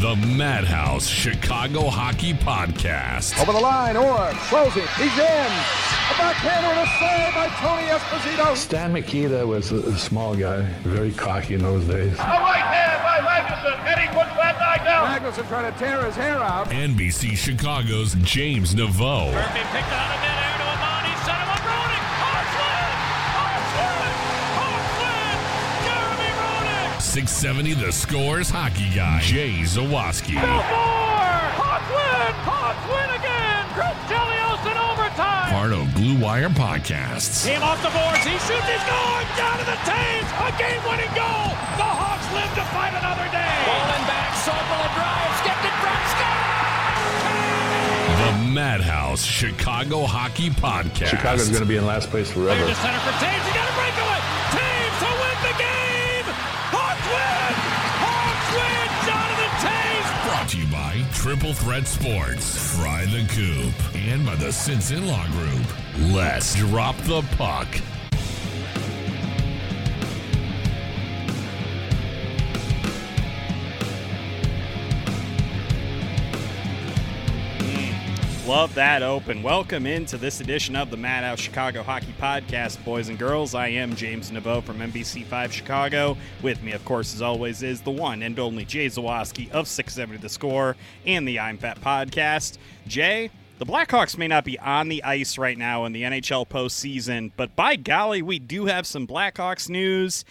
The 0.00 0.14
Madhouse 0.36 1.06
Chicago 1.06 1.88
Hockey 1.88 2.34
Podcast. 2.34 3.40
Over 3.40 3.52
the 3.52 3.60
line, 3.60 3.96
or 3.96 4.28
closing. 4.48 4.82
He's 4.98 5.18
in. 5.18 5.50
A 6.10 6.14
backhander 6.18 6.68
and 6.68 6.80
a 6.80 6.86
save 7.00 7.34
by 7.34 7.48
Tony 7.56 7.86
Esposito. 7.88 8.54
Stan 8.54 8.92
Mikita 8.92 9.46
was 9.46 9.72
a, 9.72 9.76
a 9.76 9.96
small 9.96 10.36
guy, 10.36 10.60
very 10.82 11.12
cocky 11.12 11.54
in 11.54 11.62
those 11.62 11.86
days. 11.86 12.12
A 12.12 12.22
right 12.22 12.56
hand 12.58 13.02
by 13.02 13.18
Magnuson, 13.26 13.78
and 13.86 14.00
he 14.00 14.06
puts 14.08 14.36
that 14.36 14.58
guy 14.58 14.84
down. 14.84 15.06
Magnuson 15.06 15.48
trying 15.48 15.72
to 15.72 15.78
tear 15.78 16.04
his 16.04 16.14
hair 16.14 16.36
out. 16.36 16.68
NBC 16.68 17.34
Chicago's 17.34 18.14
James 18.16 18.74
Neveau. 18.74 19.32
Murphy 19.32 19.60
picked 19.72 19.88
out 19.92 20.14
of 20.14 20.20
midair 20.20 20.45
670 27.16 27.80
The 27.80 27.90
Scores 27.96 28.52
hockey 28.52 28.92
guy, 28.92 29.24
Jay 29.24 29.64
Zawaski. 29.64 30.36
Bill 30.36 30.60
Moore! 30.68 31.48
Hawks 31.56 31.88
win! 31.88 32.32
Hawks 32.44 32.84
win 32.92 33.08
again! 33.16 33.64
Chris 33.72 33.96
Chelios 34.04 34.60
in 34.68 34.76
overtime! 34.76 35.48
Part 35.48 35.72
of 35.72 35.88
Blue 35.96 36.20
Wire 36.20 36.52
Podcasts. 36.52 37.48
Team 37.48 37.64
off 37.64 37.80
the 37.80 37.88
boards, 37.88 38.20
he 38.20 38.36
shoots, 38.44 38.68
he's 38.68 38.84
going! 38.84 39.24
Down 39.32 39.56
to 39.56 39.64
the 39.64 39.80
Toews! 39.88 40.28
A 40.44 40.52
game-winning 40.60 41.08
goal! 41.16 41.56
The 41.80 41.88
Hawks 41.88 42.28
live 42.36 42.52
to 42.52 42.64
fight 42.76 42.92
another 42.92 43.24
day! 43.32 43.52
Falling 43.64 44.04
back, 44.04 44.36
Sorpola 44.44 44.88
drives, 44.92 45.40
gets 45.40 45.64
it 45.64 45.72
from 45.72 45.96
The 48.20 48.32
Madhouse 48.52 49.24
Chicago 49.24 50.04
Hockey 50.04 50.52
Podcast. 50.52 51.16
Chicago's 51.16 51.48
going 51.48 51.64
to 51.64 51.72
be 51.72 51.80
in 51.80 51.88
last 51.88 52.12
place 52.12 52.28
Clear 52.28 52.52
forever. 52.52 52.68
to 52.68 52.76
center 52.76 53.00
for 53.00 53.16
Toews, 53.24 53.40
he 53.48 53.52
got 53.56 53.64
a 53.64 53.72
breakaway! 53.72 54.15
Brought 60.46 60.52
to 60.52 60.58
you 60.60 60.70
by 60.70 61.04
Triple 61.12 61.54
Threat 61.54 61.88
Sports, 61.88 62.76
Fry 62.76 63.04
the 63.06 63.26
Coop, 63.34 63.96
and 63.96 64.24
by 64.24 64.36
the 64.36 64.52
Simpson 64.52 65.04
Law 65.04 65.26
Group. 65.30 65.66
Let's 66.14 66.54
drop 66.54 66.96
the 66.98 67.22
puck. 67.36 67.66
Love 78.46 78.76
that 78.76 79.02
open. 79.02 79.42
Welcome 79.42 79.86
into 79.86 80.16
this 80.16 80.40
edition 80.40 80.76
of 80.76 80.92
the 80.92 80.96
Madhouse 80.96 81.40
Chicago 81.40 81.82
Hockey 81.82 82.14
Podcast, 82.20 82.82
boys 82.84 83.08
and 83.08 83.18
girls. 83.18 83.56
I 83.56 83.66
am 83.66 83.96
James 83.96 84.30
Neveau 84.30 84.62
from 84.62 84.78
NBC5 84.78 85.50
Chicago. 85.50 86.16
With 86.42 86.62
me, 86.62 86.70
of 86.70 86.84
course, 86.84 87.12
as 87.12 87.22
always, 87.22 87.64
is 87.64 87.80
the 87.80 87.90
one 87.90 88.22
and 88.22 88.38
only 88.38 88.64
Jay 88.64 88.86
Zawaski 88.86 89.50
of 89.50 89.66
670 89.66 90.22
The 90.22 90.28
Score 90.28 90.76
and 91.04 91.26
the 91.26 91.40
I'm 91.40 91.58
Fat 91.58 91.80
Podcast. 91.80 92.58
Jay, 92.86 93.32
the 93.58 93.66
Blackhawks 93.66 94.16
may 94.16 94.28
not 94.28 94.44
be 94.44 94.56
on 94.60 94.88
the 94.90 95.02
ice 95.02 95.38
right 95.38 95.58
now 95.58 95.84
in 95.84 95.92
the 95.92 96.04
NHL 96.04 96.46
postseason, 96.46 97.32
but 97.36 97.56
by 97.56 97.74
golly, 97.74 98.22
we 98.22 98.38
do 98.38 98.66
have 98.66 98.86
some 98.86 99.08
Blackhawks 99.08 99.68
news. 99.68 100.24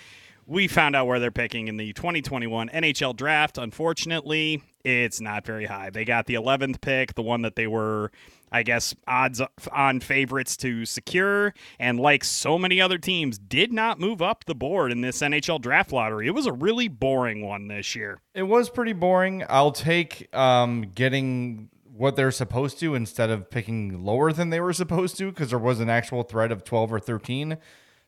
We 0.47 0.69
found 0.69 0.95
out 0.95 1.07
where 1.07 1.19
they're 1.19 1.31
picking 1.31 1.67
in 1.67 1.75
the 1.75 1.91
2021 1.91 2.69
NHL 2.69 3.13
draft. 3.13 3.57
Unfortunately, 3.57 4.63
it's 4.85 5.19
not 5.19 5.45
very 5.45 5.65
high. 5.65 5.89
They 5.89 6.05
got 6.05 6.27
the 6.27 6.35
11th 6.35 6.79
pick, 6.81 7.15
the 7.15 7.21
one 7.23 7.41
that 7.41 7.55
they 7.55 7.67
were, 7.67 8.11
I 8.51 8.63
guess, 8.63 8.95
odds 9.07 9.41
on 9.71 9.99
favorites 9.99 10.55
to 10.57 10.85
secure. 10.85 11.53
And 11.79 11.99
like 11.99 12.23
so 12.23 12.57
many 12.59 12.79
other 12.79 12.97
teams, 12.97 13.37
did 13.37 13.73
not 13.73 13.99
move 13.99 14.21
up 14.21 14.45
the 14.45 14.55
board 14.55 14.91
in 14.91 15.01
this 15.01 15.21
NHL 15.21 15.59
draft 15.59 15.91
lottery. 15.91 16.27
It 16.27 16.35
was 16.35 16.45
a 16.45 16.53
really 16.53 16.87
boring 16.87 17.45
one 17.45 17.67
this 17.67 17.95
year. 17.95 18.21
It 18.33 18.43
was 18.43 18.69
pretty 18.69 18.93
boring. 18.93 19.43
I'll 19.49 19.71
take 19.71 20.33
um, 20.35 20.83
getting 20.93 21.69
what 21.91 22.15
they're 22.15 22.31
supposed 22.31 22.79
to 22.81 22.93
instead 22.93 23.29
of 23.29 23.49
picking 23.49 24.03
lower 24.03 24.31
than 24.33 24.49
they 24.49 24.59
were 24.59 24.73
supposed 24.73 25.17
to 25.17 25.31
because 25.31 25.49
there 25.49 25.59
was 25.59 25.79
an 25.79 25.89
actual 25.89 26.23
threat 26.23 26.51
of 26.51 26.63
12 26.63 26.93
or 26.93 26.99
13. 26.99 27.57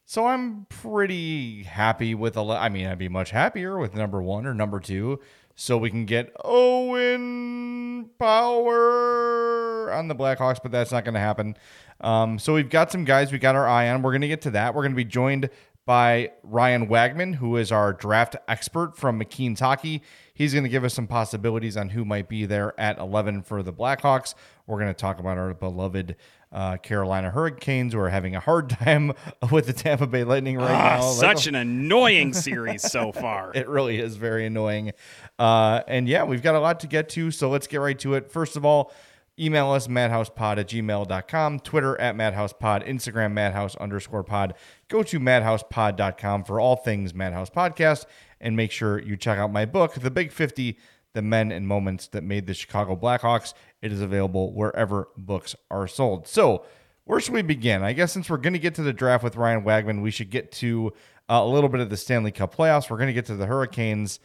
So 0.05 0.25
I'm 0.27 0.65
pretty 0.69 1.63
happy 1.63 2.13
with. 2.15 2.37
ele- 2.37 2.51
I 2.51 2.69
mean, 2.69 2.85
I'd 2.87 2.97
be 2.97 3.09
much 3.09 3.31
happier 3.31 3.77
with 3.77 3.93
number 3.95 4.21
one 4.21 4.45
or 4.45 4.53
number 4.53 4.79
two, 4.79 5.19
so 5.59 5.75
we 5.75 5.89
can 5.89 6.05
get 6.05 6.31
Owen 6.45 8.11
Power 8.19 9.91
on 9.91 10.07
the 10.07 10.15
Blackhawks, 10.15 10.59
but 10.61 10.71
that's 10.71 10.91
not 10.91 11.03
going 11.03 11.15
to 11.15 11.19
happen. 11.19 11.57
Um, 11.99 12.37
so 12.37 12.53
we've 12.53 12.69
got 12.69 12.91
some 12.91 13.05
guys 13.05 13.31
we 13.31 13.39
got 13.39 13.55
our 13.55 13.67
eye 13.67 13.89
on. 13.89 14.03
We're 14.03 14.11
going 14.11 14.21
to 14.21 14.27
get 14.27 14.43
to 14.43 14.51
that. 14.51 14.75
We're 14.75 14.83
going 14.83 14.91
to 14.91 14.97
be 14.97 15.03
joined 15.03 15.49
by 15.87 16.31
Ryan 16.43 16.87
Wagman, 16.87 17.35
who 17.35 17.57
is 17.57 17.71
our 17.71 17.91
draft 17.91 18.35
expert 18.47 18.95
from 18.95 19.19
McKeen's 19.19 19.59
Hockey. 19.59 20.03
He's 20.31 20.53
going 20.53 20.65
to 20.65 20.69
give 20.69 20.83
us 20.83 20.93
some 20.93 21.07
possibilities 21.07 21.75
on 21.75 21.89
who 21.89 22.05
might 22.05 22.29
be 22.29 22.45
there 22.45 22.79
at 22.79 22.99
11 22.99 23.41
for 23.41 23.63
the 23.63 23.73
Blackhawks. 23.73 24.35
We're 24.67 24.77
going 24.77 24.93
to 24.93 24.93
talk 24.93 25.19
about 25.19 25.39
our 25.39 25.55
beloved 25.55 26.17
uh, 26.51 26.77
Carolina 26.77 27.29
Hurricanes, 27.29 27.93
who 27.93 27.99
are 27.99 28.09
having 28.09 28.35
a 28.35 28.39
hard 28.39 28.69
time 28.81 29.13
with 29.51 29.67
the 29.67 29.73
Tampa 29.73 30.07
Bay 30.07 30.23
Lightning 30.23 30.57
right 30.57 30.71
Ah, 30.71 30.97
now. 30.99 31.11
such 31.11 31.47
an 31.47 31.55
annoying 31.55 32.33
series 32.33 32.81
so 32.89 33.11
far. 33.13 33.51
It 33.53 33.67
really 33.67 33.99
is 33.99 34.15
very 34.15 34.45
annoying. 34.45 34.93
Uh, 35.37 35.81
and 35.87 36.07
yeah, 36.07 36.23
we've 36.23 36.41
got 36.41 36.55
a 36.55 36.59
lot 36.59 36.79
to 36.81 36.87
get 36.87 37.09
to, 37.09 37.31
so 37.31 37.49
let's 37.49 37.67
get 37.67 37.77
right 37.77 37.99
to 37.99 38.13
it. 38.15 38.31
First 38.31 38.55
of 38.55 38.65
all, 38.65 38.91
email 39.39 39.69
us 39.71 39.87
madhousepod 39.87 40.57
at 40.57 40.67
gmail.com, 40.67 41.59
Twitter 41.59 41.99
at 42.01 42.15
madhousepod, 42.15 42.87
Instagram 42.87 43.33
madhouse 43.33 43.75
underscore 43.75 44.23
pod. 44.23 44.55
Go 44.87 45.03
to 45.03 45.19
madhousepod.com 45.19 46.43
for 46.43 46.59
all 46.59 46.75
things 46.77 47.13
Madhouse 47.13 47.49
Podcast, 47.49 48.05
and 48.41 48.55
make 48.55 48.71
sure 48.71 48.99
you 48.99 49.15
check 49.17 49.37
out 49.37 49.51
my 49.51 49.65
book, 49.65 49.93
The 49.95 50.09
Big 50.09 50.31
50, 50.31 50.77
the 51.13 51.21
men 51.21 51.51
and 51.51 51.67
moments 51.67 52.07
that 52.09 52.23
made 52.23 52.47
the 52.47 52.53
Chicago 52.53 52.95
Blackhawks. 52.95 53.53
It 53.81 53.91
is 53.91 54.01
available 54.01 54.53
wherever 54.53 55.09
books 55.17 55.55
are 55.69 55.87
sold. 55.87 56.27
So, 56.27 56.65
where 57.05 57.19
should 57.21 57.33
we 57.33 57.41
begin? 57.41 57.83
I 57.83 57.93
guess 57.93 58.11
since 58.11 58.29
we're 58.29 58.37
going 58.37 58.53
to 58.53 58.59
get 58.59 58.75
to 58.75 58.83
the 58.83 58.91
draft 58.91 59.23
with 59.23 59.37
Ryan 59.37 59.63
Wagman, 59.63 60.01
we 60.01 60.11
should 60.11 60.29
get 60.29 60.51
to 60.53 60.91
uh, 61.29 61.41
a 61.41 61.47
little 61.47 61.69
bit 61.69 61.79
of 61.79 61.89
the 61.89 61.97
Stanley 61.97 62.31
Cup 62.31 62.55
playoffs. 62.55 62.89
We're 62.89 62.97
going 62.97 63.07
to 63.07 63.13
get 63.13 63.25
to 63.27 63.35
the 63.35 63.45
Hurricanes, 63.45 64.19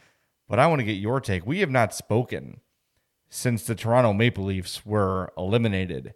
but 0.48 0.58
I 0.58 0.66
want 0.66 0.80
to 0.80 0.84
get 0.84 0.92
your 0.92 1.20
take. 1.20 1.46
We 1.46 1.60
have 1.60 1.70
not 1.70 1.94
spoken 1.94 2.60
since 3.28 3.64
the 3.64 3.74
Toronto 3.74 4.12
Maple 4.12 4.44
Leafs 4.44 4.84
were 4.84 5.32
eliminated. 5.38 6.14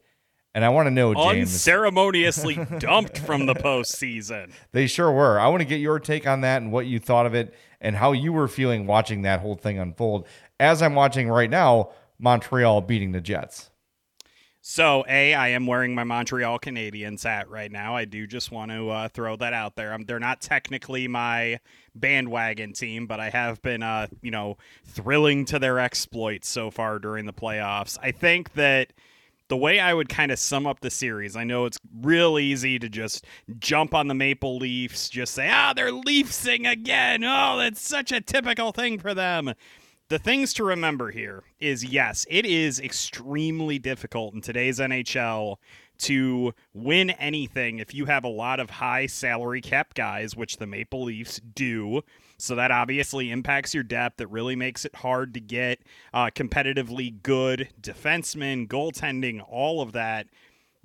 And 0.55 0.65
I 0.65 0.71
want 0.71 0.87
to 0.87 0.91
know, 0.91 1.13
James. 1.13 1.53
Unceremoniously 1.53 2.55
dumped 2.79 3.19
from 3.19 3.45
the 3.45 3.55
postseason. 3.55 4.53
They 4.73 4.87
sure 4.87 5.13
were. 5.13 5.39
I 5.39 5.49
want 5.49 5.61
to 5.61 5.67
get 5.67 5.81
your 5.81 6.01
take 6.01 6.27
on 6.27 6.41
that 6.41 6.63
and 6.63 6.73
what 6.73 6.87
you 6.87 6.99
thought 6.99 7.27
of 7.27 7.35
it 7.35 7.55
and 7.81 7.95
how 7.95 8.13
you 8.13 8.33
were 8.33 8.49
feeling 8.49 8.87
watching 8.87 9.23
that 9.23 9.41
whole 9.41 9.55
thing 9.55 9.79
unfold. 9.79 10.27
As 10.59 10.81
I'm 10.81 10.95
watching 10.95 11.29
right 11.29 11.51
now, 11.51 11.91
Montreal 12.19 12.81
beating 12.83 13.13
the 13.13 13.21
Jets. 13.21 13.71
So, 14.69 15.05
A, 15.09 15.33
I 15.33 15.49
am 15.51 15.65
wearing 15.69 15.95
my 15.95 16.03
Montreal 16.03 16.59
Canadiens 16.59 17.23
hat 17.23 17.49
right 17.49 17.71
now. 17.71 17.95
I 17.95 18.05
do 18.05 18.27
just 18.27 18.51
want 18.51 18.73
to 18.73 18.91
uh, 18.91 19.09
throw 19.09 19.37
that 19.37 19.53
out 19.53 19.77
there. 19.77 19.97
they're 20.05 20.19
not 20.19 20.41
technically 20.41 21.07
my 21.07 21.61
bandwagon 21.95 22.73
team, 22.73 23.07
but 23.07 23.21
I 23.21 23.31
have 23.31 23.63
been, 23.63 23.85
uh, 23.85 24.09
you 24.23 24.33
know, 24.33 24.57
thrilling 24.85 25.45
to 25.45 25.61
their 25.61 25.79
exploits 25.79 26.49
so 26.49 26.73
far 26.73 26.99
during 26.99 27.27
the 27.27 27.33
playoffs. 27.33 27.97
I 28.03 28.11
think 28.11 28.55
that 28.55 28.93
the 29.47 29.57
way 29.57 29.79
I 29.79 29.95
would 29.95 30.09
kind 30.09 30.33
of 30.33 30.39
sum 30.41 30.67
up 30.67 30.81
the 30.81 30.91
series, 30.91 31.37
I 31.37 31.45
know 31.45 31.67
it's 31.67 31.79
real 32.01 32.37
easy 32.37 32.81
to 32.81 32.89
just 32.89 33.25
jump 33.61 33.95
on 33.95 34.09
the 34.09 34.15
Maple 34.15 34.57
Leafs, 34.57 35.09
just 35.09 35.35
say, 35.35 35.49
ah, 35.49 35.75
they're 35.75 35.93
Leafsing 35.93 36.67
again. 36.67 37.23
Oh, 37.23 37.57
that's 37.57 37.81
such 37.81 38.11
a 38.11 38.21
typical 38.21 38.73
thing 38.73 38.99
for 38.99 39.15
them. 39.15 39.55
The 40.09 40.21
things 40.21 40.55
to 40.55 40.65
remember 40.65 41.11
here 41.11 41.43
is 41.59 41.85
yes, 41.85 42.27
it 42.31 42.47
is 42.47 42.79
extremely 42.79 43.81
difficult 43.81 44.35
in 44.35 44.41
today's 44.41 44.79
NHL 44.79 45.57
to 45.99 46.55
win 46.73 47.11
anything 47.11 47.81
if 47.81 47.93
you 47.93 48.05
have 48.05 48.23
a 48.23 48.29
lot 48.29 48.61
of 48.61 48.71
high 48.71 49.07
salary 49.07 49.61
cap 49.61 49.95
guys, 49.95 50.37
which 50.37 50.59
the 50.59 50.67
Maple 50.67 51.03
Leafs 51.03 51.41
do. 51.41 52.03
So 52.39 52.55
that 52.55 52.71
obviously 52.71 53.33
impacts 53.33 53.75
your 53.75 53.83
depth. 53.83 54.21
It 54.21 54.31
really 54.31 54.55
makes 54.55 54.85
it 54.85 54.95
hard 54.95 55.35
to 55.35 55.41
get 55.41 55.81
uh, 56.15 56.27
competitively 56.27 57.21
good 57.25 57.71
defensemen, 57.81 58.69
goaltending, 58.69 59.43
all 59.49 59.83
of 59.83 59.91
that. 59.93 60.29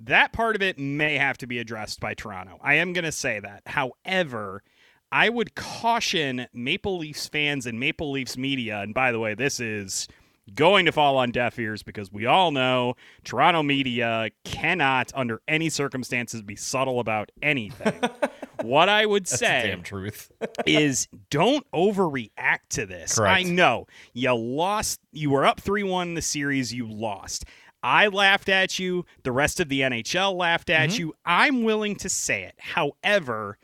That 0.00 0.32
part 0.32 0.56
of 0.56 0.62
it 0.62 0.80
may 0.80 1.16
have 1.16 1.38
to 1.38 1.46
be 1.46 1.60
addressed 1.60 2.00
by 2.00 2.14
Toronto. 2.14 2.58
I 2.60 2.74
am 2.74 2.92
going 2.92 3.04
to 3.04 3.12
say 3.12 3.38
that. 3.38 3.62
However, 3.66 4.64
I 5.12 5.28
would 5.28 5.54
caution 5.54 6.46
Maple 6.54 6.98
Leafs 6.98 7.28
fans 7.28 7.66
and 7.66 7.78
Maple 7.78 8.10
Leafs 8.10 8.36
media, 8.36 8.80
and 8.80 8.94
by 8.94 9.12
the 9.12 9.18
way, 9.20 9.34
this 9.34 9.60
is 9.60 10.08
going 10.54 10.86
to 10.86 10.92
fall 10.92 11.18
on 11.18 11.30
deaf 11.30 11.58
ears 11.58 11.82
because 11.82 12.10
we 12.10 12.26
all 12.26 12.50
know 12.50 12.94
Toronto 13.22 13.62
media 13.62 14.30
cannot, 14.44 15.12
under 15.14 15.40
any 15.46 15.68
circumstances, 15.68 16.42
be 16.42 16.56
subtle 16.56 16.98
about 16.98 17.30
anything. 17.42 17.94
what 18.62 18.88
I 18.88 19.06
would 19.06 19.28
say 19.28 19.68
damn 19.68 19.82
truth. 19.82 20.32
is 20.66 21.08
don't 21.30 21.64
overreact 21.72 22.68
to 22.70 22.86
this. 22.86 23.16
Correct. 23.18 23.46
I 23.46 23.48
know 23.48 23.86
you 24.14 24.34
lost, 24.34 24.98
you 25.12 25.30
were 25.30 25.44
up 25.44 25.60
3 25.60 25.82
1 25.84 26.08
in 26.08 26.14
the 26.14 26.22
series, 26.22 26.72
you 26.74 26.88
lost. 26.90 27.44
I 27.84 28.06
laughed 28.08 28.48
at 28.48 28.78
you. 28.78 29.04
The 29.24 29.32
rest 29.32 29.58
of 29.60 29.68
the 29.68 29.80
NHL 29.80 30.34
laughed 30.36 30.70
at 30.70 30.90
Mm-hmm. 30.90 31.00
you. 31.00 31.14
I'm 31.24 31.62
willing 31.64 31.96
to 31.96 32.08
say 32.08 32.44
it. 32.44 32.54
However, 32.58 33.58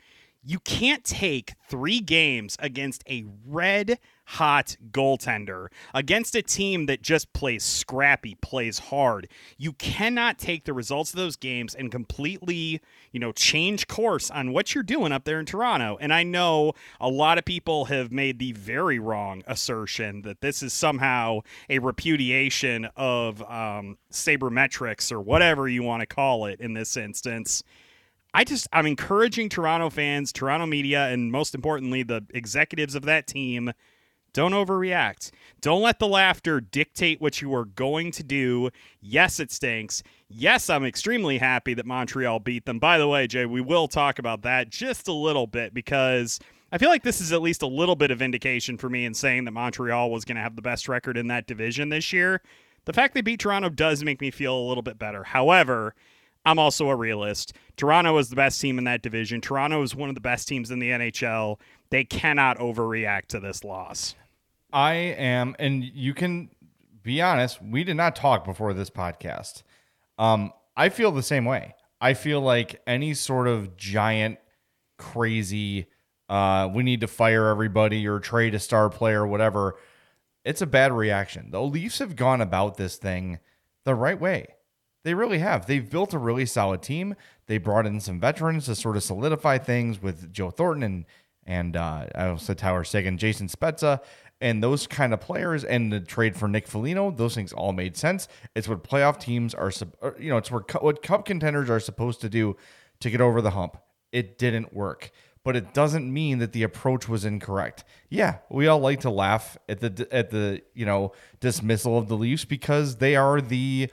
you 0.49 0.59
can't 0.61 1.03
take 1.03 1.53
three 1.67 1.99
games 1.99 2.55
against 2.57 3.03
a 3.07 3.23
red 3.45 3.99
hot 4.25 4.75
goaltender 4.89 5.67
against 5.93 6.33
a 6.33 6.41
team 6.41 6.87
that 6.87 7.03
just 7.03 7.31
plays 7.33 7.63
scrappy, 7.63 8.33
plays 8.41 8.79
hard. 8.79 9.27
You 9.59 9.73
cannot 9.73 10.39
take 10.39 10.63
the 10.63 10.73
results 10.73 11.11
of 11.11 11.17
those 11.17 11.35
games 11.35 11.75
and 11.75 11.91
completely, 11.91 12.81
you 13.11 13.19
know, 13.19 13.31
change 13.31 13.87
course 13.87 14.31
on 14.31 14.51
what 14.51 14.73
you're 14.73 14.83
doing 14.83 15.11
up 15.11 15.23
there 15.23 15.39
in 15.39 15.45
Toronto. 15.45 15.99
And 16.01 16.11
I 16.11 16.23
know 16.23 16.73
a 16.99 17.09
lot 17.09 17.37
of 17.37 17.45
people 17.45 17.85
have 17.85 18.11
made 18.11 18.39
the 18.39 18.53
very 18.53 18.97
wrong 18.97 19.43
assertion 19.45 20.23
that 20.23 20.41
this 20.41 20.63
is 20.63 20.73
somehow 20.73 21.41
a 21.69 21.77
repudiation 21.77 22.87
of 22.95 23.43
um, 23.43 23.99
sabermetrics 24.11 25.11
or 25.11 25.21
whatever 25.21 25.67
you 25.67 25.83
want 25.83 26.01
to 26.01 26.07
call 26.07 26.47
it 26.47 26.59
in 26.59 26.73
this 26.73 26.97
instance. 26.97 27.63
I 28.33 28.43
just 28.43 28.67
I'm 28.71 28.85
encouraging 28.85 29.49
Toronto 29.49 29.89
fans, 29.89 30.31
Toronto 30.31 30.65
media, 30.65 31.07
and 31.07 31.31
most 31.31 31.55
importantly, 31.55 32.03
the 32.03 32.25
executives 32.33 32.95
of 32.95 33.03
that 33.03 33.27
team. 33.27 33.71
Don't 34.31 34.51
overreact. 34.51 35.31
Don't 35.59 35.81
let 35.81 35.97
the 35.97 36.07
laughter 36.07 36.61
dictate 36.61 37.19
what 37.19 37.41
you 37.41 37.53
are 37.55 37.65
going 37.65 38.11
to 38.11 38.23
do. 38.23 38.69
Yes, 39.01 39.39
it 39.39 39.51
stinks. 39.51 40.03
Yes, 40.27 40.69
I'm 40.69 40.85
extremely 40.85 41.39
happy 41.39 41.73
that 41.73 41.87
Montreal 41.87 42.39
beat 42.39 42.65
them. 42.65 42.77
By 42.77 42.99
the 42.99 43.07
way, 43.07 43.25
Jay, 43.25 43.47
we 43.47 43.61
will 43.61 43.87
talk 43.87 44.19
about 44.19 44.43
that 44.43 44.69
just 44.69 45.07
a 45.07 45.13
little 45.13 45.47
bit 45.47 45.73
because 45.73 46.39
I 46.71 46.77
feel 46.77 46.89
like 46.89 47.01
this 47.01 47.21
is 47.21 47.33
at 47.33 47.41
least 47.41 47.63
a 47.63 47.67
little 47.67 47.95
bit 47.95 48.11
of 48.11 48.21
indication 48.21 48.77
for 48.77 48.89
me 48.89 49.05
in 49.05 49.15
saying 49.15 49.45
that 49.45 49.51
Montreal 49.51 50.11
was 50.11 50.25
going 50.25 50.35
to 50.35 50.43
have 50.43 50.55
the 50.55 50.61
best 50.61 50.87
record 50.87 51.17
in 51.17 51.27
that 51.27 51.47
division 51.47 51.89
this 51.89 52.13
year. 52.13 52.43
The 52.85 52.93
fact 52.93 53.15
they 53.15 53.21
beat 53.21 53.39
Toronto 53.39 53.69
does 53.69 54.03
make 54.03 54.21
me 54.21 54.29
feel 54.29 54.55
a 54.55 54.67
little 54.67 54.83
bit 54.83 54.99
better. 54.99 55.23
However, 55.23 55.95
I'm 56.49 56.57
also 56.57 56.89
a 56.89 56.95
realist. 56.95 57.53
Toronto 57.77 58.17
is 58.17 58.29
the 58.29 58.35
best 58.35 58.59
team 58.59 58.79
in 58.79 58.85
that 58.85 59.03
division. 59.03 59.39
Toronto 59.39 59.83
is 59.83 59.95
one 59.95 60.09
of 60.09 60.15
the 60.15 60.21
best 60.21 60.47
teams 60.47 60.71
in 60.71 60.79
the 60.79 60.89
NHL. 60.89 61.59
They 61.91 62.03
cannot 62.03 62.57
overreact 62.57 63.27
to 63.27 63.39
this 63.39 63.63
loss. 63.63 64.15
I 64.73 64.93
am, 64.93 65.55
and 65.59 65.83
you 65.83 66.15
can 66.15 66.49
be 67.03 67.21
honest, 67.21 67.61
we 67.61 67.83
did 67.83 67.97
not 67.97 68.15
talk 68.15 68.45
before 68.45 68.73
this 68.73 68.89
podcast. 68.89 69.61
Um, 70.17 70.51
I 70.75 70.89
feel 70.89 71.11
the 71.11 71.21
same 71.21 71.45
way. 71.45 71.75
I 72.01 72.15
feel 72.15 72.41
like 72.41 72.81
any 72.87 73.13
sort 73.13 73.47
of 73.47 73.77
giant, 73.77 74.39
crazy, 74.97 75.85
uh, 76.29 76.67
we 76.73 76.81
need 76.81 77.01
to 77.01 77.07
fire 77.07 77.47
everybody 77.47 78.07
or 78.07 78.19
trade 78.19 78.55
a 78.55 78.59
star 78.59 78.89
player 78.89 79.21
or 79.21 79.27
whatever, 79.27 79.75
it's 80.43 80.63
a 80.63 80.67
bad 80.67 80.93
reaction. 80.93 81.51
The 81.51 81.61
Leafs 81.61 81.99
have 81.99 82.15
gone 82.15 82.41
about 82.41 82.77
this 82.77 82.97
thing 82.97 83.37
the 83.85 83.93
right 83.93 84.19
way. 84.19 84.55
They 85.03 85.13
really 85.13 85.39
have. 85.39 85.65
They've 85.65 85.89
built 85.89 86.13
a 86.13 86.19
really 86.19 86.45
solid 86.45 86.81
team. 86.81 87.15
They 87.47 87.57
brought 87.57 87.85
in 87.85 87.99
some 87.99 88.19
veterans 88.19 88.65
to 88.65 88.75
sort 88.75 88.97
of 88.97 89.03
solidify 89.03 89.59
things 89.59 90.01
with 90.01 90.31
Joe 90.33 90.51
Thornton 90.51 90.83
and 90.83 91.05
and 91.49 91.75
uh, 91.75 92.05
I 92.13 92.27
also 92.27 92.53
Tower 92.53 92.83
Sagan, 92.83 93.17
Jason 93.17 93.47
Spezza, 93.47 94.01
and 94.39 94.63
those 94.63 94.85
kind 94.85 95.13
of 95.13 95.19
players, 95.19 95.63
and 95.63 95.91
the 95.91 95.99
trade 95.99 96.37
for 96.37 96.47
Nick 96.47 96.67
Foligno. 96.67 97.11
Those 97.11 97.33
things 97.33 97.51
all 97.51 97.73
made 97.73 97.97
sense. 97.97 98.27
It's 98.55 98.67
what 98.67 98.83
playoff 98.83 99.19
teams 99.19 99.55
are, 99.55 99.71
you 100.19 100.29
know, 100.29 100.37
it's 100.37 100.51
where 100.51 100.61
what 100.79 101.01
cup 101.01 101.25
contenders 101.25 101.69
are 101.69 101.79
supposed 101.79 102.21
to 102.21 102.29
do 102.29 102.55
to 102.99 103.09
get 103.09 103.19
over 103.19 103.41
the 103.41 103.51
hump. 103.51 103.77
It 104.11 104.37
didn't 104.37 104.73
work, 104.73 105.11
but 105.43 105.55
it 105.55 105.73
doesn't 105.73 106.11
mean 106.11 106.37
that 106.37 106.53
the 106.53 106.63
approach 106.63 107.09
was 107.09 107.25
incorrect. 107.25 107.83
Yeah, 108.09 108.37
we 108.49 108.67
all 108.67 108.79
like 108.79 108.99
to 109.01 109.09
laugh 109.09 109.57
at 109.67 109.79
the 109.79 110.07
at 110.11 110.29
the 110.29 110.61
you 110.75 110.85
know 110.85 111.13
dismissal 111.39 111.97
of 111.97 112.07
the 112.07 112.17
Leafs 112.17 112.45
because 112.45 112.97
they 112.97 113.15
are 113.15 113.41
the 113.41 113.89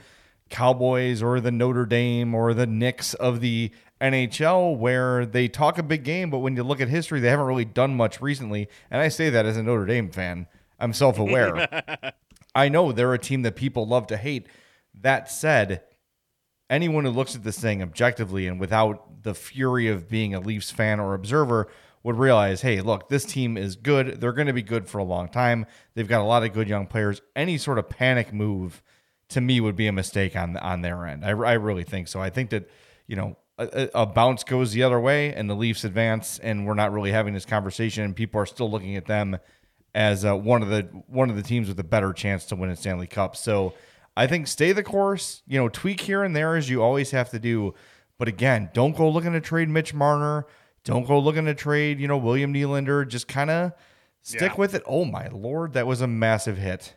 Cowboys 0.49 1.23
or 1.23 1.41
the 1.41 1.51
Notre 1.51 1.87
Dame 1.87 2.35
or 2.35 2.55
the 2.55 2.67
Knicks 2.67 3.15
of 3.15 3.41
the 3.41 3.71
NHL 4.01 4.77
where 4.77 5.25
they 5.25 5.49
talk 5.49 5.79
a 5.79 5.83
big 5.83 6.05
game, 6.05 6.31
but 6.31 6.39
when 6.39 6.57
you 6.57 6.63
look 6.63 6.81
at 6.81 6.89
history, 6.89 7.21
they 7.21 7.31
haven't 7.31 7.47
really 7.47 7.65
done 7.65 7.97
much 7.97 8.21
recently. 8.21 8.69
And 8.91 9.01
I 9.01 9.09
say 9.09 9.31
that 9.31 9.47
as 9.47 9.57
a 9.57 9.63
Notre 9.63 9.87
Dame 9.87 10.11
fan. 10.11 10.47
I'm 10.79 10.93
self 10.93 11.19
aware. 11.19 11.69
I 12.55 12.69
know 12.69 12.93
they're 12.93 13.15
a 13.15 13.19
team 13.19 13.43
that 13.43 13.57
people 13.57 13.87
love 13.87 14.07
to 14.09 14.17
hate. 14.17 14.47
That 15.01 15.31
said, 15.31 15.83
anyone 16.69 17.05
who 17.05 17.11
looks 17.11 17.35
at 17.35 17.45
this 17.45 17.59
thing 17.59 17.83
objectively 17.83 18.47
and 18.47 18.61
without 18.61 19.23
the 19.23 19.35
fury 19.35 19.89
of 19.89 20.09
being 20.09 20.35
a 20.35 20.41
Leafs 20.41 20.71
fan 20.71 21.01
or 21.01 21.15
observer 21.15 21.69
would 22.03 22.17
realize, 22.17 22.63
hey, 22.63 22.81
look, 22.81 23.09
this 23.09 23.25
team 23.25 23.57
is 23.57 23.77
good. 23.77 24.21
They're 24.21 24.33
going 24.33 24.47
to 24.47 24.53
be 24.53 24.63
good 24.63 24.89
for 24.89 24.99
a 24.99 25.05
long 25.05 25.29
time. 25.29 25.67
They've 25.95 26.07
got 26.07 26.21
a 26.21 26.25
lot 26.25 26.45
of 26.45 26.53
good 26.53 26.69
young 26.69 26.87
players. 26.87 27.21
Any 27.35 27.59
sort 27.59 27.79
of 27.79 27.89
panic 27.89 28.33
move 28.33 28.83
to 29.31 29.41
me 29.41 29.61
would 29.61 29.77
be 29.77 29.87
a 29.87 29.93
mistake 29.93 30.37
on 30.37 30.57
on 30.57 30.83
their 30.83 31.07
end. 31.07 31.25
I, 31.25 31.31
I 31.31 31.53
really 31.55 31.85
think 31.85 32.09
so. 32.09 32.21
I 32.21 32.31
think 32.31 32.51
that 32.51 32.69
you 33.07 33.17
know 33.17 33.37
a, 33.59 33.89
a 33.95 34.07
bounce 34.07 34.45
goes 34.45 34.73
the 34.73 34.83
other 34.83 35.01
way 35.01 35.33
and 35.35 35.49
the 35.49 35.55
Leafs 35.55 35.85
advance, 35.85 36.39
and 36.39 36.67
we're 36.67 36.75
not 36.75 36.93
really 36.93 37.11
having 37.13 37.35
this 37.35 37.45
conversation. 37.47 38.05
And 38.05 38.15
people 38.17 38.41
are 38.41 38.47
still 38.47 38.71
looking 38.71 38.97
at 38.97 39.07
them 39.07 39.39
as 39.95 40.25
uh, 40.25 40.37
one 40.37 40.63
of 40.63 40.69
the 40.69 40.83
one 41.07 41.31
of 41.31 41.37
the 41.37 41.43
teams 41.43 41.69
with 41.69 41.81
a 41.81 41.85
better 41.85 42.13
chance 42.13 42.45
to 42.47 42.57
win 42.57 42.71
a 42.71 42.77
Stanley 42.77 43.07
Cup. 43.07 43.35
So 43.37 43.73
I 44.17 44.27
think 44.27 44.47
stay 44.47 44.73
the 44.73 44.83
course. 44.83 45.43
You 45.47 45.59
know, 45.59 45.69
tweak 45.69 46.01
here 46.01 46.23
and 46.23 46.37
there 46.37 46.55
as 46.57 46.69
you 46.69 46.83
always 46.83 47.11
have 47.13 47.31
to 47.31 47.39
do. 47.39 47.75
But 48.19 48.29
again, 48.29 48.71
don't 48.73 48.97
go 48.97 49.09
looking 49.11 49.33
to 49.33 49.41
trade 49.41 49.69
Mitch 49.69 49.93
Marner. 49.93 50.47
Don't 50.85 51.07
go 51.07 51.19
looking 51.19 51.47
to 51.47 51.55
trade, 51.55 51.99
you 51.99 52.07
know, 52.09 52.17
William 52.17 52.55
Nylander. 52.55 53.07
Just 53.09 53.27
kind 53.29 53.51
of 53.51 53.73
stick 54.23 54.53
Yeah. 54.53 54.57
with 54.57 54.75
it. 54.75 54.83
Oh 54.87 55.05
my 55.05 55.29
lord, 55.29 55.73
that 55.73 55.87
was 55.87 56.01
a 56.01 56.07
massive 56.07 56.57
hit. 56.59 56.95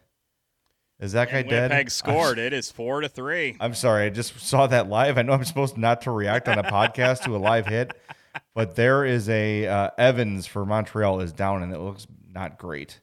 Is 1.00 1.14
that 1.14 1.30
guy 1.32 1.40
And 1.40 1.50
dead? 1.50 1.72
Winnipeg 1.72 1.92
scored. 1.92 2.38
It 2.40 2.52
is 2.54 2.72
four 2.72 3.02
to 3.02 3.10
three. 3.10 3.56
I'm 3.60 3.74
sorry, 3.74 4.06
I 4.06 4.10
just 4.10 4.40
saw 4.40 4.68
that 4.68 4.90
live. 4.90 5.18
I 5.18 5.22
know 5.22 5.34
I'm 5.34 5.46
supposed 5.46 5.78
not 5.78 6.02
to 6.04 6.12
react 6.12 6.48
on 6.50 6.58
a 6.60 6.64
podcast 6.64 7.24
to 7.24 7.36
a 7.36 7.38
live 7.38 7.68
hit, 7.68 7.94
but 8.54 8.76
there 8.76 9.06
is 9.06 9.30
a 9.30 9.66
uh, 9.68 9.90
Evans 9.98 10.46
for 10.46 10.66
Montreal 10.66 11.22
is 11.22 11.32
down, 11.32 11.64
and 11.64 11.74
it 11.74 11.80
looks 11.80 12.06
not 12.34 12.58
great. 12.58 13.00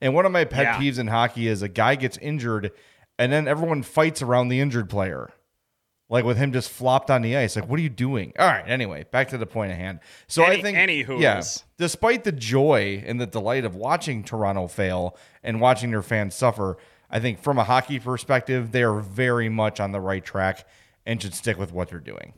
And 0.00 0.14
one 0.14 0.26
of 0.26 0.32
my 0.32 0.44
pet 0.44 0.62
Yeah. 0.64 0.78
peeves 0.78 0.98
in 0.98 1.06
hockey 1.08 1.48
is 1.48 1.62
a 1.62 1.68
guy 1.68 1.94
gets 1.96 2.16
injured 2.18 2.70
and 3.18 3.32
then 3.32 3.48
everyone 3.48 3.82
fights 3.82 4.22
around 4.22 4.46
the 4.48 4.60
injured 4.60 4.88
player. 4.88 5.30
Like 6.08 6.24
with 6.24 6.36
him 6.38 6.52
just 6.52 6.70
flopped 6.70 7.10
on 7.10 7.20
the 7.22 7.36
ice. 7.36 7.56
Like, 7.56 7.68
what 7.68 7.80
are 7.80 7.82
you 7.82 7.88
doing? 7.88 8.32
All 8.38 8.46
right. 8.46 8.62
Anyway, 8.66 9.04
back 9.10 9.28
to 9.30 9.38
the 9.38 9.44
point 9.44 9.72
at 9.72 9.76
hand. 9.78 9.98
So 10.28 10.44
Any- 10.44 10.58
I 10.58 10.62
think, 10.62 10.78
anywho 10.78 11.20
yeah, 11.20 11.38
is- 11.38 11.64
despite 11.78 12.22
the 12.22 12.30
joy 12.32 13.02
and 13.04 13.20
the 13.20 13.26
delight 13.26 13.64
of 13.64 13.74
watching 13.74 14.22
Toronto 14.22 14.68
fail 14.68 15.16
and 15.42 15.60
watching 15.60 15.90
their 15.90 16.00
fans 16.02 16.34
suffer, 16.36 16.76
I 17.10 17.20
think 17.20 17.40
from 17.42 17.58
a 17.58 17.64
hockey 17.64 17.98
perspective, 17.98 18.72
they 18.72 18.82
are 18.82 19.00
very 19.00 19.48
much 19.48 19.80
on 19.80 19.92
the 19.92 20.00
right 20.00 20.24
track 20.24 20.66
and 21.06 21.20
should 21.20 21.34
stick 21.34 21.58
with 21.58 21.72
what 21.72 21.88
they're 21.88 22.00
doing. 22.00 22.34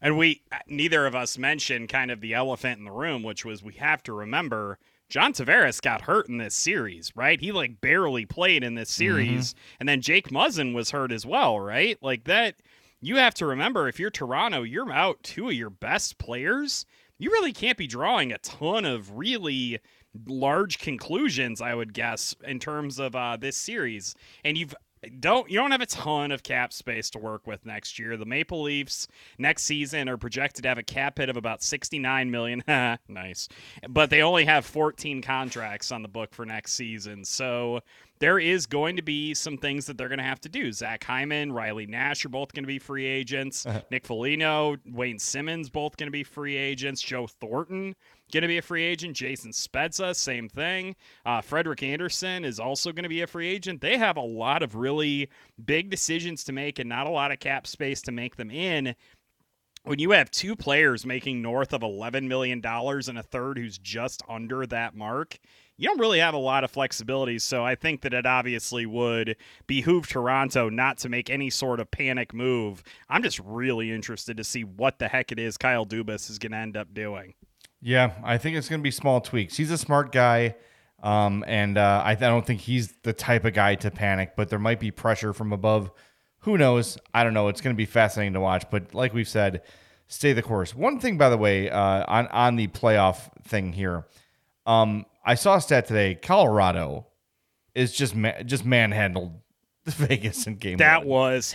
And 0.00 0.18
we 0.18 0.42
neither 0.66 1.06
of 1.06 1.14
us 1.14 1.38
mentioned 1.38 1.88
kind 1.88 2.10
of 2.10 2.20
the 2.20 2.34
elephant 2.34 2.78
in 2.78 2.84
the 2.84 2.92
room, 2.92 3.22
which 3.22 3.44
was 3.44 3.62
we 3.62 3.74
have 3.74 4.02
to 4.04 4.12
remember 4.12 4.78
John 5.08 5.32
Tavares 5.32 5.80
got 5.80 6.02
hurt 6.02 6.28
in 6.28 6.38
this 6.38 6.54
series, 6.54 7.12
right? 7.14 7.40
He 7.40 7.52
like 7.52 7.80
barely 7.80 8.26
played 8.26 8.64
in 8.64 8.74
this 8.74 8.90
mm-hmm. 8.90 9.04
series, 9.04 9.54
and 9.78 9.88
then 9.88 10.00
Jake 10.00 10.28
Muzzin 10.30 10.74
was 10.74 10.90
hurt 10.90 11.12
as 11.12 11.24
well, 11.24 11.58
right? 11.58 11.96
Like 12.02 12.24
that. 12.24 12.56
You 13.00 13.16
have 13.16 13.34
to 13.34 13.44
remember 13.44 13.86
if 13.86 14.00
you're 14.00 14.08
Toronto, 14.08 14.62
you're 14.62 14.90
out 14.90 15.22
two 15.22 15.48
of 15.48 15.54
your 15.54 15.68
best 15.68 16.16
players. 16.16 16.86
You 17.18 17.28
really 17.30 17.52
can't 17.52 17.76
be 17.76 17.86
drawing 17.86 18.32
a 18.32 18.38
ton 18.38 18.86
of 18.86 19.18
really 19.18 19.78
large 20.26 20.78
conclusions, 20.78 21.60
I 21.60 21.74
would 21.74 21.92
guess, 21.92 22.34
in 22.44 22.58
terms 22.58 22.98
of 22.98 23.14
uh, 23.16 23.36
this 23.36 23.56
series. 23.56 24.14
And 24.44 24.56
you've 24.56 24.74
don't 25.20 25.50
you 25.50 25.58
don't 25.58 25.70
have 25.70 25.80
a 25.80 25.86
ton 25.86 26.32
of 26.32 26.42
cap 26.42 26.72
space 26.72 27.10
to 27.10 27.18
work 27.18 27.46
with 27.46 27.64
next 27.66 27.98
year. 27.98 28.16
The 28.16 28.24
Maple 28.24 28.62
Leafs 28.62 29.08
next 29.38 29.64
season 29.64 30.08
are 30.08 30.16
projected 30.16 30.62
to 30.62 30.68
have 30.68 30.78
a 30.78 30.82
cap 30.82 31.18
hit 31.18 31.28
of 31.28 31.36
about 31.36 31.62
69 31.62 32.30
million. 32.30 32.62
nice. 33.08 33.48
But 33.88 34.10
they 34.10 34.22
only 34.22 34.44
have 34.44 34.64
14 34.64 35.22
contracts 35.22 35.92
on 35.92 36.02
the 36.02 36.08
book 36.08 36.34
for 36.34 36.44
next 36.44 36.72
season. 36.72 37.24
So 37.24 37.80
there 38.20 38.38
is 38.38 38.66
going 38.66 38.96
to 38.96 39.02
be 39.02 39.34
some 39.34 39.58
things 39.58 39.86
that 39.86 39.98
they're 39.98 40.08
going 40.08 40.18
to 40.18 40.24
have 40.24 40.40
to 40.42 40.48
do. 40.48 40.72
Zach 40.72 41.04
Hyman, 41.04 41.52
Riley 41.52 41.86
Nash 41.86 42.24
are 42.24 42.28
both 42.30 42.52
going 42.52 42.62
to 42.64 42.68
be 42.68 42.78
free 42.78 43.06
agents. 43.06 43.66
Nick 43.90 44.06
Foligno, 44.06 44.76
Wayne 44.86 45.18
Simmonds, 45.18 45.68
both 45.68 45.96
going 45.96 46.06
to 46.06 46.12
be 46.12 46.24
free 46.24 46.56
agents. 46.56 47.02
Joe 47.02 47.26
Thornton, 47.26 47.94
going 48.32 48.42
to 48.42 48.48
be 48.48 48.58
a 48.58 48.62
free 48.62 48.84
agent. 48.84 49.16
Jason 49.16 49.52
Spezza, 49.52 50.14
same 50.14 50.48
thing. 50.48 50.96
Uh, 51.24 51.40
Frederik 51.40 51.82
Andersen 51.82 52.44
is 52.44 52.58
also 52.58 52.92
going 52.92 53.04
to 53.04 53.08
be 53.08 53.22
a 53.22 53.26
free 53.26 53.48
agent. 53.48 53.80
They 53.80 53.96
have 53.96 54.16
a 54.16 54.22
lot 54.22 54.62
of 54.62 54.74
really 54.74 55.28
big 55.64 55.90
decisions 55.90 56.44
to 56.44 56.52
make 56.52 56.78
and 56.78 56.88
not 56.88 57.06
a 57.06 57.10
lot 57.10 57.32
of 57.32 57.40
cap 57.40 57.66
space 57.66 58.02
to 58.02 58.12
make 58.12 58.36
them 58.36 58.50
in. 58.50 58.94
When 59.84 59.98
you 59.98 60.12
have 60.12 60.30
two 60.30 60.56
players 60.56 61.04
making 61.04 61.42
north 61.42 61.74
of 61.74 61.82
$11 61.82 62.26
million 62.26 62.62
and 62.64 63.18
a 63.18 63.22
third 63.22 63.58
who's 63.58 63.76
just 63.76 64.22
under 64.28 64.66
that 64.66 64.96
mark, 64.96 65.38
you 65.76 65.88
don't 65.88 66.00
really 66.00 66.20
have 66.20 66.34
a 66.34 66.38
lot 66.38 66.64
of 66.64 66.70
flexibility. 66.70 67.38
So 67.38 67.64
I 67.64 67.74
think 67.74 68.02
that 68.02 68.14
it 68.14 68.26
obviously 68.26 68.86
would 68.86 69.36
behoove 69.66 70.06
Toronto 70.06 70.70
not 70.70 70.98
to 70.98 71.08
make 71.08 71.28
any 71.28 71.50
sort 71.50 71.80
of 71.80 71.90
panic 71.90 72.32
move. 72.32 72.82
I'm 73.08 73.22
just 73.22 73.40
really 73.40 73.90
interested 73.90 74.36
to 74.36 74.44
see 74.44 74.62
what 74.64 74.98
the 74.98 75.08
heck 75.08 75.32
it 75.32 75.38
is 75.38 75.56
Kyle 75.56 75.84
Dubas 75.84 76.30
is 76.30 76.38
going 76.38 76.52
to 76.52 76.58
end 76.58 76.76
up 76.76 76.94
doing. 76.94 77.34
Yeah, 77.86 78.12
I 78.24 78.38
think 78.38 78.56
it's 78.56 78.66
going 78.66 78.80
to 78.80 78.82
be 78.82 78.90
small 78.90 79.20
tweaks. 79.20 79.58
He's 79.58 79.70
a 79.70 79.76
smart 79.76 80.10
guy, 80.10 80.54
um, 81.02 81.44
and 81.46 81.76
uh, 81.76 82.02
I, 82.02 82.12
I 82.12 82.14
don't 82.14 82.46
think 82.46 82.62
he's 82.62 82.94
the 83.02 83.12
type 83.12 83.44
of 83.44 83.52
guy 83.52 83.74
to 83.74 83.90
panic. 83.90 84.32
But 84.36 84.48
there 84.48 84.58
might 84.58 84.80
be 84.80 84.90
pressure 84.90 85.34
from 85.34 85.52
above. 85.52 85.90
Who 86.40 86.56
knows? 86.56 86.96
I 87.12 87.24
don't 87.24 87.34
know. 87.34 87.48
It's 87.48 87.60
going 87.60 87.76
to 87.76 87.78
be 87.78 87.84
fascinating 87.84 88.32
to 88.32 88.40
watch. 88.40 88.64
But 88.70 88.94
like 88.94 89.12
we've 89.12 89.28
said, 89.28 89.60
stay 90.06 90.32
the 90.32 90.40
course. 90.40 90.74
One 90.74 90.98
thing, 90.98 91.18
by 91.18 91.28
the 91.28 91.36
way, 91.36 91.68
uh, 91.68 92.06
on 92.08 92.26
on 92.28 92.56
the 92.56 92.68
playoff 92.68 93.28
thing 93.42 93.74
here, 93.74 94.06
um, 94.64 95.04
I 95.22 95.34
saw 95.34 95.56
a 95.56 95.60
stat 95.60 95.86
today. 95.86 96.14
Colorado 96.14 97.06
is 97.74 97.92
just 97.92 98.14
ma- 98.16 98.42
just 98.46 98.64
manhandled 98.64 99.38
the 99.84 99.90
Vegas 100.06 100.46
in 100.46 100.56
game. 100.56 100.78
That 100.78 101.04
one. 101.04 101.32
was 101.32 101.52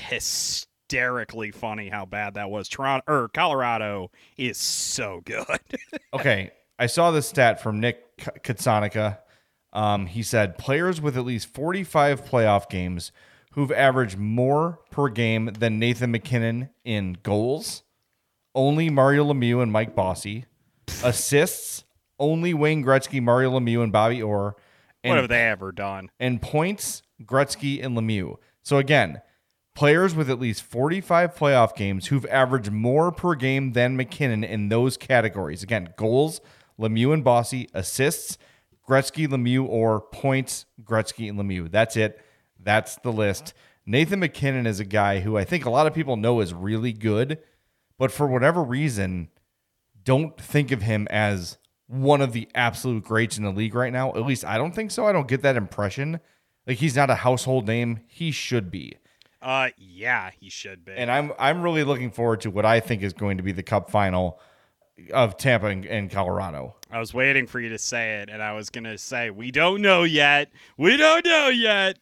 hysterically 0.89 1.51
funny 1.51 1.89
how 1.89 2.05
bad 2.05 2.33
that 2.35 2.49
was. 2.49 2.67
Toronto 2.67 3.03
or 3.07 3.27
Colorado 3.29 4.11
is 4.37 4.57
so 4.57 5.21
good. 5.23 5.45
okay, 6.13 6.51
I 6.77 6.87
saw 6.87 7.11
this 7.11 7.27
stat 7.27 7.61
from 7.61 7.79
Nick 7.79 8.17
K- 8.17 8.31
Katsanika. 8.43 9.19
Um, 9.71 10.07
he 10.07 10.23
said 10.23 10.57
players 10.57 10.99
with 10.99 11.15
at 11.15 11.25
least 11.25 11.53
45 11.53 12.25
playoff 12.25 12.69
games 12.69 13.11
who've 13.51 13.71
averaged 13.71 14.17
more 14.17 14.79
per 14.89 15.09
game 15.09 15.51
than 15.59 15.77
Nathan 15.77 16.11
MacKinnon 16.11 16.69
in 16.83 17.17
goals, 17.21 17.83
only 18.55 18.89
Mario 18.89 19.31
Lemieux 19.31 19.61
and 19.61 19.71
Mike 19.71 19.95
Bossy, 19.95 20.45
assists, 21.03 21.83
only 22.17 22.53
Wayne 22.53 22.83
Gretzky, 22.83 23.21
Mario 23.21 23.59
Lemieux, 23.59 23.83
and 23.83 23.91
Bobby 23.91 24.21
Orr, 24.23 24.55
and, 25.03 25.11
what 25.11 25.19
have 25.19 25.29
they 25.29 25.47
ever 25.47 25.71
done? 25.71 26.09
and 26.19 26.41
points, 26.41 27.03
Gretzky 27.23 27.83
and 27.83 27.95
Lemieux. 27.95 28.37
So 28.63 28.77
again, 28.77 29.21
players 29.79 30.13
with 30.13 30.29
at 30.29 30.41
least 30.41 30.61
45 30.61 31.33
playoff 31.33 31.73
games 31.73 32.07
who've 32.07 32.25
averaged 32.25 32.69
more 32.69 33.13
per 33.13 33.33
game 33.33 33.71
than 33.71 33.95
MacKinnon 33.95 34.43
in 34.43 34.67
those 34.67 34.97
categories. 34.97 35.63
Again, 35.63 35.93
goals, 35.95 36.41
Lemieux 36.77 37.13
and 37.13 37.23
Bossy, 37.23 37.69
assists, 37.73 38.37
Gretzky, 38.85 39.25
Lemieux, 39.25 39.65
or 39.65 40.01
points, 40.01 40.65
Gretzky 40.83 41.29
and 41.29 41.39
Lemieux. 41.39 41.71
That's 41.71 41.95
it. 41.95 42.19
That's 42.61 42.97
the 42.97 43.13
list. 43.13 43.53
Nathan 43.85 44.19
MacKinnon 44.19 44.67
is 44.67 44.81
a 44.81 44.83
guy 44.83 45.21
who 45.21 45.37
I 45.37 45.45
think 45.45 45.63
a 45.63 45.69
lot 45.69 45.87
of 45.87 45.93
people 45.93 46.17
know 46.17 46.41
is 46.41 46.53
really 46.53 46.91
good, 46.91 47.39
but 47.97 48.11
for 48.11 48.27
whatever 48.27 48.61
reason, 48.61 49.29
don't 50.03 50.37
think 50.37 50.73
of 50.73 50.81
him 50.81 51.07
as 51.09 51.57
one 51.87 52.19
of 52.19 52.33
the 52.33 52.49
absolute 52.53 53.05
greats 53.05 53.37
in 53.37 53.45
the 53.45 53.49
league 53.49 53.75
right 53.75 53.93
now. 53.93 54.09
At 54.09 54.25
least 54.25 54.43
I 54.43 54.57
don't 54.57 54.75
think 54.75 54.91
so. 54.91 55.07
I 55.07 55.13
don't 55.13 55.29
get 55.29 55.41
that 55.43 55.55
impression. 55.55 56.19
Like 56.67 56.79
he's 56.79 56.97
not 56.97 57.09
a 57.09 57.15
household 57.15 57.65
name. 57.65 58.01
He 58.07 58.31
should 58.31 58.69
be. 58.69 58.98
Uh, 59.41 59.69
yeah, 59.77 60.31
he 60.39 60.49
should 60.49 60.83
be. 60.83 60.91
And 60.93 61.09
I'm 61.09 61.31
I'm 61.39 61.61
really 61.61 61.83
looking 61.83 62.11
forward 62.11 62.41
to 62.41 62.51
what 62.51 62.65
I 62.65 62.79
think 62.79 63.03
is 63.03 63.13
going 63.13 63.37
to 63.37 63.43
be 63.43 63.51
the 63.51 63.63
Cup 63.63 63.89
final 63.89 64.39
of 65.13 65.37
Tampa 65.37 65.67
and, 65.67 65.85
and 65.85 66.11
Colorado. 66.11 66.75
I 66.91 66.99
was 66.99 67.13
waiting 67.13 67.47
for 67.47 67.59
you 67.59 67.69
to 67.69 67.77
say 67.77 68.21
it, 68.21 68.29
and 68.29 68.43
I 68.43 68.53
was 68.53 68.69
gonna 68.69 68.97
say 68.97 69.29
we 69.29 69.51
don't 69.51 69.81
know 69.81 70.03
yet. 70.03 70.51
We 70.77 70.97
don't 70.97 71.25
know 71.25 71.47
yet. 71.47 71.99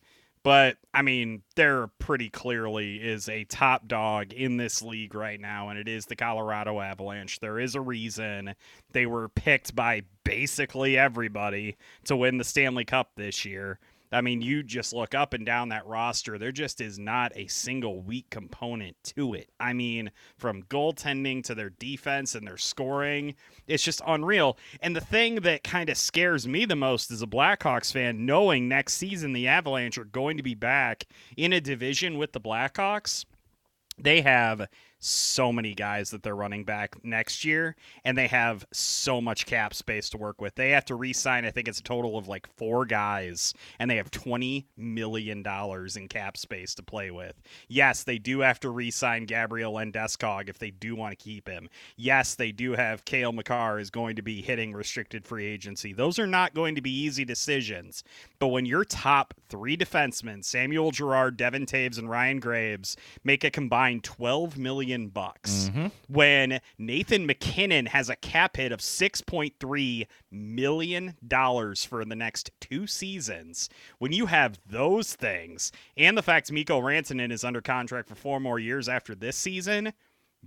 But 0.48 0.78
I 0.94 1.02
mean, 1.02 1.42
there 1.56 1.88
pretty 2.00 2.30
clearly 2.30 2.96
is 2.96 3.28
a 3.28 3.44
top 3.44 3.86
dog 3.86 4.32
in 4.32 4.56
this 4.56 4.82
league 4.82 5.14
right 5.14 5.42
now, 5.42 5.68
and 5.68 5.78
it 5.78 5.90
is 5.90 6.06
the 6.06 6.16
Colorado 6.16 6.80
Avalanche. 6.80 7.42
There 7.42 7.60
is 7.60 7.76
a 7.76 7.82
reason 7.82 8.56
they 8.94 9.06
were 9.06 9.28
picked 9.28 9.76
by 9.76 10.04
basically 10.24 10.98
everybody 10.98 11.76
to 12.06 12.16
win 12.16 12.38
the 12.38 12.46
Stanley 12.46 12.86
Cup 12.86 13.12
this 13.18 13.44
year. 13.44 13.78
I 14.12 14.22
mean, 14.22 14.42
you 14.42 14.64
just 14.64 14.94
look 14.94 15.14
up 15.14 15.34
and 15.34 15.46
down 15.46 15.70
that 15.70 15.86
roster, 15.86 16.38
there 16.38 16.52
just 16.52 16.80
is 16.80 16.98
not 16.98 17.32
a 17.36 17.48
single 17.48 18.02
weak 18.02 18.30
component 18.30 18.96
to 19.16 19.34
it. 19.34 19.50
I 19.60 19.74
mean, 19.74 20.12
from 20.38 20.64
goaltending 20.64 21.44
to 21.46 21.56
their 21.56 21.72
defense 21.72 22.34
and 22.36 22.48
their 22.48 22.58
scoring, 22.58 23.36
it's 23.68 23.84
just 23.84 24.02
unreal. 24.08 24.58
And 24.82 24.96
the 24.96 25.02
thing 25.02 25.36
that 25.42 25.64
kind 25.64 25.90
of 25.90 25.98
scares 25.98 26.48
me 26.48 26.66
the 26.66 26.76
most 26.76 27.12
as 27.12 27.22
a 27.22 27.28
Blackhawks 27.28 27.92
fan, 27.92 28.26
knowing 28.26 28.68
next 28.68 28.94
season 28.94 29.34
the 29.34 29.48
Avalanche 29.48 29.98
are 29.98 30.06
going 30.06 30.38
to 30.38 30.44
be 30.44 30.56
back 30.56 31.06
in 31.36 31.52
a 31.54 31.62
division 31.62 32.18
with 32.18 32.32
the 32.32 32.42
Blackhawks, 32.42 33.26
they 33.98 34.22
have 34.22 34.68
so 35.00 35.54
many 35.54 35.74
guys 35.74 36.12
that 36.12 36.24
they're 36.24 36.36
running 36.36 36.64
back 36.64 36.96
next 37.04 37.46
year, 37.46 37.76
and 38.04 38.18
they 38.18 38.28
have 38.28 38.66
so 38.74 39.22
much 39.22 39.46
cap 39.46 39.74
space 39.74 40.10
to 40.10 40.18
work 40.18 40.42
with. 40.42 40.56
They 40.56 40.72
have 40.72 40.86
to 40.86 40.96
re 40.96 41.14
sign, 41.14 41.46
I 41.46 41.52
think 41.52 41.68
it's 41.68 41.80
a 41.80 41.84
total 41.84 42.18
of 42.18 42.28
like 42.28 42.48
four 42.58 42.86
guys, 42.86 43.54
and 43.80 43.90
they 43.90 43.98
have 43.98 44.12
$20 44.12 44.66
million 44.76 45.44
in 45.96 46.08
cap 46.08 46.38
space 46.38 46.74
to 46.76 46.84
play 46.84 47.12
with. 47.12 47.36
Yes, 47.68 48.04
they 48.04 48.18
do 48.18 48.40
have 48.40 48.60
to 48.62 48.70
re 48.70 48.90
sign 48.90 49.26
Gabriel 49.26 49.74
Landeskog 49.74 50.50
if 50.50 50.58
they 50.58 50.72
do 50.72 50.96
want 50.96 51.18
to 51.18 51.24
keep 51.24 51.48
him. 51.48 51.70
Yes, 51.96 52.36
they 52.36 52.52
do 52.52 52.74
have 52.74 53.06
Cale 53.06 53.32
Makar 53.32 53.80
is 53.80 53.90
going 53.90 54.16
to 54.16 54.22
be 54.22 54.42
hitting 54.42 54.74
restricted 54.74 55.26
free 55.26 55.46
agency. 55.46 55.94
Those 55.94 56.18
are 56.20 56.28
not 56.28 56.54
going 56.54 56.76
to 56.76 56.82
be 56.82 56.92
easy 56.92 57.26
decisions. 57.26 58.04
But 58.40 58.48
when 58.48 58.66
your 58.66 58.84
top 58.84 59.34
three 59.50 59.78
defensemen, 59.78 60.44
Samuel 60.44 60.92
Girard, 60.92 61.38
Devon 61.38 61.66
Toews, 61.66 61.98
and 61.98 62.10
Ryan 62.10 62.40
Graves, 62.40 62.98
make 63.24 63.44
a 63.44 63.52
combined 63.52 64.04
12 64.04 64.58
million 64.58 64.87
bucks, 65.10 65.70
mm-hmm. 65.70 65.88
when 66.08 66.60
Nathan 66.78 67.26
MacKinnon 67.26 67.88
has 67.88 68.10
a 68.10 68.16
cap 68.16 68.58
hit 68.58 68.72
of 68.72 68.80
6.3 68.80 70.08
million 70.32 71.16
dollars 71.28 71.84
for 71.86 72.04
the 72.06 72.16
next 72.16 72.52
two 72.60 72.88
seasons, 72.88 73.70
when 74.00 74.12
you 74.12 74.28
have 74.28 74.60
those 74.66 75.16
things, 75.16 75.72
and 75.96 76.18
the 76.18 76.24
fact 76.24 76.52
Mikko 76.52 76.82
Rantanen 76.82 77.32
is 77.32 77.44
under 77.44 77.62
contract 77.62 78.08
for 78.08 78.16
four 78.16 78.40
more 78.40 78.60
years 78.60 78.88
after 78.88 79.16
this 79.16 79.36
season, 79.36 79.94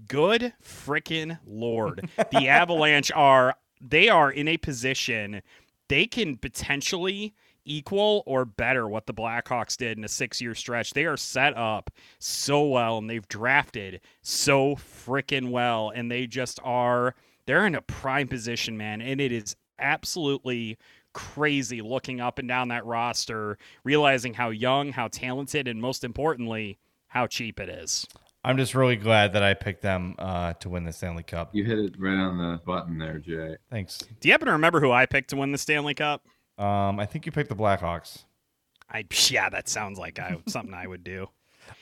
good 0.08 0.52
freaking 0.62 1.38
lord. 1.46 2.08
The 2.30 2.48
Avalanche 2.48 3.10
are 3.12 3.56
they 3.80 4.08
are 4.08 4.30
in 4.30 4.46
a 4.46 4.56
position 4.56 5.42
they 5.88 6.06
can 6.06 6.36
potentially 6.36 7.34
equal 7.64 8.22
or 8.26 8.44
better 8.44 8.88
what 8.88 9.06
the 9.06 9.14
Blackhawks 9.14 9.76
did 9.76 9.98
in 9.98 10.04
a 10.04 10.08
six 10.08 10.40
year 10.40 10.54
stretch. 10.54 10.92
They 10.92 11.04
are 11.04 11.16
set 11.16 11.56
up 11.56 11.90
so 12.18 12.64
well 12.64 12.98
and 12.98 13.08
they've 13.08 13.26
drafted 13.28 14.00
so 14.22 14.76
freaking 14.76 15.50
well. 15.50 15.90
And 15.94 16.10
they 16.10 16.26
just 16.26 16.60
are, 16.62 17.14
they're 17.46 17.66
in 17.66 17.74
a 17.74 17.82
prime 17.82 18.28
position, 18.28 18.76
man. 18.76 19.00
And 19.00 19.20
it 19.20 19.32
is 19.32 19.56
absolutely 19.78 20.78
crazy 21.12 21.82
looking 21.82 22.20
up 22.20 22.38
and 22.38 22.48
down 22.48 22.68
that 22.68 22.84
roster, 22.84 23.58
realizing 23.84 24.34
how 24.34 24.50
young, 24.50 24.92
how 24.92 25.08
talented, 25.08 25.66
and 25.66 25.80
most 25.80 26.04
importantly, 26.04 26.78
how 27.08 27.26
cheap 27.26 27.58
it 27.58 27.68
is. 27.68 28.06
I'm 28.42 28.56
just 28.56 28.74
really 28.74 28.96
glad 28.96 29.34
that 29.34 29.42
I 29.42 29.52
picked 29.52 29.82
them 29.82 30.14
uh, 30.18 30.54
to 30.54 30.70
win 30.70 30.84
the 30.84 30.92
Stanley 30.92 31.22
Cup. 31.22 31.50
You 31.52 31.64
hit 31.64 31.78
it 31.78 31.94
right 31.98 32.16
on 32.16 32.38
the 32.38 32.60
button 32.64 32.98
there, 32.98 33.18
Jay. 33.18 33.56
Thanks. 33.70 33.98
Do 33.98 34.28
you 34.28 34.32
happen 34.32 34.46
to 34.46 34.52
remember 34.52 34.80
who 34.80 34.90
I 34.90 35.04
picked 35.04 35.30
to 35.30 35.36
win 35.36 35.52
the 35.52 35.58
Stanley 35.58 35.94
Cup? 35.94 36.24
Um, 36.60 37.00
I 37.00 37.06
think 37.06 37.26
you 37.26 37.32
picked 37.32 37.48
the 37.48 37.56
Blackhawks. 37.56 38.24
I 38.90 39.04
yeah, 39.28 39.48
that 39.50 39.68
sounds 39.68 39.98
like 39.98 40.18
I, 40.18 40.36
something 40.46 40.74
I 40.74 40.86
would 40.86 41.04
do. 41.04 41.28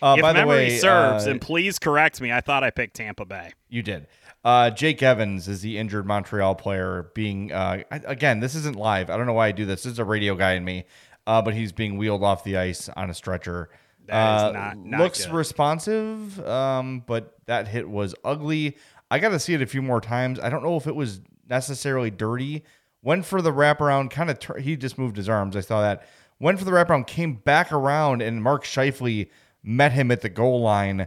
Uh, 0.02 0.14
if 0.18 0.22
by 0.22 0.32
the 0.32 0.40
memory 0.40 0.56
way, 0.56 0.78
serves, 0.78 1.26
uh, 1.26 1.30
and 1.30 1.40
please 1.40 1.78
correct 1.78 2.20
me, 2.20 2.30
I 2.30 2.40
thought 2.40 2.62
I 2.62 2.70
picked 2.70 2.96
Tampa 2.96 3.24
Bay. 3.24 3.52
You 3.68 3.82
did. 3.82 4.06
Uh, 4.44 4.70
Jake 4.70 5.02
Evans 5.02 5.48
is 5.48 5.62
the 5.62 5.78
injured 5.78 6.06
Montreal 6.06 6.54
player. 6.54 7.10
Being 7.14 7.52
uh, 7.52 7.82
I, 7.90 8.00
again, 8.04 8.40
this 8.40 8.54
isn't 8.54 8.76
live. 8.76 9.10
I 9.10 9.16
don't 9.16 9.26
know 9.26 9.32
why 9.32 9.48
I 9.48 9.52
do 9.52 9.64
this. 9.66 9.82
This 9.82 9.94
is 9.94 9.98
a 9.98 10.04
radio 10.04 10.34
guy 10.34 10.52
in 10.52 10.64
me, 10.64 10.84
uh, 11.26 11.42
but 11.42 11.54
he's 11.54 11.72
being 11.72 11.96
wheeled 11.96 12.22
off 12.22 12.44
the 12.44 12.56
ice 12.58 12.88
on 12.90 13.10
a 13.10 13.14
stretcher. 13.14 13.70
That 14.06 14.36
is 14.36 14.42
Uh, 14.42 14.52
not- 14.52 14.76
not 14.78 15.00
looks 15.00 15.24
good. 15.26 15.34
responsive, 15.34 16.46
um, 16.46 17.00
but 17.06 17.34
that 17.46 17.68
hit 17.68 17.88
was 17.88 18.14
ugly. 18.24 18.76
I 19.10 19.18
got 19.18 19.30
to 19.30 19.38
see 19.38 19.54
it 19.54 19.62
a 19.62 19.66
few 19.66 19.82
more 19.82 20.00
times. 20.00 20.38
I 20.38 20.50
don't 20.50 20.62
know 20.62 20.76
if 20.76 20.86
it 20.86 20.94
was 20.94 21.20
necessarily 21.48 22.10
dirty. 22.10 22.64
Went 23.02 23.24
for 23.24 23.40
the 23.40 23.52
wraparound, 23.52 24.10
kind 24.10 24.30
of. 24.30 24.38
Tur- 24.38 24.58
he 24.58 24.76
just 24.76 24.98
moved 24.98 25.16
his 25.16 25.28
arms. 25.28 25.56
I 25.56 25.60
saw 25.60 25.82
that. 25.82 26.06
Went 26.40 26.58
for 26.58 26.64
the 26.64 26.70
wraparound, 26.70 27.06
came 27.06 27.34
back 27.34 27.72
around, 27.72 28.22
and 28.22 28.42
Mark 28.42 28.64
Scheifele 28.64 29.28
met 29.62 29.92
him 29.92 30.10
at 30.10 30.20
the 30.20 30.28
goal 30.28 30.60
line. 30.60 31.02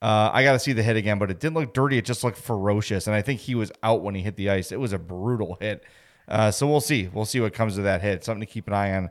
Uh, 0.00 0.30
I 0.32 0.44
got 0.44 0.52
to 0.52 0.58
see 0.58 0.72
the 0.72 0.82
hit 0.82 0.96
again, 0.96 1.18
but 1.18 1.30
it 1.30 1.40
didn't 1.40 1.54
look 1.54 1.74
dirty. 1.74 1.98
It 1.98 2.04
just 2.04 2.22
looked 2.22 2.38
ferocious, 2.38 3.06
and 3.06 3.16
I 3.16 3.22
think 3.22 3.40
he 3.40 3.54
was 3.54 3.72
out 3.82 4.02
when 4.02 4.14
he 4.14 4.22
hit 4.22 4.36
the 4.36 4.50
ice. 4.50 4.70
It 4.70 4.78
was 4.78 4.92
a 4.92 4.98
brutal 4.98 5.56
hit. 5.60 5.84
Uh, 6.28 6.50
so 6.50 6.66
we'll 6.66 6.80
see. 6.80 7.08
We'll 7.12 7.24
see 7.24 7.40
what 7.40 7.54
comes 7.54 7.78
of 7.78 7.84
that 7.84 8.02
hit. 8.02 8.24
Something 8.24 8.46
to 8.46 8.52
keep 8.52 8.66
an 8.68 8.74
eye 8.74 8.94
on 8.94 9.10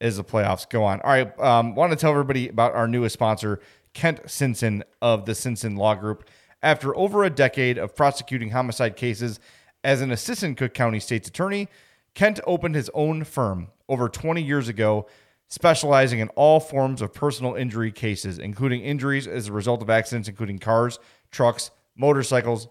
as 0.00 0.16
the 0.18 0.24
playoffs 0.24 0.68
go 0.68 0.84
on. 0.84 1.00
All 1.00 1.10
right, 1.10 1.38
um, 1.40 1.74
want 1.74 1.92
to 1.92 1.96
tell 1.96 2.10
everybody 2.10 2.48
about 2.48 2.74
our 2.74 2.86
newest 2.86 3.14
sponsor, 3.14 3.60
Kent 3.94 4.20
Simpson 4.26 4.84
of 5.00 5.24
the 5.24 5.34
Simpson 5.34 5.76
Law 5.76 5.94
Group. 5.94 6.28
After 6.62 6.96
over 6.96 7.24
a 7.24 7.30
decade 7.30 7.78
of 7.78 7.94
prosecuting 7.94 8.50
homicide 8.50 8.96
cases 8.96 9.40
as 9.86 10.00
an 10.00 10.10
assistant 10.10 10.56
Cook 10.56 10.74
County 10.74 10.98
State's 10.98 11.28
attorney, 11.28 11.68
Kent 12.12 12.40
opened 12.44 12.74
his 12.74 12.90
own 12.92 13.22
firm 13.22 13.68
over 13.88 14.08
20 14.08 14.42
years 14.42 14.66
ago, 14.66 15.06
specializing 15.46 16.18
in 16.18 16.26
all 16.30 16.58
forms 16.58 17.00
of 17.00 17.14
personal 17.14 17.54
injury 17.54 17.92
cases, 17.92 18.40
including 18.40 18.80
injuries 18.82 19.28
as 19.28 19.46
a 19.46 19.52
result 19.52 19.82
of 19.82 19.88
accidents, 19.88 20.28
including 20.28 20.58
cars, 20.58 20.98
trucks, 21.30 21.70
motorcycles, 21.96 22.66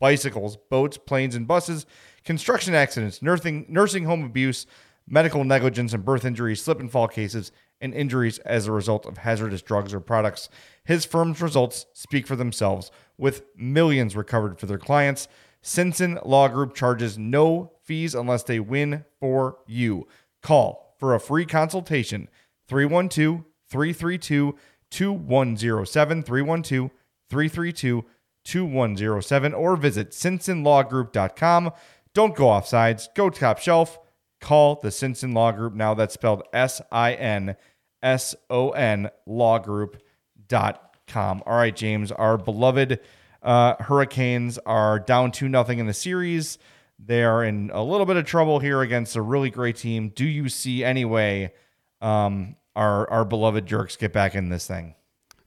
bicycles, 0.00 0.56
boats, 0.68 0.98
planes, 0.98 1.36
and 1.36 1.46
buses, 1.46 1.86
construction 2.24 2.74
accidents, 2.74 3.22
nursing, 3.22 3.64
nursing 3.68 4.02
home 4.02 4.24
abuse, 4.24 4.66
medical 5.06 5.44
negligence 5.44 5.92
and 5.92 6.04
birth 6.04 6.24
injuries, 6.24 6.60
slip 6.60 6.80
and 6.80 6.90
fall 6.90 7.06
cases, 7.06 7.52
and 7.80 7.94
injuries 7.94 8.38
as 8.40 8.66
a 8.66 8.72
result 8.72 9.06
of 9.06 9.18
hazardous 9.18 9.62
drugs 9.62 9.94
or 9.94 10.00
products. 10.00 10.48
His 10.84 11.04
firm's 11.04 11.40
results 11.40 11.86
speak 11.92 12.26
for 12.26 12.34
themselves, 12.34 12.90
with 13.16 13.44
millions 13.56 14.16
recovered 14.16 14.58
for 14.58 14.66
their 14.66 14.78
clients. 14.78 15.28
Simpson 15.66 16.18
Law 16.24 16.46
Group 16.46 16.76
charges 16.76 17.18
no 17.18 17.72
fees 17.82 18.14
unless 18.14 18.44
they 18.44 18.60
win 18.60 19.04
for 19.18 19.58
you. 19.66 20.06
Call 20.40 20.94
for 20.96 21.12
a 21.12 21.18
free 21.18 21.44
consultation 21.44 22.28
312 22.68 23.42
332 23.68 24.56
2107 24.90 26.22
312 26.22 26.90
332 27.28 28.04
2107 28.44 29.54
or 29.54 29.76
visit 29.76 30.12
simpsonlawgroup.com. 30.12 31.72
Don't 32.14 32.36
go 32.36 32.48
off 32.48 32.68
sides, 32.68 33.08
go 33.16 33.28
top 33.28 33.58
shelf. 33.58 33.98
Call 34.40 34.78
the 34.80 34.92
Simpson 34.92 35.32
Law 35.32 35.50
Group 35.50 35.74
now. 35.74 35.94
That's 35.94 36.14
spelled 36.14 36.44
S 36.52 36.80
I 36.92 37.14
N 37.14 37.56
S 38.04 38.36
O 38.48 38.70
N 38.70 39.10
lawgroup.com. 39.28 41.42
All 41.44 41.56
right, 41.56 41.74
James, 41.74 42.12
our 42.12 42.38
beloved 42.38 43.00
uh, 43.46 43.76
Hurricanes 43.80 44.58
are 44.66 44.98
down 44.98 45.30
2 45.30 45.48
nothing 45.48 45.78
in 45.78 45.86
the 45.86 45.94
series. 45.94 46.58
They 46.98 47.22
are 47.22 47.44
in 47.44 47.70
a 47.72 47.82
little 47.82 48.04
bit 48.04 48.16
of 48.16 48.24
trouble 48.24 48.58
here 48.58 48.82
against 48.82 49.16
a 49.16 49.22
really 49.22 49.50
great 49.50 49.76
team. 49.76 50.10
Do 50.10 50.24
you 50.24 50.48
see 50.48 50.82
any 50.82 51.04
way 51.04 51.52
um, 52.00 52.56
our, 52.74 53.08
our 53.08 53.24
beloved 53.24 53.64
jerks 53.64 53.96
get 53.96 54.12
back 54.12 54.34
in 54.34 54.48
this 54.48 54.66
thing? 54.66 54.96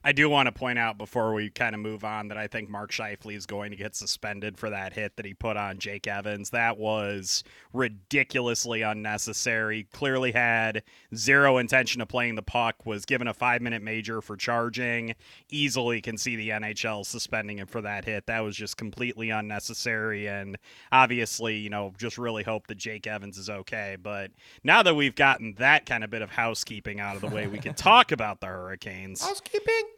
I 0.02 0.12
do 0.12 0.30
want 0.30 0.46
to 0.46 0.52
point 0.52 0.78
out 0.78 0.96
before 0.96 1.34
we 1.34 1.50
kind 1.50 1.74
of 1.74 1.80
move 1.80 2.04
on 2.04 2.28
that 2.28 2.38
I 2.38 2.46
think 2.46 2.70
Mark 2.70 2.90
Scheifele 2.90 3.36
is 3.36 3.44
going 3.44 3.70
to 3.70 3.76
get 3.76 3.94
suspended 3.94 4.56
for 4.56 4.70
that 4.70 4.94
hit 4.94 5.16
that 5.16 5.26
he 5.26 5.34
put 5.34 5.58
on 5.58 5.78
Jake 5.78 6.06
Evans. 6.06 6.50
That 6.50 6.78
was 6.78 7.44
ridiculously 7.74 8.80
unnecessary. 8.80 9.86
Clearly 9.92 10.32
had 10.32 10.84
zero 11.14 11.58
intention 11.58 12.00
of 12.00 12.08
playing 12.08 12.36
the 12.36 12.42
puck. 12.42 12.86
Was 12.86 13.04
given 13.04 13.28
a 13.28 13.34
five 13.34 13.60
minute 13.60 13.82
major 13.82 14.22
for 14.22 14.38
charging. 14.38 15.14
Easily 15.50 16.00
can 16.00 16.16
see 16.16 16.34
the 16.34 16.48
NHL 16.48 17.04
suspending 17.04 17.58
him 17.58 17.66
for 17.66 17.82
that 17.82 18.06
hit. 18.06 18.24
That 18.24 18.40
was 18.40 18.56
just 18.56 18.78
completely 18.78 19.28
unnecessary. 19.28 20.28
And 20.28 20.56
obviously, 20.90 21.58
you 21.58 21.68
know, 21.68 21.92
just 21.98 22.16
really 22.16 22.42
hope 22.42 22.68
that 22.68 22.78
Jake 22.78 23.06
Evans 23.06 23.36
is 23.36 23.50
okay. 23.50 23.98
But 24.02 24.30
now 24.64 24.82
that 24.82 24.96
we've 24.96 25.14
gotten 25.14 25.56
that 25.58 25.84
kind 25.84 26.04
of 26.04 26.08
bit 26.08 26.22
of 26.22 26.30
housekeeping 26.30 27.00
out 27.00 27.16
of 27.16 27.20
the 27.20 27.28
way, 27.28 27.46
we 27.46 27.58
can 27.58 27.74
talk 27.80 28.12
about 28.12 28.40
the 28.40 28.46
Hurricanes. 28.46 29.20
Housekeeping. 29.20 29.89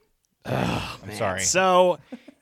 Oh, 0.47 0.99
I'm 1.05 1.13
sorry. 1.15 1.41
So 1.41 1.99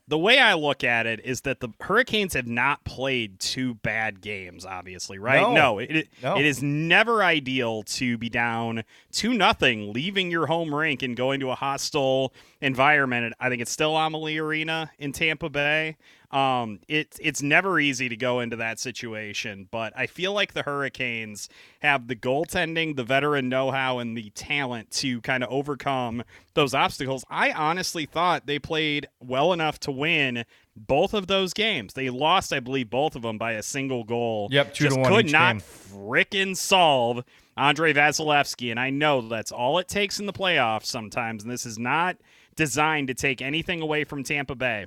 the 0.09 0.19
way 0.19 0.39
I 0.39 0.55
look 0.55 0.83
at 0.83 1.07
it 1.07 1.21
is 1.25 1.43
that 1.43 1.61
the 1.61 1.69
Hurricanes 1.81 2.35
have 2.35 2.47
not 2.47 2.83
played 2.85 3.39
two 3.39 3.75
bad 3.75 4.21
games, 4.21 4.67
obviously, 4.67 5.19
right? 5.19 5.53
No. 5.53 5.79
it, 5.79 5.91
it, 5.91 6.09
No. 6.23 6.37
it 6.37 6.45
is 6.45 6.63
never 6.63 7.23
ideal 7.23 7.85
to 7.85 8.19
be 8.19 8.29
down 8.29 8.83
two 9.13 9.35
nothing, 9.35 9.93
leaving 9.93 10.31
your 10.31 10.47
home 10.47 10.75
rink 10.75 11.03
and 11.03 11.17
going 11.17 11.39
to 11.41 11.51
a 11.51 11.55
hostile 11.55 12.33
environment. 12.61 13.27
And 13.27 13.35
I 13.41 13.49
think 13.49 13.63
it's 13.63 13.71
still 13.71 13.97
Amalie 13.97 14.39
Arena 14.39 14.91
in 14.99 15.13
Tampa 15.13 15.49
Bay. 15.49 15.97
Um, 16.31 16.79
it, 16.87 17.19
it's 17.21 17.43
never 17.43 17.81
easy 17.81 18.09
to 18.09 18.17
go 18.17 18.39
into 18.39 18.55
that 18.57 18.79
situation, 18.79 19.67
but 19.69 19.93
I 19.97 20.07
feel 20.07 20.33
like 20.33 20.53
the 20.55 20.63
Hurricanes 20.63 21.49
have 21.81 22.07
the 22.07 22.15
goaltending, 22.15 22.95
the 22.95 23.03
veteran 23.03 23.49
know 23.49 23.73
how, 23.73 23.99
and 23.99 24.17
the 24.17 24.31
talent 24.31 24.93
to 24.93 25.21
kind 25.23 25.43
of 25.43 25.51
overcome 25.51 26.23
those 26.55 26.73
obstacles. 26.73 27.25
I 27.29 27.51
honestly 27.51 28.07
thought 28.07 28.47
they 28.47 28.61
played 28.61 29.09
well 29.19 29.53
enough 29.53 29.81
to 29.81 29.91
win 29.91 30.45
both 30.77 31.15
of 31.15 31.27
those 31.27 31.53
games. 31.53 31.95
They 31.95 32.11
lost, 32.11 32.53
I 32.53 32.61
believe, 32.61 32.91
both 32.91 33.17
of 33.17 33.23
them 33.23 33.37
by 33.37 33.53
a 33.53 33.63
single 33.63 34.05
goal. 34.05 34.49
Yep, 34.53 34.75
two 34.75 34.89
to 34.89 34.97
one 34.97 35.13
could 35.13 35.33
not 35.33 35.57
frickin' 35.57 36.57
solve 36.57 37.25
Andrei 37.57 37.93
Vasilevskiy. 37.93 38.71
And 38.71 38.79
I 38.79 38.91
know 38.91 39.21
that's 39.21 39.51
all 39.51 39.79
it 39.79 39.89
takes 39.89 40.21
in 40.21 40.27
the 40.27 40.33
playoffs 40.33 40.87
sometimes. 40.87 41.43
And 41.43 41.51
this 41.51 41.67
is 41.67 41.77
not 41.77 42.19
designed 42.61 43.09
to 43.09 43.15
take 43.15 43.41
anything 43.41 43.81
away 43.81 44.05
from 44.05 44.23
Tampa 44.23 44.55
Bay. 44.55 44.85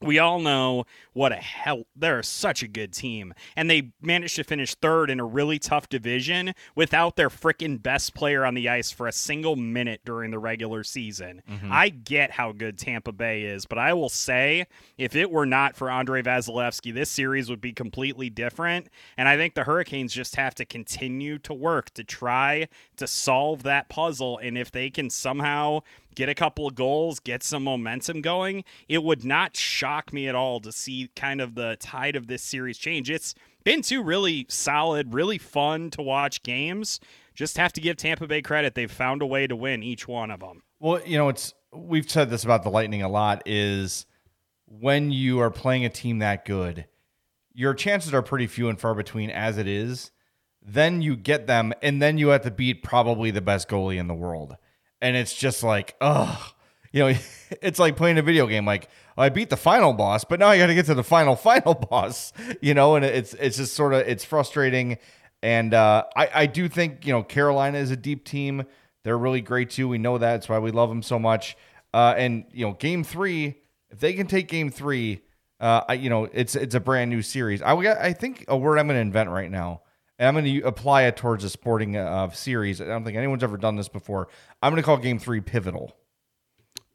We 0.00 0.18
all 0.18 0.40
know 0.40 0.84
what 1.12 1.32
a 1.32 1.36
hell 1.36 1.84
they're 1.94 2.22
such 2.22 2.62
a 2.62 2.68
good 2.68 2.92
team. 2.92 3.32
And 3.56 3.70
they 3.70 3.92
managed 4.02 4.36
to 4.36 4.44
finish 4.44 4.74
third 4.74 5.08
in 5.08 5.20
a 5.20 5.24
really 5.24 5.58
tough 5.58 5.88
division 5.88 6.54
without 6.74 7.16
their 7.16 7.30
freaking 7.30 7.80
best 7.82 8.14
player 8.14 8.44
on 8.44 8.54
the 8.54 8.68
ice 8.68 8.90
for 8.90 9.06
a 9.06 9.12
single 9.12 9.54
minute 9.54 10.00
during 10.04 10.30
the 10.30 10.38
regular 10.38 10.82
season. 10.82 11.42
Mm-hmm. 11.48 11.70
I 11.70 11.90
get 11.90 12.32
how 12.32 12.52
good 12.52 12.76
Tampa 12.76 13.12
Bay 13.12 13.42
is, 13.42 13.66
but 13.66 13.78
I 13.78 13.92
will 13.94 14.08
say 14.08 14.66
if 14.98 15.14
it 15.14 15.30
were 15.30 15.46
not 15.46 15.76
for 15.76 15.90
Andrei 15.90 16.22
Vasilevskiy, 16.22 16.92
this 16.92 17.10
series 17.10 17.48
would 17.48 17.60
be 17.60 17.72
completely 17.72 18.28
different. 18.30 18.88
And 19.16 19.28
I 19.28 19.36
think 19.36 19.54
the 19.54 19.64
Hurricanes 19.64 20.12
just 20.12 20.36
have 20.36 20.54
to 20.56 20.64
continue 20.64 21.38
to 21.40 21.54
work 21.54 21.90
to 21.94 22.04
try 22.04 22.68
to 22.96 23.06
solve 23.06 23.62
that 23.62 23.88
puzzle. 23.88 24.38
And 24.38 24.58
if 24.58 24.70
they 24.70 24.90
can 24.90 25.08
somehow 25.08 25.80
get 26.14 26.28
a 26.28 26.34
couple 26.34 26.66
of 26.66 26.74
goals, 26.74 27.20
get 27.20 27.42
some 27.42 27.64
momentum 27.64 28.20
going, 28.20 28.64
it 28.88 29.02
would 29.02 29.24
not 29.24 29.56
shock 29.56 30.12
me 30.12 30.28
at 30.28 30.34
all 30.34 30.60
to 30.60 30.72
see 30.72 31.10
kind 31.16 31.40
of 31.40 31.54
the 31.54 31.76
tide 31.80 32.16
of 32.16 32.26
this 32.26 32.42
series 32.42 32.78
change. 32.78 33.10
It's 33.10 33.34
been 33.64 33.82
two 33.82 34.02
really 34.02 34.46
solid, 34.48 35.14
really 35.14 35.38
fun 35.38 35.90
to 35.90 36.02
watch 36.02 36.42
games. 36.42 37.00
Just 37.34 37.56
have 37.56 37.72
to 37.72 37.80
give 37.80 37.96
Tampa 37.96 38.26
Bay 38.26 38.42
credit. 38.42 38.74
They've 38.74 38.90
found 38.90 39.22
a 39.22 39.26
way 39.26 39.46
to 39.46 39.56
win 39.56 39.82
each 39.82 40.06
one 40.06 40.30
of 40.30 40.40
them. 40.40 40.62
Well, 40.78 41.00
you 41.04 41.18
know, 41.18 41.28
it's 41.28 41.54
we've 41.72 42.08
said 42.08 42.30
this 42.30 42.44
about 42.44 42.62
the 42.62 42.70
Lightning 42.70 43.02
a 43.02 43.08
lot 43.08 43.42
is 43.46 44.06
when 44.66 45.10
you 45.10 45.40
are 45.40 45.50
playing 45.50 45.84
a 45.84 45.88
team 45.88 46.18
that 46.20 46.44
good, 46.44 46.86
your 47.52 47.74
chances 47.74 48.14
are 48.14 48.22
pretty 48.22 48.46
few 48.46 48.68
and 48.68 48.80
far 48.80 48.94
between 48.94 49.30
as 49.30 49.58
it 49.58 49.66
is. 49.66 50.10
Then 50.66 51.02
you 51.02 51.14
get 51.14 51.46
them, 51.46 51.74
and 51.82 52.00
then 52.00 52.16
you 52.16 52.28
have 52.28 52.42
to 52.42 52.50
beat 52.50 52.82
probably 52.82 53.30
the 53.30 53.42
best 53.42 53.68
goalie 53.68 53.98
in 53.98 54.06
the 54.06 54.14
world. 54.14 54.56
And 55.00 55.16
it's 55.16 55.34
just 55.34 55.62
like, 55.62 55.96
oh, 56.00 56.52
you 56.92 57.00
know, 57.00 57.18
it's 57.62 57.78
like 57.78 57.96
playing 57.96 58.18
a 58.18 58.22
video 58.22 58.46
game. 58.46 58.64
Like 58.64 58.88
I 59.16 59.28
beat 59.28 59.50
the 59.50 59.56
final 59.56 59.92
boss, 59.92 60.24
but 60.24 60.40
now 60.40 60.48
I 60.48 60.58
got 60.58 60.66
to 60.66 60.74
get 60.74 60.86
to 60.86 60.94
the 60.94 61.04
final 61.04 61.36
final 61.50 61.74
boss. 61.74 62.32
You 62.60 62.74
know, 62.74 62.96
and 62.96 63.04
it's 63.04 63.34
it's 63.34 63.56
just 63.56 63.74
sort 63.74 63.94
of 63.94 64.00
it's 64.06 64.24
frustrating. 64.24 64.98
And 65.42 65.74
uh, 65.74 66.04
I 66.16 66.30
I 66.34 66.46
do 66.46 66.68
think 66.68 67.06
you 67.06 67.12
know 67.12 67.22
Carolina 67.22 67.78
is 67.78 67.90
a 67.90 67.96
deep 67.96 68.24
team. 68.24 68.64
They're 69.02 69.18
really 69.18 69.42
great 69.42 69.70
too. 69.70 69.88
We 69.88 69.98
know 69.98 70.16
that. 70.16 70.32
That's 70.32 70.48
why 70.48 70.58
we 70.58 70.70
love 70.70 70.88
them 70.88 71.02
so 71.02 71.18
much. 71.18 71.56
Uh, 71.92 72.14
and 72.16 72.44
you 72.50 72.66
know, 72.66 72.72
game 72.72 73.04
three, 73.04 73.60
if 73.90 74.00
they 74.00 74.14
can 74.14 74.26
take 74.26 74.48
game 74.48 74.70
three, 74.70 75.20
uh, 75.60 75.82
I, 75.88 75.94
you 75.94 76.10
know, 76.10 76.28
it's 76.32 76.56
it's 76.56 76.74
a 76.74 76.80
brand 76.80 77.10
new 77.10 77.22
series. 77.22 77.62
I 77.62 77.74
I 77.74 78.12
think 78.12 78.44
a 78.48 78.56
word 78.56 78.78
I'm 78.78 78.86
going 78.86 78.96
to 78.96 79.00
invent 79.00 79.30
right 79.30 79.50
now, 79.50 79.82
and 80.18 80.28
I'm 80.28 80.34
going 80.34 80.44
to 80.60 80.66
apply 80.66 81.02
it 81.04 81.16
towards 81.16 81.44
a 81.44 81.50
sporting 81.50 81.96
uh, 81.96 82.30
series. 82.30 82.80
I 82.80 82.84
don't 82.86 83.04
think 83.04 83.16
anyone's 83.16 83.42
ever 83.42 83.56
done 83.56 83.76
this 83.76 83.88
before. 83.88 84.28
I'm 84.62 84.72
going 84.72 84.82
to 84.82 84.86
call 84.86 84.96
Game 84.96 85.18
Three 85.18 85.40
pivotal. 85.40 85.96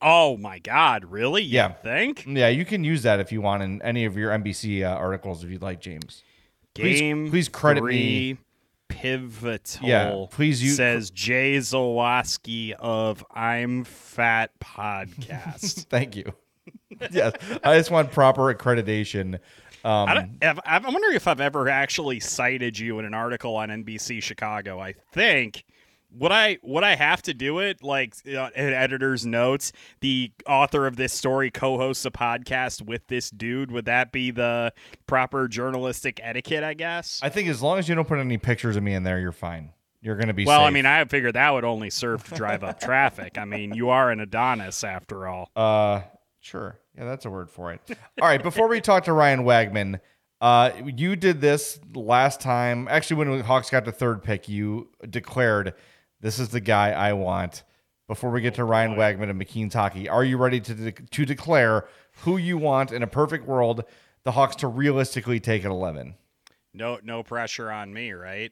Oh 0.01 0.37
my 0.37 0.59
God! 0.59 1.03
Really? 1.05 1.41
You 1.43 1.55
Yeah. 1.55 1.71
Think 1.73 2.23
Yeah, 2.25 2.47
you 2.47 2.63
can 2.63 2.83
use 2.83 3.03
that 3.03 3.19
if 3.19 3.31
you 3.31 3.41
want 3.41 3.63
in 3.63 3.81
any 3.81 4.05
of 4.05 4.15
your 4.15 4.31
NBC 4.31 4.83
uh, 4.83 4.95
articles 4.95 5.43
if 5.43 5.49
you'd 5.49 5.61
like, 5.61 5.81
James. 5.81 6.23
Please- 6.75 6.99
game? 7.01 7.29
please 7.29 7.49
credit 7.49 7.81
three, 7.81 7.93
me. 8.33 8.37
Pivotal. 8.87 9.87
Yeah, 9.87 10.25
please 10.31 10.63
use- 10.63 10.77
says 10.77 11.09
Jay 11.11 11.57
Zawaski 11.57 12.71
of 12.79 13.25
I'm 13.33 13.83
Fat 13.83 14.51
Podcast. 14.59 15.85
Thank 15.89 16.15
you. 16.15 16.33
yes, 17.11 17.33
I 17.63 17.77
just 17.77 17.91
want 17.91 18.11
proper 18.11 18.53
accreditation. 18.53 19.39
Um, 19.83 20.09
I 20.09 20.13
don't, 20.13 20.37
have- 20.43 20.59
I'm 20.65 20.83
wondering 20.83 21.15
if 21.15 21.27
I've 21.27 21.41
ever 21.41 21.69
actually 21.69 22.19
cited 22.19 22.77
you 22.77 22.99
in 22.99 23.05
an 23.05 23.13
article 23.13 23.55
on 23.55 23.69
NBC 23.69 24.21
Chicago. 24.21 24.79
I 24.79 24.93
think 25.13 25.63
would 26.11 26.31
I 26.31 26.57
would 26.63 26.83
I 26.83 26.95
have 26.95 27.21
to 27.23 27.33
do 27.33 27.59
it 27.59 27.83
like 27.83 28.15
uh, 28.27 28.49
in 28.55 28.73
editor's 28.73 29.25
notes? 29.25 29.71
The 30.01 30.31
author 30.47 30.87
of 30.87 30.95
this 30.95 31.13
story 31.13 31.51
co-hosts 31.51 32.05
a 32.05 32.11
podcast 32.11 32.81
with 32.81 33.05
this 33.07 33.29
dude. 33.29 33.71
Would 33.71 33.85
that 33.85 34.11
be 34.11 34.31
the 34.31 34.73
proper 35.07 35.47
journalistic 35.47 36.19
etiquette? 36.23 36.63
I 36.63 36.73
guess. 36.73 37.19
I 37.21 37.29
think 37.29 37.47
as 37.47 37.61
long 37.61 37.77
as 37.77 37.87
you 37.87 37.95
don't 37.95 38.07
put 38.07 38.19
any 38.19 38.37
pictures 38.37 38.75
of 38.75 38.83
me 38.83 38.93
in 38.93 39.03
there, 39.03 39.19
you're 39.19 39.31
fine. 39.31 39.71
You're 40.01 40.15
going 40.15 40.29
to 40.29 40.33
be 40.33 40.45
well, 40.45 40.63
I 40.63 40.69
mean, 40.69 40.85
I 40.85 41.03
figured 41.05 41.35
that 41.35 41.49
would 41.51 41.65
only 41.65 41.89
serve 41.89 42.23
to 42.29 42.35
drive 42.35 42.63
up 42.63 42.79
traffic. 42.81 43.37
I 43.37 43.43
mean, 43.43 43.73
you 43.73 43.89
are 43.89 44.11
an 44.11 44.21
Adonis 44.21 44.83
after 44.85 45.27
all. 45.27 45.49
Uh, 45.57 46.01
sure. 46.39 46.79
Yeah, 46.99 47.05
that's 47.05 47.25
a 47.25 47.29
word 47.29 47.49
for 47.49 47.71
it. 47.71 47.79
All 48.21 48.27
right. 48.27 48.43
Before 48.43 48.67
we 48.67 48.81
talk 48.81 49.05
to 49.05 49.13
Ryan 49.13 49.45
Wagman, 49.45 50.01
uh, 50.41 50.71
you 50.83 51.15
did 51.15 51.39
this 51.39 51.79
last 51.93 52.41
time. 52.41 52.89
Actually, 52.89 53.25
when 53.25 53.37
the 53.37 53.43
Hawks 53.43 53.69
got 53.69 53.85
the 53.85 53.91
third 53.93 54.21
pick, 54.21 54.49
you 54.49 54.89
declared, 55.09 55.73
"This 56.19 56.39
is 56.39 56.49
the 56.49 56.59
guy 56.59 56.91
I 56.91 57.13
want." 57.13 57.63
Before 58.07 58.31
we 58.31 58.41
get 58.41 58.55
to 58.55 58.63
Ryan 58.63 58.95
Wagman 58.95 59.29
and 59.29 59.39
McKeen's 59.39 59.75
hockey, 59.75 60.09
are 60.09 60.23
you 60.25 60.37
ready 60.37 60.59
to 60.59 60.73
de- 60.73 60.91
to 60.91 61.25
declare 61.25 61.87
who 62.23 62.37
you 62.37 62.57
want 62.57 62.91
in 62.91 63.01
a 63.01 63.07
perfect 63.07 63.45
world 63.45 63.85
the 64.23 64.31
Hawks 64.31 64.55
to 64.57 64.67
realistically 64.67 65.39
take 65.39 65.63
at 65.63 65.71
eleven? 65.71 66.15
No, 66.73 66.99
no 67.01 67.23
pressure 67.23 67.71
on 67.71 67.93
me, 67.93 68.11
right? 68.11 68.51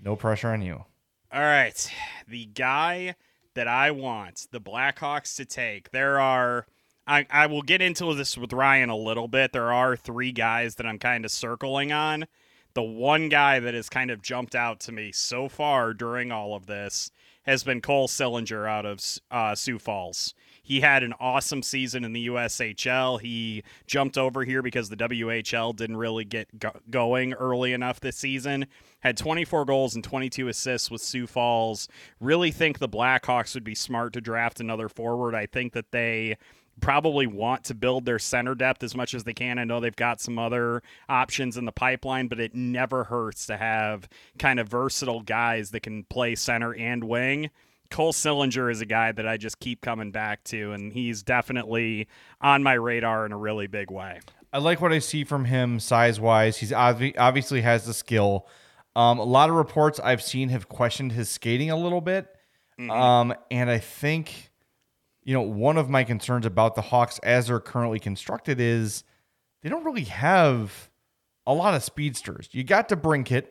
No 0.00 0.16
pressure 0.16 0.48
on 0.48 0.60
you. 0.62 0.84
All 1.32 1.40
right. 1.40 1.92
The 2.26 2.46
guy 2.46 3.14
that 3.54 3.68
I 3.68 3.92
want 3.92 4.48
the 4.50 4.60
Blackhawks 4.60 5.36
to 5.36 5.44
take, 5.44 5.92
there 5.92 6.18
are. 6.18 6.66
I, 7.06 7.26
I 7.30 7.46
will 7.46 7.62
get 7.62 7.80
into 7.80 8.12
this 8.14 8.36
with 8.36 8.52
Ryan 8.52 8.90
a 8.90 8.96
little 8.96 9.28
bit. 9.28 9.52
There 9.52 9.72
are 9.72 9.96
three 9.96 10.32
guys 10.32 10.74
that 10.76 10.86
I'm 10.86 10.98
kind 10.98 11.24
of 11.24 11.30
circling 11.30 11.92
on. 11.92 12.26
The 12.74 12.82
one 12.82 13.28
guy 13.28 13.60
that 13.60 13.74
has 13.74 13.88
kind 13.88 14.10
of 14.10 14.20
jumped 14.20 14.54
out 14.54 14.80
to 14.80 14.92
me 14.92 15.12
so 15.12 15.48
far 15.48 15.94
during 15.94 16.30
all 16.30 16.54
of 16.54 16.66
this 16.66 17.10
has 17.44 17.62
been 17.62 17.80
Cole 17.80 18.08
Sillinger 18.08 18.68
out 18.68 18.84
of 18.84 19.00
uh, 19.30 19.54
Sioux 19.54 19.78
Falls. 19.78 20.34
He 20.62 20.80
had 20.80 21.04
an 21.04 21.14
awesome 21.20 21.62
season 21.62 22.04
in 22.04 22.12
the 22.12 22.26
USHL. 22.26 23.20
He 23.20 23.62
jumped 23.86 24.18
over 24.18 24.42
here 24.42 24.62
because 24.62 24.88
the 24.88 24.96
WHL 24.96 25.76
didn't 25.76 25.96
really 25.96 26.24
get 26.24 26.58
go- 26.58 26.80
going 26.90 27.34
early 27.34 27.72
enough 27.72 28.00
this 28.00 28.16
season. 28.16 28.66
Had 28.98 29.16
24 29.16 29.64
goals 29.64 29.94
and 29.94 30.02
22 30.02 30.48
assists 30.48 30.90
with 30.90 31.00
Sioux 31.00 31.28
Falls. 31.28 31.88
Really 32.18 32.50
think 32.50 32.80
the 32.80 32.88
Blackhawks 32.88 33.54
would 33.54 33.62
be 33.62 33.76
smart 33.76 34.12
to 34.14 34.20
draft 34.20 34.58
another 34.58 34.88
forward. 34.88 35.36
I 35.36 35.46
think 35.46 35.72
that 35.74 35.92
they 35.92 36.36
probably 36.80 37.26
want 37.26 37.64
to 37.64 37.74
build 37.74 38.04
their 38.04 38.18
center 38.18 38.54
depth 38.54 38.82
as 38.82 38.94
much 38.94 39.14
as 39.14 39.24
they 39.24 39.32
can. 39.32 39.58
I 39.58 39.64
know 39.64 39.80
they've 39.80 39.94
got 39.94 40.20
some 40.20 40.38
other 40.38 40.82
options 41.08 41.56
in 41.56 41.64
the 41.64 41.72
pipeline, 41.72 42.28
but 42.28 42.40
it 42.40 42.54
never 42.54 43.04
hurts 43.04 43.46
to 43.46 43.56
have 43.56 44.08
kind 44.38 44.60
of 44.60 44.68
versatile 44.68 45.22
guys 45.22 45.70
that 45.70 45.80
can 45.80 46.04
play 46.04 46.34
center 46.34 46.74
and 46.74 47.04
wing. 47.04 47.50
Cole 47.90 48.12
Sillinger 48.12 48.70
is 48.70 48.80
a 48.80 48.86
guy 48.86 49.12
that 49.12 49.26
I 49.28 49.36
just 49.36 49.60
keep 49.60 49.80
coming 49.80 50.10
back 50.10 50.42
to, 50.44 50.72
and 50.72 50.92
he's 50.92 51.22
definitely 51.22 52.08
on 52.40 52.62
my 52.62 52.74
radar 52.74 53.24
in 53.24 53.32
a 53.32 53.38
really 53.38 53.68
big 53.68 53.90
way. 53.90 54.20
I 54.52 54.58
like 54.58 54.80
what 54.80 54.92
I 54.92 54.98
see 54.98 55.24
from 55.24 55.44
him 55.44 55.78
size 55.80 56.18
wise. 56.18 56.56
He's 56.56 56.72
obvi- 56.72 57.14
obviously 57.18 57.60
has 57.60 57.86
the 57.86 57.94
skill. 57.94 58.48
Um, 58.96 59.18
a 59.18 59.24
lot 59.24 59.50
of 59.50 59.54
reports 59.56 60.00
I've 60.00 60.22
seen 60.22 60.48
have 60.48 60.68
questioned 60.68 61.12
his 61.12 61.28
skating 61.28 61.70
a 61.70 61.76
little 61.76 62.00
bit. 62.00 62.28
Um, 62.90 63.34
and 63.50 63.70
I 63.70 63.78
think, 63.78 64.50
you 65.26 65.34
know, 65.34 65.42
one 65.42 65.76
of 65.76 65.90
my 65.90 66.04
concerns 66.04 66.46
about 66.46 66.76
the 66.76 66.82
Hawks 66.82 67.18
as 67.18 67.48
they're 67.48 67.58
currently 67.58 67.98
constructed 67.98 68.60
is 68.60 69.02
they 69.60 69.68
don't 69.68 69.84
really 69.84 70.04
have 70.04 70.88
a 71.44 71.52
lot 71.52 71.74
of 71.74 71.82
speedsters. 71.82 72.48
You 72.52 72.62
got 72.62 72.88
to 72.90 72.96
Brinkett, 72.96 73.48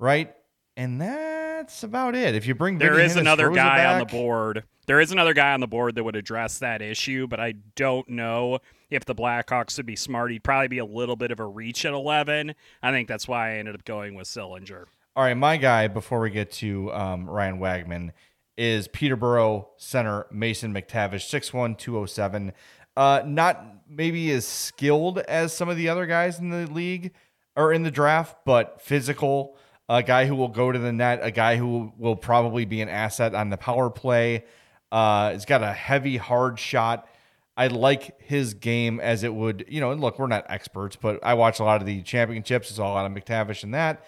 right? 0.00 0.34
And 0.76 1.00
that's 1.00 1.84
about 1.84 2.16
it. 2.16 2.34
If 2.34 2.48
you 2.48 2.56
bring 2.56 2.78
There 2.78 2.94
Vinny 2.94 3.04
is 3.04 3.14
another 3.14 3.48
guy 3.50 3.84
on 3.84 4.00
the 4.00 4.06
board. 4.06 4.64
There 4.86 5.00
is 5.00 5.12
another 5.12 5.34
guy 5.34 5.54
on 5.54 5.60
the 5.60 5.68
board 5.68 5.94
that 5.94 6.02
would 6.02 6.16
address 6.16 6.58
that 6.58 6.82
issue, 6.82 7.28
but 7.28 7.38
I 7.38 7.54
don't 7.76 8.08
know 8.08 8.58
if 8.90 9.04
the 9.04 9.14
Blackhawks 9.14 9.76
would 9.76 9.86
be 9.86 9.96
smart. 9.96 10.32
He'd 10.32 10.42
probably 10.42 10.66
be 10.66 10.78
a 10.78 10.84
little 10.84 11.14
bit 11.14 11.30
of 11.30 11.38
a 11.38 11.46
reach 11.46 11.84
at 11.84 11.92
11. 11.92 12.56
I 12.82 12.90
think 12.90 13.06
that's 13.06 13.28
why 13.28 13.52
I 13.52 13.58
ended 13.58 13.76
up 13.76 13.84
going 13.84 14.16
with 14.16 14.26
Sillinger. 14.26 14.86
All 15.14 15.24
right, 15.24 15.34
my 15.34 15.56
guy, 15.58 15.86
before 15.86 16.20
we 16.20 16.30
get 16.30 16.50
to 16.52 16.92
um, 16.92 17.28
Ryan 17.28 17.58
Wagman, 17.58 18.10
is 18.58 18.88
Peterborough 18.88 19.68
center 19.76 20.26
Mason 20.32 20.74
McTavish, 20.74 21.30
6'1, 21.30 21.78
207. 21.78 22.52
Uh, 22.96 23.22
not 23.24 23.64
maybe 23.88 24.32
as 24.32 24.46
skilled 24.46 25.18
as 25.20 25.56
some 25.56 25.68
of 25.68 25.76
the 25.76 25.88
other 25.88 26.04
guys 26.04 26.40
in 26.40 26.50
the 26.50 26.66
league 26.66 27.14
or 27.56 27.72
in 27.72 27.84
the 27.84 27.90
draft, 27.90 28.36
but 28.44 28.82
physical. 28.82 29.56
A 29.88 30.02
guy 30.02 30.26
who 30.26 30.34
will 30.34 30.48
go 30.48 30.70
to 30.70 30.78
the 30.78 30.92
net, 30.92 31.20
a 31.22 31.30
guy 31.30 31.56
who 31.56 31.92
will 31.96 32.16
probably 32.16 32.66
be 32.66 32.82
an 32.82 32.88
asset 32.90 33.34
on 33.34 33.48
the 33.48 33.56
power 33.56 33.88
play. 33.88 34.44
Uh, 34.92 35.32
he's 35.32 35.46
got 35.46 35.62
a 35.62 35.72
heavy, 35.72 36.16
hard 36.16 36.58
shot. 36.58 37.08
I 37.56 37.68
like 37.68 38.20
his 38.20 38.54
game 38.54 39.00
as 39.00 39.22
it 39.22 39.32
would, 39.32 39.64
you 39.68 39.80
know, 39.80 39.92
and 39.92 40.00
look, 40.00 40.18
we're 40.18 40.26
not 40.26 40.46
experts, 40.48 40.96
but 40.96 41.18
I 41.22 41.34
watch 41.34 41.58
a 41.60 41.64
lot 41.64 41.80
of 41.80 41.86
the 41.86 42.02
championships. 42.02 42.70
It's 42.70 42.78
all 42.78 42.96
out 42.96 43.06
of 43.06 43.12
McTavish 43.12 43.62
and 43.62 43.72
that. 43.74 44.04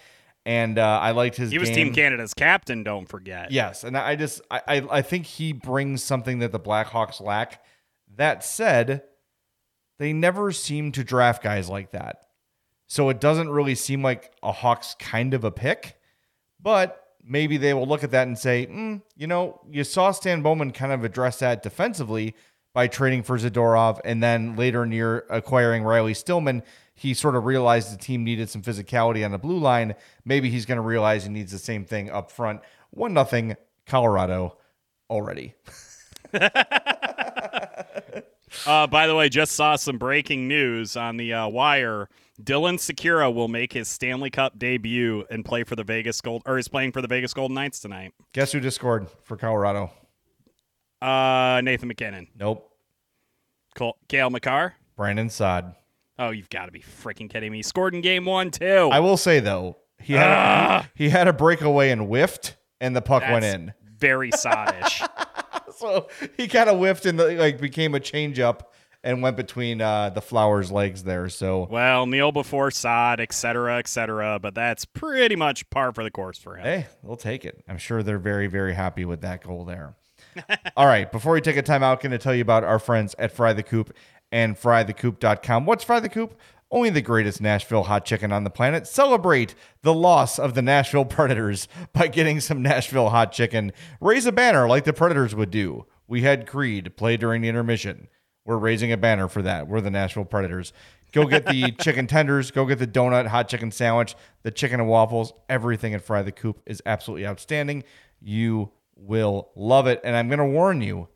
And 0.47 0.79
uh, 0.79 0.99
I 1.03 1.11
liked 1.11 1.37
his 1.37 1.51
He 1.51 1.59
was 1.59 1.69
game. 1.69 1.87
Team 1.87 1.95
Canada's 1.95 2.33
captain, 2.33 2.83
don't 2.83 3.07
forget. 3.07 3.51
Yes, 3.51 3.85
and 3.85 3.97
I 3.97 4.17
just 4.17 4.41
I, 4.51 4.63
I 4.67 4.87
I 4.91 5.03
think 5.03 5.27
he 5.27 5.53
brings 5.53 6.03
something 6.03 6.39
that 6.39 6.51
the 6.51 6.61
Blackhawks 6.61 7.21
lack. 7.21 7.63
That 8.17 8.43
said, 8.43 9.03
they 9.99 10.13
never 10.13 10.51
seem 10.51 10.93
to 10.93 11.05
draft 11.05 11.43
guys 11.43 11.69
like 11.69 11.93
that. 11.93 12.25
So 12.87 13.09
it 13.09 13.21
doesn't 13.21 13.51
really 13.51 13.75
seem 13.75 14.03
like 14.03 14.33
a 14.43 14.51
Hawks 14.51 14.97
kind 14.99 15.33
of 15.35 15.45
a 15.45 15.51
pick, 15.51 16.01
but 16.61 17.05
maybe 17.23 17.57
they 17.57 17.73
will 17.75 17.87
look 17.87 18.03
at 18.03 18.11
that 18.11 18.27
and 18.27 18.37
say, 18.37 18.67
mm, 18.67 19.03
you 19.15 19.27
know, 19.27 19.61
you 19.71 19.85
saw 19.85 20.11
Stan 20.11 20.43
Bowman 20.43 20.73
kind 20.73 20.91
of 20.91 21.05
address 21.05 21.39
that 21.39 21.63
defensively 21.63 22.35
by 22.73 22.87
trading 22.87 23.23
for 23.23 23.39
Zadorov 23.39 24.01
and 24.05 24.23
then 24.23 24.57
later 24.57 24.83
in 24.83 24.91
the 24.91 24.97
year 24.97 25.25
acquiring 25.31 25.83
Riley 25.83 26.15
Stillman. 26.15 26.63
He 26.95 27.15
sort 27.15 27.35
of 27.35 27.47
realized 27.47 27.93
the 27.93 27.99
team 27.99 28.25
needed 28.25 28.51
some 28.51 28.63
physicality 28.63 29.25
on 29.25 29.31
the 29.31 29.39
blue 29.39 29.59
line. 29.59 29.95
Maybe 30.25 30.51
he's 30.51 30.67
going 30.67 30.77
to 30.77 30.83
realize 30.83 31.25
he 31.25 31.31
needs 31.31 31.51
the 31.51 31.59
same 31.59 31.85
thing 31.85 32.11
up 32.11 32.31
front. 32.31 32.61
One 32.91 33.15
nothing 33.15 33.57
Colorado 33.87 34.59
already. 35.09 35.55
Uh, 38.67 38.87
by 38.87 39.07
the 39.07 39.15
way, 39.15 39.29
just 39.29 39.53
saw 39.53 39.77
some 39.77 39.97
breaking 39.97 40.49
news 40.49 40.97
on 40.97 41.17
the 41.17 41.33
uh, 41.33 41.49
wire. 41.49 42.09
Dylan 42.43 42.79
Sikura 42.79 43.33
will 43.33 43.49
make 43.49 43.73
his 43.73 43.89
Stanley 43.89 44.31
Cup 44.31 44.59
debut 44.59 45.25
and 45.31 45.45
play 45.45 45.63
for 45.63 45.77
the 45.77 45.85
Vegas 45.85 46.21
Gold, 46.21 46.43
or 46.47 46.59
is 46.59 46.69
playing 46.69 46.93
for 46.93 47.01
the 47.01 47.09
Vegas 47.09 47.33
Golden 47.33 47.55
Knights 47.55 47.81
tonight. 47.81 48.13
Guess 48.33 48.53
who 48.53 48.61
just 48.61 48.77
scored 48.77 49.09
for 49.23 49.37
Colorado? 49.37 49.91
Uh, 51.03 51.61
Nathan 51.65 51.89
MacKinnon, 51.89 52.29
Nope. 52.39 52.71
Col- 53.75 53.97
Cale 54.09 54.31
Makar. 54.31 54.75
Brandon 54.97 55.31
Saad. 55.31 55.75
Oh, 56.19 56.31
you've 56.31 56.51
got 56.51 56.67
to 56.67 56.73
be 56.73 56.81
freaking 56.81 57.31
kidding 57.31 57.51
me! 57.53 57.63
Scored 57.63 57.95
in 57.95 58.03
game 58.03 58.27
one 58.27 58.51
too. 58.51 58.91
I 58.93 59.01
will 59.01 59.17
say 59.17 59.41
though, 59.41 59.79
he 59.99 60.13
had 60.15 60.29
a, 60.31 60.91
he 60.95 61.09
had 61.09 61.29
a 61.29 61.33
breakaway 61.33 61.91
and 61.91 62.03
whiffed, 62.09 62.57
and 62.81 62.95
the 62.95 63.01
puck 63.01 63.23
went 63.23 63.45
in. 63.45 63.73
Very 63.99 64.31
sodish. 64.33 65.07
So 65.77 66.09
he 66.37 66.47
kind 66.47 66.69
of 66.69 66.79
whiffed 66.79 67.07
and 67.07 67.17
like 67.17 67.59
became 67.59 67.95
a 67.95 68.01
changeup 68.01 68.63
and 69.03 69.23
went 69.23 69.39
between 69.39 69.81
uh, 69.81 70.11
the 70.11 70.21
Flowers' 70.21 70.71
legs 70.71 71.05
there. 71.05 71.31
So 71.31 71.67
well, 71.71 72.05
Neil 72.05 72.33
before 72.33 72.71
Sod, 72.71 73.19
et 73.19 73.33
cetera, 73.33 73.79
et 73.79 73.89
cetera. 73.89 74.39
But 74.39 74.55
that's 74.55 74.85
pretty 74.85 75.37
much 75.37 75.71
par 75.71 75.93
for 75.93 76.05
the 76.05 76.11
course 76.11 76.37
for 76.37 76.57
him. 76.57 76.65
hey, 76.65 76.87
we'll 77.03 77.17
take 77.17 77.47
it. 77.47 77.65
I'm 77.67 77.79
sure 77.79 78.03
they're 78.03 78.19
very 78.19 78.47
very 78.47 78.75
happy 78.75 79.07
with 79.07 79.23
that 79.23 79.43
goal 79.43 79.65
there. 79.65 79.95
All 80.77 80.87
right, 80.87 81.11
before 81.11 81.33
we 81.33 81.41
take 81.41 81.57
a 81.57 81.63
timeout, 81.63 82.01
going 82.01 82.13
to 82.13 82.19
tell 82.19 82.35
you 82.35 82.43
about 82.43 82.65
our 82.65 82.79
friends 82.79 83.15
at 83.19 83.33
Fry 83.33 83.53
the 83.53 83.63
Coop 83.63 83.95
and 84.33 84.57
frythecoop.com. 84.57 85.67
What's 85.67 85.85
Fry 85.85 86.01
the 86.01 86.09
Coop? 86.09 86.39
Only 86.71 86.91
the 86.91 87.03
greatest 87.03 87.41
Nashville 87.41 87.83
hot 87.85 88.05
chicken 88.05 88.31
on 88.31 88.45
the 88.45 88.51
planet. 88.51 88.87
Celebrate 88.87 89.57
the 89.83 89.93
loss 89.95 90.39
of 90.39 90.55
the 90.55 90.63
Nashville 90.63 91.05
Predators 91.05 91.67
by 91.93 92.07
getting 92.07 92.41
some 92.41 92.63
Nashville 92.63 93.11
hot 93.11 93.33
chicken. 93.33 93.73
Raise 94.01 94.27
a 94.27 94.33
banner 94.33 94.69
like 94.69 94.85
the 94.85 94.93
Predators 94.93 95.35
would 95.35 95.51
do. 95.51 95.87
We 96.07 96.23
had 96.23 96.47
Creed 96.47 96.97
play 96.97 97.17
during 97.17 97.43
the 97.43 97.49
intermission. 97.49 98.09
we're 98.45 98.57
raising 98.57 98.93
a 98.93 98.97
banner 98.97 99.29
for 99.29 99.43
that. 99.43 99.69
We're 99.69 99.81
the 99.81 99.91
Nashville 99.91 100.25
Predators. 100.25 100.73
Go 101.13 101.27
get 101.27 101.47
the 101.47 101.73
chicken 101.81 102.07
tenders. 102.07 102.51
Go 102.51 102.67
get 102.67 102.79
the 102.79 102.87
donut, 102.87 103.27
hot 103.27 103.49
chicken 103.49 103.71
sandwich, 103.71 104.15
the 104.43 104.51
chicken 104.51 104.81
and 104.81 104.89
waffles. 104.89 105.33
Everything 105.49 105.95
at 105.95 106.03
Fry 106.03 106.23
the 106.23 106.33
Coop 106.33 106.61
is 106.67 106.83
absolutely 106.87 107.27
outstanding. 107.27 107.85
You 108.21 108.71
will 109.01 109.51
love 109.55 109.87
it. 109.87 110.01
And 110.05 110.15
I'm 110.15 110.29
going 110.29 110.39
to 110.39 110.45
warn 110.45 110.83
you, 110.83 111.09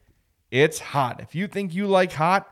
it's 0.51 0.79
hot. 0.79 1.21
If 1.21 1.35
you 1.35 1.47
think 1.47 1.75
you 1.75 1.87
like 1.87 2.13
hot, 2.13 2.49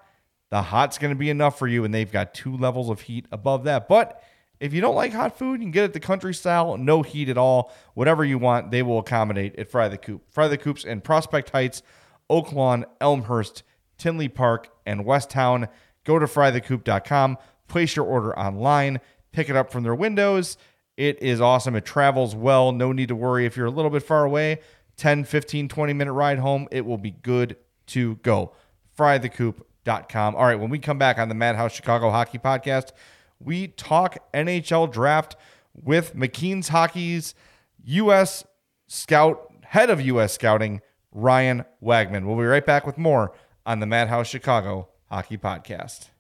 the 0.51 0.63
hot's 0.63 0.99
going 0.99 1.13
to 1.13 1.19
be 1.19 1.31
enough 1.31 1.59
for 1.59 1.67
you. 1.67 1.85
And 1.85 1.95
they've 1.95 2.11
got 2.11 2.35
two 2.35 2.57
levels 2.57 2.91
of 2.91 3.03
heat 3.03 3.27
above 3.33 3.65
that. 3.65 3.89
But 3.89 4.23
if 4.61 4.73
you 4.73 4.81
don't 4.81 4.95
like 4.95 5.13
hot 5.13 5.37
food, 5.37 5.61
you 5.61 5.65
can 5.67 5.73
get 5.73 5.85
it 5.85 5.93
the 5.93 6.01
country 6.01 6.33
style, 6.33 6.77
no 6.77 7.03
heat 7.03 7.29
at 7.29 7.37
all. 7.37 7.73
Whatever 7.95 8.25
you 8.25 8.39
want, 8.39 8.71
they 8.71 8.83
will 8.83 9.01
accommodate 9.01 9.59
at 9.59 9.69
Fry 9.69 9.89
the 9.89 9.99
Coop. 9.99 10.23
Fry 10.31 10.47
the 10.47 10.57
Coops 10.57 10.85
in 10.85 11.01
Prospect 11.01 11.51
Heights, 11.51 11.83
Oak 12.31 12.53
Lawn, 12.53 12.85
Elmhurst, 13.01 13.65
Tinley 13.99 14.29
Park, 14.29 14.69
and 14.87 15.05
Westtown. 15.05 15.69
Go 16.05 16.19
to 16.19 16.27
frythecoop.com, 16.27 17.39
place 17.67 17.97
your 17.97 18.07
order 18.07 18.39
online, 18.39 19.01
pick 19.33 19.51
it 19.51 19.57
up 19.57 19.73
from 19.73 19.83
their 19.83 19.95
windows. 19.95 20.57
It 20.97 21.21
is 21.23 21.41
awesome. 21.41 21.75
It 21.75 21.85
travels 21.85 22.37
well. 22.37 22.71
No 22.71 22.93
need 22.93 23.09
to 23.09 23.17
worry 23.17 23.47
if 23.47 23.57
you're 23.57 23.67
a 23.67 23.71
little 23.71 23.91
bit 23.91 24.03
far 24.03 24.25
away. 24.25 24.61
10, 25.03 25.25
15, 25.25 25.67
20 25.67 25.93
minute 25.95 26.13
ride 26.13 26.39
home. 26.39 26.69
It 26.71 26.87
will 26.87 26.97
be 26.97 27.11
good 27.11 27.57
to 27.89 28.15
go. 28.23 28.53
Frythecoop.com. 28.97 30.37
All 30.37 30.45
right, 30.45 30.55
when 30.61 30.71
we 30.71 30.79
come 30.79 30.97
back 30.97 31.19
on 31.19 31.29
the 31.29 31.35
Madhouse 31.35 31.73
Chicago 31.73 32.11
Hockey 32.11 32.39
Podcast, 32.39 32.93
we 33.41 33.67
talk 33.67 34.19
NHL 34.33 34.93
draft 34.93 35.35
with 35.75 36.15
McKeen's 36.15 36.69
Hockey's 36.69 37.35
U.S. 37.83 38.45
Scout, 38.87 39.53
head 39.65 39.91
of 39.91 40.01
U.S. 40.03 40.35
Scouting, 40.35 40.81
Ryan 41.11 41.65
Wagman. 41.83 42.25
We'll 42.25 42.37
be 42.37 42.45
right 42.45 42.65
back 42.65 42.87
with 42.87 42.97
more 42.97 43.33
on 43.67 43.81
the 43.81 43.87
Madhouse 43.87 44.29
Chicago 44.29 44.89
Hockey 45.11 45.37
Podcast. 45.37 46.11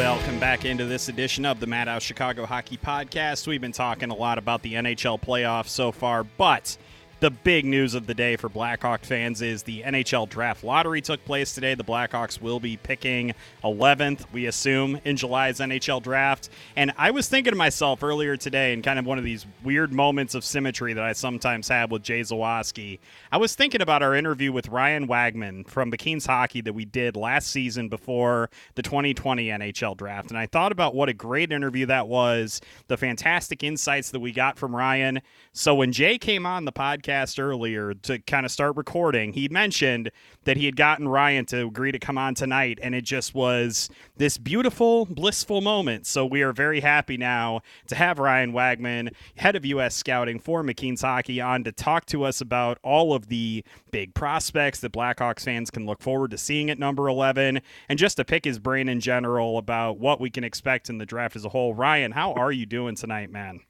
Welcome 0.00 0.38
back 0.40 0.64
into 0.64 0.86
this 0.86 1.10
edition 1.10 1.44
of 1.44 1.60
the 1.60 1.66
Madhouse 1.66 2.02
Chicago 2.02 2.46
Hockey 2.46 2.78
Podcast. 2.78 3.46
We've 3.46 3.60
been 3.60 3.70
talking 3.70 4.08
a 4.08 4.14
lot 4.14 4.38
about 4.38 4.62
the 4.62 4.72
NHL 4.72 5.20
playoffs 5.20 5.68
so 5.68 5.92
far, 5.92 6.24
but 6.24 6.78
the 7.20 7.30
big 7.30 7.66
news 7.66 7.94
of 7.94 8.06
the 8.06 8.14
day 8.14 8.34
for 8.36 8.48
Blackhawk 8.48 9.04
fans 9.04 9.42
is 9.42 9.62
the 9.62 9.82
NHL 9.82 10.26
draft 10.26 10.64
lottery 10.64 11.02
took 11.02 11.22
place 11.26 11.54
today. 11.54 11.74
The 11.74 11.84
Blackhawks 11.84 12.40
will 12.40 12.60
be 12.60 12.78
picking 12.78 13.34
11th, 13.62 14.24
we 14.32 14.46
assume, 14.46 14.98
in 15.04 15.18
July's 15.18 15.60
NHL 15.60 16.02
draft. 16.02 16.48
And 16.76 16.92
I 16.96 17.10
was 17.10 17.28
thinking 17.28 17.52
to 17.52 17.58
myself 17.58 18.02
earlier 18.02 18.38
today, 18.38 18.72
in 18.72 18.80
kind 18.80 18.98
of 18.98 19.04
one 19.04 19.18
of 19.18 19.24
these 19.24 19.44
weird 19.62 19.92
moments 19.92 20.34
of 20.34 20.44
symmetry 20.44 20.94
that 20.94 21.04
I 21.04 21.12
sometimes 21.12 21.68
have 21.68 21.90
with 21.90 22.02
Jay 22.02 22.22
Zawaski, 22.22 23.00
I 23.30 23.36
was 23.36 23.54
thinking 23.54 23.82
about 23.82 24.02
our 24.02 24.14
interview 24.14 24.50
with 24.50 24.68
Ryan 24.68 25.06
Wagman 25.06 25.68
from 25.68 25.92
McKeen's 25.92 26.24
Hockey 26.24 26.62
that 26.62 26.72
we 26.72 26.86
did 26.86 27.16
last 27.16 27.48
season 27.48 27.90
before 27.90 28.48
the 28.76 28.82
2020 28.82 29.48
NHL 29.48 29.94
draft. 29.94 30.30
And 30.30 30.38
I 30.38 30.46
thought 30.46 30.72
about 30.72 30.94
what 30.94 31.10
a 31.10 31.14
great 31.14 31.52
interview 31.52 31.84
that 31.84 32.08
was, 32.08 32.62
the 32.88 32.96
fantastic 32.96 33.62
insights 33.62 34.10
that 34.12 34.20
we 34.20 34.32
got 34.32 34.56
from 34.56 34.74
Ryan. 34.74 35.20
So 35.52 35.74
when 35.74 35.92
Jay 35.92 36.16
came 36.16 36.46
on 36.46 36.64
the 36.64 36.72
podcast, 36.72 37.09
earlier 37.38 37.94
to 37.94 38.18
kind 38.20 38.46
of 38.46 38.52
start 38.52 38.76
recording, 38.76 39.32
he 39.32 39.48
mentioned 39.48 40.10
that 40.44 40.56
he 40.56 40.64
had 40.64 40.76
gotten 40.76 41.08
Ryan 41.08 41.44
to 41.46 41.66
agree 41.66 41.92
to 41.92 41.98
come 41.98 42.16
on 42.16 42.34
tonight, 42.34 42.78
and 42.82 42.94
it 42.94 43.04
just 43.04 43.34
was 43.34 43.90
this 44.16 44.38
beautiful, 44.38 45.06
blissful 45.06 45.60
moment. 45.60 46.06
So 46.06 46.24
we 46.24 46.42
are 46.42 46.52
very 46.52 46.80
happy 46.80 47.16
now 47.16 47.60
to 47.88 47.94
have 47.94 48.18
Ryan 48.18 48.52
Wagman, 48.52 49.10
head 49.36 49.56
of 49.56 49.64
U.S. 49.66 49.94
Scouting 49.94 50.38
for 50.38 50.62
McKeen's 50.62 51.02
Hockey, 51.02 51.40
on 51.40 51.64
to 51.64 51.72
talk 51.72 52.06
to 52.06 52.24
us 52.24 52.40
about 52.40 52.78
all 52.82 53.12
of 53.12 53.26
the 53.26 53.64
big 53.90 54.14
prospects 54.14 54.80
that 54.80 54.92
Blackhawks 54.92 55.44
fans 55.44 55.70
can 55.70 55.86
look 55.86 56.00
forward 56.00 56.30
to 56.30 56.38
seeing 56.38 56.70
at 56.70 56.78
number 56.78 57.08
11, 57.08 57.60
and 57.88 57.98
just 57.98 58.16
to 58.16 58.24
pick 58.24 58.44
his 58.44 58.58
brain 58.58 58.88
in 58.88 59.00
general 59.00 59.58
about 59.58 59.98
what 59.98 60.20
we 60.20 60.30
can 60.30 60.44
expect 60.44 60.88
in 60.88 60.98
the 60.98 61.06
draft 61.06 61.36
as 61.36 61.44
a 61.44 61.48
whole. 61.48 61.74
Ryan, 61.74 62.12
how 62.12 62.32
are 62.34 62.52
you 62.52 62.66
doing 62.66 62.94
tonight, 62.94 63.30
man? 63.30 63.60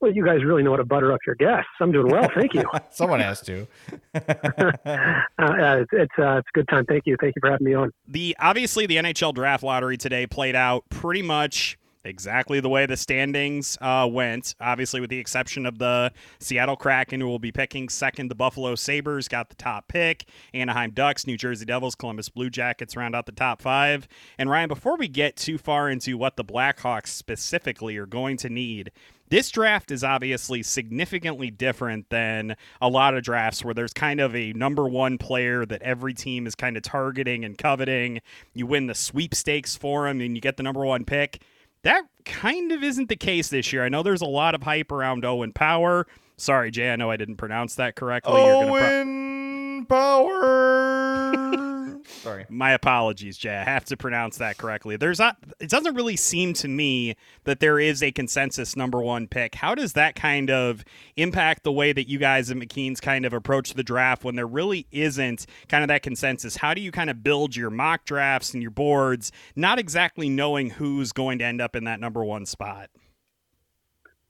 Well, 0.00 0.12
you 0.12 0.24
guys 0.24 0.44
really 0.44 0.62
know 0.62 0.72
how 0.72 0.76
to 0.76 0.84
butter 0.84 1.12
up 1.12 1.20
your 1.26 1.36
guests. 1.36 1.70
I'm 1.80 1.90
doing 1.90 2.10
well, 2.10 2.28
thank 2.34 2.52
you. 2.52 2.64
Someone 2.90 3.20
has 3.20 3.40
to. 3.42 3.66
uh, 4.14 4.18
it's 4.18 5.90
it's, 5.92 6.12
uh, 6.18 6.36
it's 6.38 6.48
a 6.48 6.52
good 6.52 6.68
time. 6.68 6.84
Thank 6.86 7.04
you. 7.06 7.16
Thank 7.18 7.34
you 7.36 7.40
for 7.40 7.50
having 7.50 7.66
me 7.66 7.74
on. 7.74 7.92
The 8.06 8.36
obviously 8.38 8.86
the 8.86 8.96
NHL 8.96 9.34
draft 9.34 9.62
lottery 9.62 9.96
today 9.96 10.26
played 10.26 10.54
out 10.54 10.84
pretty 10.90 11.22
much 11.22 11.78
exactly 12.06 12.60
the 12.60 12.68
way 12.68 12.86
the 12.86 12.96
standings 12.96 13.76
uh, 13.80 14.08
went. 14.10 14.54
Obviously, 14.60 15.00
with 15.00 15.10
the 15.10 15.18
exception 15.18 15.66
of 15.66 15.78
the 15.78 16.12
Seattle 16.38 16.76
Kraken, 16.76 17.20
who 17.20 17.26
will 17.26 17.38
be 17.38 17.52
picking 17.52 17.88
second. 17.88 18.28
The 18.28 18.34
Buffalo 18.34 18.74
Sabres 18.74 19.28
got 19.28 19.48
the 19.48 19.56
top 19.56 19.88
pick. 19.88 20.24
Anaheim 20.54 20.90
Ducks, 20.92 21.26
New 21.26 21.36
Jersey 21.36 21.64
Devils, 21.64 21.94
Columbus 21.94 22.28
Blue 22.28 22.50
Jackets 22.50 22.96
round 22.96 23.14
out 23.14 23.26
the 23.26 23.32
top 23.32 23.60
five. 23.60 24.08
And 24.38 24.48
Ryan, 24.48 24.68
before 24.68 24.96
we 24.96 25.08
get 25.08 25.36
too 25.36 25.58
far 25.58 25.90
into 25.90 26.16
what 26.16 26.36
the 26.36 26.44
Blackhawks 26.44 27.08
specifically 27.08 27.96
are 27.96 28.06
going 28.06 28.36
to 28.38 28.48
need 28.48 28.90
this 29.28 29.50
draft 29.50 29.90
is 29.90 30.04
obviously 30.04 30.62
significantly 30.62 31.50
different 31.50 32.08
than 32.10 32.56
a 32.80 32.88
lot 32.88 33.14
of 33.14 33.24
drafts 33.24 33.64
where 33.64 33.74
there's 33.74 33.92
kind 33.92 34.20
of 34.20 34.36
a 34.36 34.52
number 34.52 34.86
one 34.86 35.18
player 35.18 35.66
that 35.66 35.82
every 35.82 36.14
team 36.14 36.46
is 36.46 36.54
kind 36.54 36.76
of 36.76 36.82
targeting 36.82 37.44
and 37.44 37.58
coveting. 37.58 38.20
You 38.54 38.66
win 38.66 38.86
the 38.86 38.94
sweepstakes 38.94 39.74
for 39.74 40.06
him 40.06 40.20
and 40.20 40.36
you 40.36 40.40
get 40.40 40.56
the 40.56 40.62
number 40.62 40.84
one 40.84 41.04
pick. 41.04 41.42
That 41.82 42.04
kind 42.24 42.72
of 42.72 42.82
isn't 42.82 43.08
the 43.08 43.16
case 43.16 43.48
this 43.48 43.72
year. 43.72 43.84
I 43.84 43.88
know 43.88 44.02
there's 44.02 44.22
a 44.22 44.26
lot 44.26 44.54
of 44.54 44.62
hype 44.62 44.90
around 44.90 45.24
Owen 45.24 45.52
Power. 45.52 46.06
Sorry, 46.36 46.70
Jay, 46.70 46.92
I 46.92 46.96
know 46.96 47.10
I 47.10 47.16
didn't 47.16 47.36
pronounce 47.36 47.76
that 47.76 47.94
correctly. 47.96 48.32
Owen 48.34 49.86
pro- 49.86 49.96
Power. 49.96 51.75
Sorry. 52.08 52.46
My 52.48 52.72
apologies, 52.72 53.36
Jay. 53.36 53.54
I 53.54 53.64
have 53.64 53.84
to 53.86 53.96
pronounce 53.96 54.38
that 54.38 54.58
correctly. 54.58 54.96
There's 54.96 55.18
not 55.18 55.36
it 55.60 55.70
doesn't 55.70 55.94
really 55.94 56.16
seem 56.16 56.54
to 56.54 56.68
me 56.68 57.16
that 57.44 57.60
there 57.60 57.78
is 57.78 58.02
a 58.02 58.12
consensus 58.12 58.76
number 58.76 59.00
1 59.00 59.28
pick. 59.28 59.54
How 59.54 59.74
does 59.74 59.92
that 59.94 60.14
kind 60.14 60.50
of 60.50 60.84
impact 61.16 61.62
the 61.62 61.72
way 61.72 61.92
that 61.92 62.08
you 62.08 62.18
guys 62.18 62.50
at 62.50 62.56
McKeen's 62.56 63.00
kind 63.00 63.24
of 63.24 63.32
approach 63.32 63.74
the 63.74 63.82
draft 63.82 64.24
when 64.24 64.36
there 64.36 64.46
really 64.46 64.86
isn't 64.90 65.46
kind 65.68 65.82
of 65.82 65.88
that 65.88 66.02
consensus? 66.02 66.56
How 66.56 66.74
do 66.74 66.80
you 66.80 66.92
kind 66.92 67.10
of 67.10 67.22
build 67.22 67.56
your 67.56 67.70
mock 67.70 68.04
drafts 68.04 68.54
and 68.54 68.62
your 68.62 68.70
boards 68.70 69.32
not 69.54 69.78
exactly 69.78 70.28
knowing 70.28 70.70
who's 70.70 71.12
going 71.12 71.38
to 71.38 71.44
end 71.44 71.60
up 71.60 71.76
in 71.76 71.84
that 71.84 72.00
number 72.00 72.24
1 72.24 72.46
spot? 72.46 72.90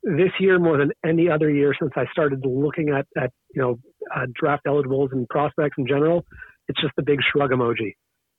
This 0.03 0.31
year 0.39 0.59
more 0.59 0.79
than 0.79 0.93
any 1.05 1.29
other 1.29 1.51
year 1.51 1.75
since 1.81 1.93
I 1.97 2.05
started 2.13 2.47
looking 2.47 2.91
at 2.91 3.07
at, 3.21 3.33
you 3.53 3.61
know, 3.61 3.79
uh, 4.15 4.27
draft 4.33 4.63
eligibles 4.67 5.11
and 5.13 5.29
prospects 5.29 5.77
in 5.79 5.87
general, 5.87 6.25
it's 6.69 6.81
just 6.81 6.95
the 6.97 7.03
big 7.03 7.21
shrug 7.33 7.51
emoji. 7.51 7.95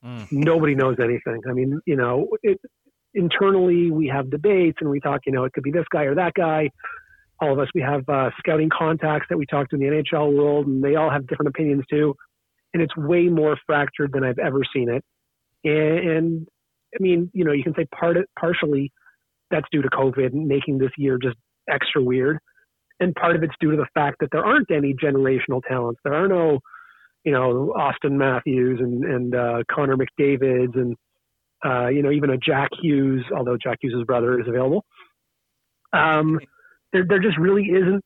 Mm. 0.05 0.31
Nobody 0.31 0.75
knows 0.75 0.97
anything. 1.01 1.41
I 1.49 1.53
mean, 1.53 1.79
you 1.85 1.95
know, 1.95 2.27
it, 2.43 2.59
internally 3.13 3.91
we 3.91 4.07
have 4.07 4.29
debates 4.29 4.77
and 4.81 4.89
we 4.89 4.99
talk, 4.99 5.21
you 5.25 5.31
know, 5.31 5.43
it 5.43 5.53
could 5.53 5.63
be 5.63 5.71
this 5.71 5.85
guy 5.91 6.03
or 6.03 6.15
that 6.15 6.33
guy. 6.33 6.69
All 7.39 7.53
of 7.53 7.59
us, 7.59 7.67
we 7.75 7.81
have 7.81 8.07
uh, 8.09 8.31
scouting 8.39 8.69
contacts 8.75 9.27
that 9.29 9.37
we 9.37 9.45
talk 9.45 9.69
to 9.69 9.75
in 9.75 9.81
the 9.81 9.87
NHL 9.87 10.35
world, 10.35 10.65
and 10.65 10.83
they 10.83 10.95
all 10.95 11.11
have 11.11 11.27
different 11.27 11.49
opinions 11.49 11.83
too. 11.87 12.15
And 12.73 12.81
it's 12.81 12.95
way 12.97 13.27
more 13.27 13.57
fractured 13.67 14.11
than 14.13 14.23
I've 14.23 14.39
ever 14.39 14.61
seen 14.73 14.89
it. 14.89 15.03
And, 15.63 16.09
and 16.09 16.47
I 16.95 16.97
mean, 17.01 17.29
you 17.33 17.45
know, 17.45 17.51
you 17.51 17.63
can 17.63 17.75
say 17.75 17.85
part 17.85 18.17
partially 18.39 18.91
that's 19.51 19.67
due 19.71 19.81
to 19.81 19.89
COVID 19.89 20.33
making 20.33 20.79
this 20.79 20.89
year 20.97 21.19
just 21.21 21.37
extra 21.69 22.01
weird, 22.01 22.39
and 22.99 23.13
part 23.15 23.35
of 23.35 23.43
it's 23.43 23.53
due 23.59 23.71
to 23.71 23.77
the 23.77 23.87
fact 23.93 24.17
that 24.19 24.29
there 24.31 24.43
aren't 24.43 24.71
any 24.71 24.93
generational 24.93 25.61
talents. 25.67 25.99
There 26.03 26.13
are 26.13 26.27
no 26.27 26.59
you 27.23 27.31
know 27.31 27.73
Auston 27.77 28.13
Matthews 28.13 28.79
and 28.79 29.03
and 29.03 29.35
uh, 29.35 29.63
Connor 29.71 29.97
McDavid's 29.97 30.75
and 30.75 30.95
uh, 31.65 31.87
you 31.87 32.01
know 32.01 32.11
even 32.11 32.29
a 32.29 32.37
Jack 32.37 32.69
Hughes, 32.81 33.25
although 33.35 33.57
Jack 33.61 33.79
Hughes' 33.81 34.03
brother 34.05 34.39
is 34.39 34.47
available. 34.47 34.85
Um, 35.93 36.39
there 36.93 37.05
there 37.07 37.19
just 37.19 37.37
really 37.37 37.65
isn't 37.65 38.03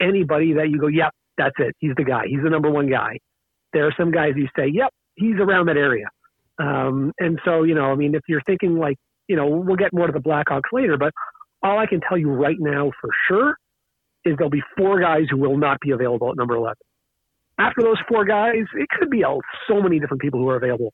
anybody 0.00 0.54
that 0.54 0.70
you 0.70 0.78
go, 0.78 0.88
yep, 0.88 1.12
that's 1.36 1.54
it. 1.58 1.74
He's 1.78 1.92
the 1.96 2.04
guy. 2.04 2.24
He's 2.26 2.42
the 2.42 2.50
number 2.50 2.70
one 2.70 2.88
guy. 2.88 3.18
There 3.72 3.86
are 3.86 3.94
some 3.98 4.10
guys 4.10 4.32
you 4.36 4.48
say, 4.56 4.68
yep, 4.72 4.92
he's 5.14 5.36
around 5.36 5.66
that 5.66 5.76
area. 5.76 6.06
Um, 6.58 7.12
and 7.18 7.38
so 7.44 7.62
you 7.62 7.74
know, 7.74 7.92
I 7.92 7.94
mean, 7.94 8.14
if 8.14 8.22
you're 8.28 8.42
thinking 8.46 8.78
like, 8.78 8.96
you 9.28 9.36
know, 9.36 9.46
we'll 9.46 9.76
get 9.76 9.92
more 9.92 10.06
to 10.06 10.12
the 10.12 10.20
Blackhawks 10.20 10.72
later, 10.72 10.96
but 10.96 11.12
all 11.62 11.78
I 11.78 11.86
can 11.86 12.00
tell 12.00 12.18
you 12.18 12.30
right 12.30 12.56
now 12.58 12.90
for 13.00 13.10
sure 13.28 13.56
is 14.24 14.36
there'll 14.36 14.50
be 14.50 14.62
four 14.76 15.00
guys 15.00 15.24
who 15.30 15.36
will 15.36 15.56
not 15.56 15.78
be 15.80 15.90
available 15.90 16.30
at 16.30 16.36
number 16.36 16.54
11 16.54 16.74
after 17.58 17.82
those 17.82 17.98
four 18.08 18.24
guys, 18.24 18.64
it 18.74 18.88
could 18.98 19.10
be 19.10 19.24
all, 19.24 19.40
so 19.68 19.80
many 19.80 19.98
different 19.98 20.22
people 20.22 20.40
who 20.40 20.48
are 20.48 20.56
available. 20.56 20.92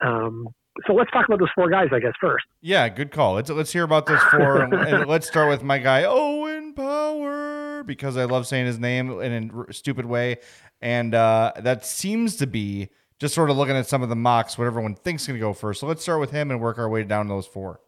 Um, 0.00 0.48
so 0.86 0.94
let's 0.94 1.10
talk 1.10 1.26
about 1.26 1.40
those 1.40 1.50
four 1.54 1.68
guys, 1.68 1.88
I 1.92 2.00
guess, 2.00 2.12
first. 2.20 2.44
Yeah, 2.60 2.88
good 2.88 3.10
call. 3.10 3.34
Let's 3.34 3.50
let's 3.50 3.72
hear 3.72 3.84
about 3.84 4.06
those 4.06 4.22
four, 4.30 4.62
and, 4.74 5.06
let's 5.08 5.26
start 5.26 5.48
with 5.48 5.62
my 5.62 5.78
guy 5.78 6.04
Owen 6.04 6.74
Power 6.74 7.82
because 7.84 8.16
I 8.16 8.24
love 8.24 8.46
saying 8.46 8.66
his 8.66 8.78
name 8.78 9.20
in 9.20 9.50
a 9.68 9.72
stupid 9.72 10.06
way, 10.06 10.38
and 10.80 11.14
uh, 11.14 11.52
that 11.58 11.84
seems 11.84 12.36
to 12.36 12.46
be 12.46 12.88
just 13.18 13.34
sort 13.34 13.50
of 13.50 13.56
looking 13.56 13.76
at 13.76 13.86
some 13.86 14.02
of 14.02 14.08
the 14.08 14.16
mocks, 14.16 14.56
what 14.56 14.66
everyone 14.66 14.94
thinks 14.94 15.22
is 15.22 15.28
going 15.28 15.38
to 15.38 15.40
go 15.40 15.52
first. 15.52 15.80
So 15.80 15.86
let's 15.86 16.02
start 16.02 16.20
with 16.20 16.30
him 16.30 16.50
and 16.50 16.60
work 16.60 16.78
our 16.78 16.88
way 16.88 17.04
down 17.04 17.28
those 17.28 17.46
four. 17.46 17.80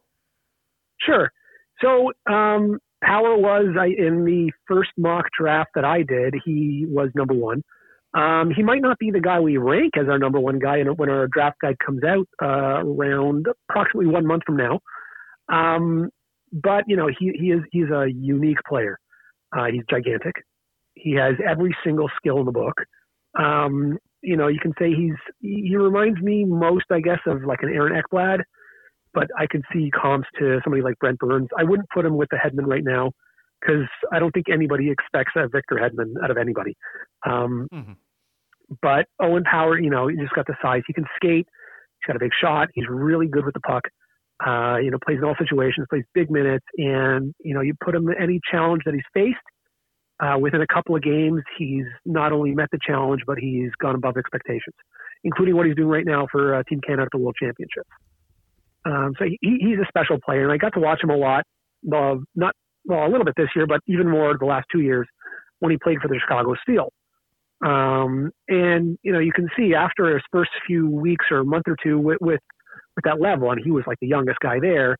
Sure. 0.99 1.31
So 1.81 2.11
um, 2.31 2.79
Power 3.03 3.37
was 3.37 3.75
I, 3.79 3.87
in 3.87 4.25
the 4.25 4.51
first 4.67 4.91
mock 4.97 5.25
draft 5.37 5.71
that 5.75 5.85
I 5.85 6.03
did. 6.03 6.35
He 6.45 6.85
was 6.87 7.09
number 7.15 7.33
one. 7.33 7.63
Um, 8.13 8.51
he 8.55 8.61
might 8.61 8.81
not 8.81 8.99
be 8.99 9.09
the 9.11 9.19
guy 9.19 9.39
we 9.39 9.57
rank 9.57 9.93
as 9.97 10.07
our 10.07 10.19
number 10.19 10.39
one 10.39 10.59
guy 10.59 10.81
when 10.83 11.09
our 11.09 11.27
draft 11.27 11.57
guide 11.61 11.77
comes 11.83 12.03
out 12.03 12.27
uh, 12.41 12.85
around 12.85 13.47
approximately 13.69 14.07
one 14.11 14.27
month 14.27 14.43
from 14.45 14.57
now. 14.57 14.79
Um, 15.51 16.09
but 16.51 16.83
you 16.87 16.95
know, 16.95 17.07
he 17.07 17.31
he 17.39 17.47
is 17.51 17.61
he's 17.71 17.89
a 17.89 18.05
unique 18.07 18.59
player. 18.67 18.99
Uh, 19.57 19.65
he's 19.65 19.83
gigantic. 19.89 20.35
He 20.93 21.13
has 21.13 21.33
every 21.45 21.75
single 21.83 22.09
skill 22.17 22.39
in 22.39 22.45
the 22.45 22.51
book. 22.51 22.75
Um, 23.37 23.97
you 24.21 24.37
know, 24.37 24.47
you 24.47 24.59
can 24.59 24.73
say 24.79 24.93
he's 24.93 25.15
he 25.41 25.75
reminds 25.75 26.21
me 26.21 26.45
most, 26.45 26.85
I 26.91 26.99
guess, 26.99 27.19
of 27.25 27.43
like 27.43 27.63
an 27.63 27.69
Aaron 27.73 27.99
Ekblad, 27.99 28.41
but 29.13 29.27
I 29.37 29.47
could 29.47 29.63
see 29.71 29.91
comps 29.91 30.27
to 30.39 30.59
somebody 30.63 30.81
like 30.81 30.97
Brent 30.99 31.19
Burns. 31.19 31.49
I 31.57 31.63
wouldn't 31.63 31.89
put 31.89 32.05
him 32.05 32.17
with 32.17 32.29
the 32.29 32.37
Hedman 32.37 32.65
right 32.65 32.83
now 32.83 33.11
because 33.61 33.87
I 34.11 34.19
don't 34.19 34.31
think 34.31 34.47
anybody 34.51 34.89
expects 34.89 35.33
a 35.35 35.47
Victor 35.47 35.75
Hedman 35.75 36.13
out 36.23 36.31
of 36.31 36.37
anybody. 36.37 36.75
Um, 37.25 37.67
mm-hmm. 37.73 37.93
But 38.81 39.05
Owen 39.21 39.43
Power, 39.43 39.79
you 39.79 39.89
know, 39.89 40.07
he 40.07 40.15
just 40.17 40.33
got 40.33 40.47
the 40.47 40.55
size. 40.61 40.81
He 40.87 40.93
can 40.93 41.05
skate. 41.15 41.47
He's 41.47 42.07
got 42.07 42.15
a 42.15 42.19
big 42.19 42.31
shot. 42.39 42.69
He's 42.73 42.85
really 42.89 43.27
good 43.27 43.45
with 43.45 43.53
the 43.53 43.59
puck. 43.61 43.83
Uh, 44.45 44.77
you 44.77 44.91
know, 44.91 44.97
plays 45.05 45.19
in 45.19 45.23
all 45.23 45.35
situations, 45.37 45.85
plays 45.89 46.03
big 46.13 46.29
minutes, 46.29 46.65
and 46.77 47.33
you 47.39 47.53
know, 47.53 47.61
you 47.61 47.73
put 47.83 47.95
him 47.95 48.09
in 48.09 48.15
any 48.21 48.41
challenge 48.51 48.81
that 48.85 48.93
he's 48.93 49.03
faced. 49.13 49.37
Uh, 50.19 50.37
within 50.37 50.61
a 50.61 50.67
couple 50.67 50.95
of 50.95 51.01
games, 51.01 51.41
he's 51.57 51.85
not 52.05 52.31
only 52.31 52.51
met 52.53 52.67
the 52.71 52.79
challenge, 52.85 53.21
but 53.25 53.37
he's 53.37 53.69
gone 53.81 53.95
above 53.95 54.15
expectations, 54.17 54.75
including 55.23 55.55
what 55.55 55.65
he's 55.65 55.75
doing 55.75 55.89
right 55.89 56.05
now 56.05 56.27
for 56.31 56.55
uh, 56.55 56.63
Team 56.67 56.81
Canada 56.85 57.03
at 57.03 57.09
the 57.11 57.17
World 57.17 57.35
Championships. 57.39 57.89
Um, 58.85 59.13
so 59.17 59.25
he, 59.25 59.37
he's 59.41 59.79
a 59.79 59.87
special 59.87 60.17
player, 60.23 60.43
and 60.43 60.51
I 60.51 60.57
got 60.57 60.73
to 60.73 60.79
watch 60.79 61.03
him 61.03 61.09
a 61.09 61.17
lot. 61.17 61.43
Uh, 61.91 62.15
not 62.35 62.53
well, 62.85 63.05
a 63.05 63.09
little 63.09 63.25
bit 63.25 63.35
this 63.37 63.49
year, 63.55 63.65
but 63.65 63.79
even 63.87 64.09
more 64.09 64.35
the 64.37 64.45
last 64.45 64.65
two 64.71 64.81
years 64.81 65.07
when 65.59 65.71
he 65.71 65.77
played 65.81 65.99
for 66.01 66.07
the 66.07 66.19
Chicago 66.19 66.53
Steel. 66.61 66.89
Um, 67.65 68.31
and 68.49 68.97
you 69.03 69.13
know, 69.13 69.19
you 69.19 69.31
can 69.31 69.47
see 69.57 69.73
after 69.73 70.13
his 70.13 70.21
first 70.31 70.51
few 70.67 70.89
weeks 70.89 71.25
or 71.31 71.39
a 71.39 71.45
month 71.45 71.63
or 71.67 71.77
two 71.81 71.97
with, 71.97 72.17
with 72.19 72.41
with 72.95 73.05
that 73.05 73.21
level, 73.21 73.51
and 73.51 73.61
he 73.63 73.71
was 73.71 73.83
like 73.87 73.97
the 74.01 74.07
youngest 74.07 74.39
guy 74.39 74.59
there. 74.59 74.97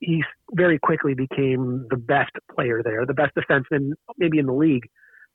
He 0.00 0.22
very 0.52 0.78
quickly 0.78 1.14
became 1.14 1.86
the 1.90 1.96
best 1.96 2.30
player 2.54 2.82
there, 2.82 3.04
the 3.04 3.14
best 3.14 3.32
defenseman 3.34 3.90
maybe 4.16 4.38
in 4.38 4.46
the 4.46 4.52
league 4.52 4.86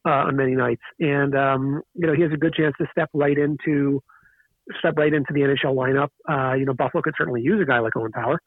uh, 0.08 0.28
on 0.28 0.36
many 0.36 0.56
nights. 0.56 0.82
And 1.00 1.36
um, 1.36 1.82
you 1.94 2.08
know, 2.08 2.14
he 2.14 2.22
has 2.24 2.32
a 2.34 2.38
good 2.38 2.54
chance 2.54 2.74
to 2.80 2.88
step 2.92 3.10
right 3.14 3.38
into 3.38 4.02
step 4.80 4.96
right 4.98 5.14
into 5.14 5.34
the 5.34 5.42
NHL 5.42 5.76
lineup. 5.76 6.10
Uh, 6.30 6.56
you 6.56 6.66
know, 6.66 6.74
Buffalo 6.74 7.02
could 7.02 7.14
certainly 7.18 7.42
use 7.42 7.62
a 7.62 7.66
guy 7.66 7.80
like 7.80 7.96
Owen 7.96 8.12
Power. 8.12 8.40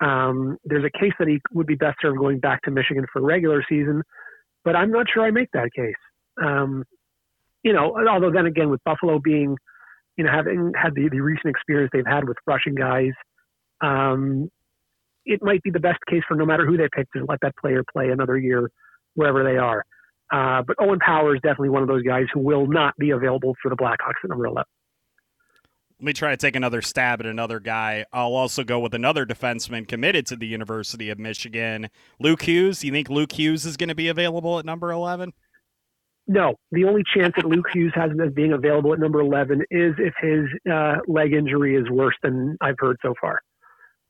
Um, 0.00 0.58
there's 0.64 0.84
a 0.84 0.98
case 0.98 1.12
that 1.18 1.28
he 1.28 1.40
would 1.52 1.66
be 1.66 1.76
best 1.76 1.98
served 2.02 2.18
going 2.18 2.40
back 2.40 2.62
to 2.62 2.70
Michigan 2.70 3.06
for 3.12 3.22
regular 3.22 3.64
season, 3.68 4.02
but 4.64 4.74
I'm 4.74 4.90
not 4.90 5.06
sure 5.12 5.24
I 5.24 5.30
make 5.30 5.50
that 5.52 5.70
case. 5.74 5.94
Um, 6.42 6.84
you 7.62 7.72
know, 7.72 7.96
although 8.08 8.32
then 8.32 8.46
again, 8.46 8.70
with 8.70 8.82
Buffalo 8.84 9.20
being, 9.20 9.56
you 10.16 10.24
know, 10.24 10.30
having 10.32 10.72
had 10.80 10.94
the, 10.94 11.08
the 11.08 11.20
recent 11.20 11.46
experience 11.46 11.90
they've 11.92 12.06
had 12.06 12.26
with 12.26 12.36
Russian 12.46 12.74
guys, 12.74 13.12
um, 13.80 14.50
it 15.24 15.40
might 15.42 15.62
be 15.62 15.70
the 15.70 15.80
best 15.80 16.00
case 16.08 16.22
for 16.26 16.36
no 16.36 16.44
matter 16.44 16.66
who 16.66 16.76
they 16.76 16.88
pick 16.94 17.10
to 17.12 17.24
let 17.28 17.38
that 17.42 17.56
player 17.56 17.84
play 17.92 18.10
another 18.10 18.36
year 18.36 18.68
wherever 19.14 19.44
they 19.44 19.56
are. 19.56 19.84
Uh, 20.32 20.62
but 20.66 20.76
Owen 20.80 20.98
Power 20.98 21.34
is 21.34 21.40
definitely 21.42 21.68
one 21.68 21.82
of 21.82 21.88
those 21.88 22.02
guys 22.02 22.24
who 22.32 22.40
will 22.40 22.66
not 22.66 22.94
be 22.98 23.10
available 23.10 23.54
for 23.62 23.68
the 23.68 23.76
Blackhawks 23.76 24.24
at 24.24 24.30
number 24.30 24.46
11. 24.46 24.64
Let 26.02 26.06
me 26.06 26.12
try 26.14 26.32
to 26.32 26.36
take 26.36 26.56
another 26.56 26.82
stab 26.82 27.20
at 27.20 27.26
another 27.26 27.60
guy. 27.60 28.04
I'll 28.12 28.34
also 28.34 28.64
go 28.64 28.80
with 28.80 28.92
another 28.92 29.24
defenseman 29.24 29.86
committed 29.86 30.26
to 30.26 30.36
the 30.36 30.48
University 30.48 31.10
of 31.10 31.18
Michigan, 31.20 31.90
Luke 32.18 32.42
Hughes. 32.42 32.82
You 32.82 32.90
think 32.90 33.08
Luke 33.08 33.30
Hughes 33.30 33.64
is 33.64 33.76
going 33.76 33.88
to 33.88 33.94
be 33.94 34.08
available 34.08 34.58
at 34.58 34.64
number 34.64 34.90
11? 34.90 35.32
No, 36.26 36.56
the 36.72 36.86
only 36.86 37.04
chance 37.16 37.34
that 37.36 37.44
Luke 37.44 37.66
Hughes 37.72 37.92
has 37.94 38.10
of 38.18 38.34
being 38.34 38.52
available 38.52 38.92
at 38.92 38.98
number 38.98 39.20
11 39.20 39.60
is 39.70 39.94
if 39.98 40.12
his 40.20 40.46
uh, 40.68 40.96
leg 41.06 41.34
injury 41.34 41.76
is 41.76 41.88
worse 41.88 42.16
than 42.24 42.56
I've 42.60 42.80
heard 42.80 42.96
so 43.00 43.14
far. 43.20 43.40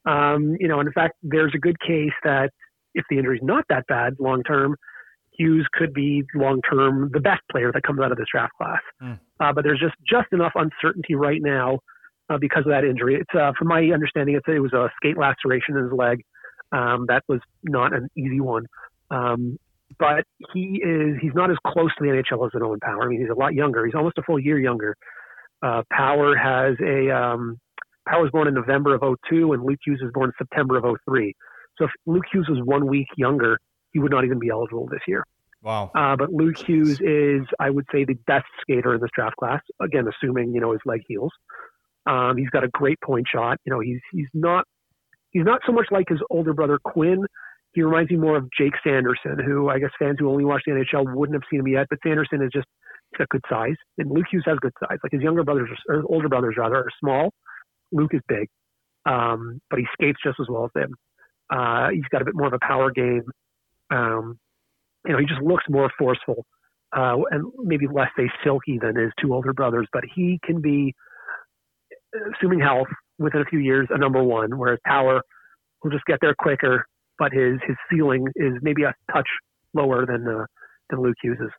Um, 0.07 0.57
you 0.59 0.69
know, 0.69 0.81
and 0.81 0.87
in 0.87 0.95
fact, 0.95 1.17
there's 1.23 1.53
a 1.55 1.59
good 1.59 1.79
case 1.79 2.15
that 2.25 2.53
if 2.95 3.05
the 3.11 3.19
injury 3.19 3.37
is 3.37 3.45
not 3.45 3.67
that 3.69 3.87
bad 3.87 4.15
long 4.19 4.43
term, 4.45 4.77
Hughes 5.33 5.67
could 5.75 5.93
be 5.93 6.25
long 6.35 6.63
term 6.63 7.11
the 7.13 7.21
best 7.21 7.43
player 7.51 7.71
that 7.73 7.83
comes 7.83 8.01
out 8.01 8.13
of 8.13 8.19
this 8.19 8.29
draft 8.33 8.55
class. 8.57 8.81
Mm. 9.03 9.19
Uh, 9.43 9.53
but 9.53 9.65
there's 9.65 9.81
just 9.81 9.95
just 10.09 10.33
enough 10.33 10.53
uncertainty 10.55 11.15
right 11.15 11.41
now 11.43 11.81
uh, 12.31 12.39
because 12.39 12.63
of 12.65 12.71
that 12.71 12.85
injury. 12.85 13.17
It's 13.17 13.35
uh, 13.35 13.53
from 13.59 13.69
my 13.69 13.83
understanding, 13.93 14.39
it 14.47 14.59
was 14.61 14.73
a 14.73 14.89
skate 14.97 15.19
laceration 15.19 15.77
in 15.77 15.85
his 15.85 15.93
leg. 15.93 16.23
Um, 16.71 17.07
that 17.09 17.25
was 17.29 17.41
not 17.65 17.93
an 17.93 18.09
easy 18.17 18.41
one. 18.41 18.67
Um, 19.11 19.59
but 19.99 20.25
he 20.55 20.81
is 20.83 21.17
he's 21.21 21.35
not 21.35 21.51
as 21.51 21.57
close 21.67 21.91
to 21.99 22.05
the 22.05 22.11
NHL 22.11 22.47
as 22.47 22.53
an 22.55 22.63
Owen 22.63 22.79
Power. 22.81 23.03
I 23.03 23.09
mean, 23.09 23.21
he's 23.21 23.31
a 23.31 23.39
lot 23.39 23.53
younger. 23.53 23.85
He's 23.85 23.97
almost 23.97 24.17
a 24.19 24.23
full 24.23 24.39
year 24.39 24.59
younger. 24.59 24.97
Uh, 25.61 25.83
Power 25.91 26.37
has 26.37 26.77
a 26.81 27.11
um, 27.11 27.59
Power 28.09 28.23
was 28.23 28.31
born 28.31 28.47
in 28.47 28.55
November 28.55 28.95
of 28.95 29.03
02, 29.29 29.53
and 29.53 29.65
Luke 29.65 29.79
Hughes 29.85 30.01
was 30.03 30.13
born 30.15 30.31
in 30.31 30.35
September 30.39 30.77
of 30.77 30.85
03. 31.09 31.35
So 31.79 31.87
if 31.87 31.91
Luke 32.07 32.25
Hughes 32.33 32.47
was 32.49 32.61
one 32.65 32.87
week 32.87 33.09
younger, 33.17 33.59
he 33.93 33.99
would 33.99 34.13
not 34.13 34.25
even 34.25 34.39
be 34.39 34.51
eligible 34.51 34.89
this 34.91 35.03
year. 35.07 35.25
Wow. 35.63 35.93
Uh, 35.95 36.17
but 36.17 36.33
Luke 36.33 36.59
Hughes 36.59 37.01
is, 37.01 37.47
I 37.61 37.71
would 37.71 37.87
say, 37.93 38.05
the 38.05 38.19
best 38.27 38.47
skater 38.61 38.95
in 38.95 39.01
this 39.01 39.11
draft 39.15 39.37
class. 39.37 39.61
Again, 39.81 40.07
assuming 40.09 40.53
you 40.53 40.61
know 40.61 40.73
his 40.73 40.81
leg 40.85 41.03
heals. 41.07 41.33
Um, 42.07 42.37
he's 42.37 42.51
got 42.51 42.65
a 42.65 42.69
great 42.69 43.01
point 43.01 43.27
shot. 43.33 43.59
You 43.65 43.73
know, 43.73 43.81
he's 43.81 44.01
he's 44.13 44.29
not 44.35 44.65
he's 45.31 45.45
not 45.45 45.61
so 45.65 45.73
much 45.73 45.87
like 45.91 46.07
his 46.09 46.19
older 46.31 46.53
brother 46.53 46.79
Quinn. 46.85 47.25
He 47.75 47.83
reminds 47.83 48.11
me 48.11 48.17
more 48.17 48.37
of 48.37 48.49
Jake 48.59 48.75
Sanderson, 48.85 49.39
who 49.45 49.69
I 49.69 49.79
guess 49.79 49.91
fans 49.99 50.17
who 50.19 50.29
only 50.29 50.45
watch 50.45 50.63
the 50.67 50.73
NHL 50.73 51.15
wouldn't 51.15 51.35
have 51.35 51.49
seen 51.51 51.61
him 51.61 51.69
yet. 51.69 51.87
But 51.89 52.01
Sanderson 52.05 52.43
is 52.43 52.51
just 52.53 52.67
a 53.21 53.27
good 53.31 53.43
size, 53.49 53.77
and 53.99 54.11
Luke 54.11 54.27
Hughes 54.31 54.45
has 54.47 54.59
good 54.61 54.73
size. 54.81 54.99
Like 55.03 55.13
his 55.13 55.23
younger 55.23 55.45
brothers, 55.45 55.69
or 55.89 56.03
older 56.09 56.29
brothers 56.29 56.57
rather, 56.59 56.77
are 56.77 56.91
small. 56.99 57.33
Luke 57.93 58.15
is 58.15 58.21
big, 58.27 58.49
um, 59.07 59.61
but 59.71 59.79
he 59.79 59.87
skates 59.93 60.19
just 60.25 60.41
as 60.41 60.47
well 60.49 60.65
as 60.65 60.71
them. 60.75 60.95
Uh, 61.51 61.91
he's 61.91 62.09
got 62.11 62.23
a 62.23 62.25
bit 62.25 62.35
more 62.35 62.47
of 62.49 62.53
a 62.53 62.67
power 62.67 62.91
game. 62.91 63.25
Um, 63.91 64.39
you 65.07 65.13
know, 65.13 65.19
he 65.19 65.27
just 65.27 65.43
looks 65.43 65.65
more 65.69 65.91
forceful 65.99 66.47
uh, 66.97 67.17
and 67.31 67.51
maybe 67.59 67.87
less 67.93 68.09
say 68.17 68.31
silky 68.45 68.79
than 68.81 68.97
his 68.97 69.13
two 69.21 69.33
older 69.35 69.53
brothers. 69.53 69.87
But 69.93 70.05
he 70.15 70.39
can 70.45 70.61
be, 70.61 70.95
assuming 72.35 72.61
health, 72.61 72.89
within 73.19 73.41
a 73.41 73.45
few 73.47 73.59
years, 73.59 73.89
a 73.91 73.99
number 73.99 74.23
one. 74.23 74.59
Whereas 74.59 74.79
Power 74.85 75.23
will 75.83 75.91
just 75.91 76.05
get 76.07 76.19
there 76.21 76.35
quicker, 76.39 76.87
but 77.19 77.33
his 77.33 77.59
his 77.67 77.77
ceiling 77.91 78.27
is 78.37 78.53
maybe 78.63 78.83
a 78.83 78.95
touch 79.13 79.29
lower 79.75 80.07
than 80.07 80.27
uh, 80.29 80.45
than 80.91 81.01
Luke 81.01 81.17
Hughes's. 81.23 81.51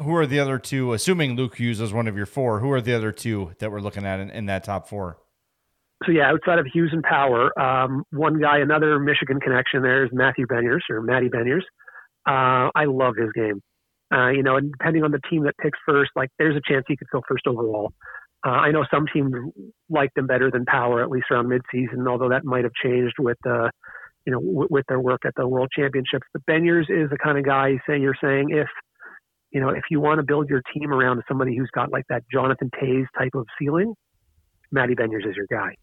Who 0.00 0.14
are 0.14 0.26
the 0.26 0.38
other 0.38 0.58
two? 0.58 0.92
Assuming 0.92 1.34
Luke 1.34 1.56
Hughes 1.56 1.80
is 1.80 1.92
one 1.92 2.06
of 2.06 2.16
your 2.16 2.26
four, 2.26 2.60
who 2.60 2.70
are 2.70 2.80
the 2.80 2.94
other 2.94 3.10
two 3.10 3.52
that 3.58 3.72
we're 3.72 3.80
looking 3.80 4.06
at 4.06 4.20
in, 4.20 4.30
in 4.30 4.46
that 4.46 4.62
top 4.62 4.88
four? 4.88 5.18
So 6.06 6.12
yeah, 6.12 6.30
outside 6.30 6.60
of 6.60 6.66
Hughes 6.72 6.90
and 6.92 7.02
Power, 7.02 7.58
um, 7.60 8.04
one 8.12 8.40
guy, 8.40 8.58
another 8.58 9.00
Michigan 9.00 9.40
connection 9.40 9.82
there 9.82 10.04
is 10.04 10.10
Matthew 10.12 10.46
Beniers 10.46 10.82
or 10.88 11.02
Matty 11.02 11.28
Beniers. 11.28 11.62
Uh, 12.26 12.70
I 12.74 12.84
love 12.86 13.14
his 13.16 13.30
game. 13.34 13.60
Uh, 14.12 14.30
you 14.30 14.42
know, 14.42 14.56
and 14.56 14.72
depending 14.72 15.04
on 15.04 15.10
the 15.10 15.20
team 15.30 15.44
that 15.44 15.54
picks 15.58 15.78
first, 15.86 16.10
like 16.16 16.30
there's 16.38 16.56
a 16.56 16.62
chance 16.66 16.84
he 16.88 16.96
could 16.96 17.08
go 17.12 17.22
first 17.28 17.46
overall. 17.46 17.92
Uh, 18.46 18.50
I 18.50 18.70
know 18.70 18.84
some 18.90 19.06
teams 19.12 19.32
like 19.90 20.10
them 20.14 20.26
better 20.26 20.50
than 20.50 20.64
Power, 20.64 21.02
at 21.02 21.10
least 21.10 21.26
around 21.30 21.48
midseason, 21.48 22.08
although 22.08 22.30
that 22.30 22.44
might 22.44 22.64
have 22.64 22.72
changed 22.82 23.16
with 23.18 23.36
uh, 23.46 23.68
you 24.28 24.32
know, 24.32 24.40
w- 24.40 24.68
with 24.70 24.84
their 24.88 25.00
work 25.00 25.22
at 25.24 25.32
the 25.36 25.48
World 25.48 25.70
Championships. 25.74 26.26
But 26.34 26.42
Beniers 26.46 26.90
is 26.90 27.08
the 27.10 27.16
kind 27.22 27.38
of 27.38 27.44
guy 27.44 27.72
say 27.88 27.98
you're 27.98 28.16
saying 28.22 28.50
if 28.50 28.68
you 29.50 29.60
know 29.60 29.70
if 29.70 29.84
you 29.90 30.00
want 30.00 30.18
to 30.18 30.22
build 30.22 30.50
your 30.50 30.62
team 30.74 30.92
around 30.92 31.22
somebody 31.26 31.56
who's 31.56 31.70
got 31.74 31.90
like 31.90 32.04
that 32.10 32.22
Jonathan 32.30 32.70
Toews 32.80 33.06
type 33.18 33.32
of 33.34 33.46
ceiling, 33.58 33.94
Matty 34.70 34.94
Beniers 34.94 35.26
is 35.26 35.34
your 35.34 35.46
guy. 35.50 35.74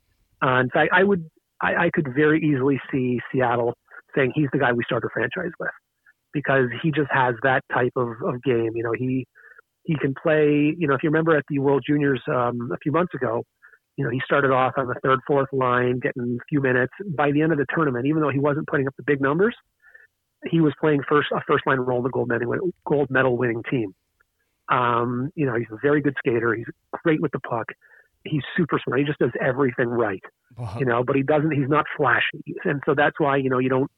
Uh, 0.45 0.59
in 0.59 0.69
fact, 0.69 0.91
I 0.93 1.03
would 1.03 1.27
I, 1.61 1.85
I 1.85 1.89
could 1.91 2.07
very 2.15 2.39
easily 2.39 2.79
see 2.91 3.19
Seattle 3.31 3.73
saying 4.15 4.33
he's 4.35 4.49
the 4.53 4.59
guy 4.59 4.71
we 4.73 4.83
start 4.85 5.03
a 5.03 5.09
franchise 5.11 5.51
with 5.59 5.69
because 6.35 6.67
he 6.83 6.91
just 6.91 7.09
has 7.09 7.33
that 7.43 7.63
type 7.73 7.93
of, 7.95 8.09
of 8.23 8.43
game. 8.43 8.71
You 8.75 8.83
know, 8.83 8.91
he 8.91 9.25
he 9.85 9.95
can 9.95 10.13
play. 10.21 10.75
You 10.77 10.87
know, 10.87 10.93
if 10.93 11.01
you 11.01 11.09
remember 11.09 11.35
at 11.35 11.45
the 11.49 11.59
World 11.59 11.83
Juniors 11.87 12.21
um, 12.27 12.69
a 12.73 12.77
few 12.83 12.91
months 12.91 13.13
ago, 13.15 13.43
you 13.95 14.03
know, 14.03 14.11
he 14.11 14.21
started 14.25 14.51
off 14.51 14.73
on 14.77 14.87
the 14.87 14.95
third, 15.01 15.19
fourth 15.25 15.47
line, 15.53 15.99
getting 15.99 16.37
a 16.39 16.45
few 16.49 16.61
minutes. 16.61 16.91
By 17.15 17.31
the 17.31 17.41
end 17.41 17.53
of 17.53 17.57
the 17.57 17.65
tournament, 17.73 18.05
even 18.05 18.21
though 18.21 18.29
he 18.29 18.39
wasn't 18.39 18.67
putting 18.67 18.85
up 18.85 18.93
the 18.97 19.03
big 19.07 19.21
numbers, 19.21 19.55
he 20.51 20.59
was 20.59 20.73
playing 20.79 21.01
first 21.07 21.29
a 21.33 21.39
first 21.47 21.65
line 21.65 21.79
role 21.79 21.99
in 21.99 22.03
the 22.03 22.09
gold 22.09 22.27
medal 22.27 22.53
gold 22.85 23.09
medal 23.09 23.37
winning 23.37 23.63
team. 23.71 23.95
Um, 24.69 25.31
you 25.35 25.45
know, 25.45 25.55
he's 25.55 25.71
a 25.71 25.77
very 25.81 26.01
good 26.01 26.15
skater. 26.19 26.53
He's 26.53 26.67
great 27.03 27.21
with 27.21 27.31
the 27.31 27.39
puck. 27.39 27.67
He's 28.25 28.41
super 28.57 28.81
smart. 28.83 28.99
He 28.99 29.05
just 29.05 29.19
does 29.19 29.31
everything 29.39 29.87
right. 29.87 30.23
Wow. 30.57 30.75
You 30.79 30.85
know, 30.85 31.03
but 31.05 31.15
he 31.15 31.23
doesn't. 31.23 31.51
He's 31.51 31.69
not 31.69 31.85
flashy, 31.95 32.43
and 32.65 32.81
so 32.85 32.93
that's 32.93 33.17
why 33.19 33.37
you 33.37 33.49
know 33.49 33.59
you 33.59 33.69
don't 33.69 33.89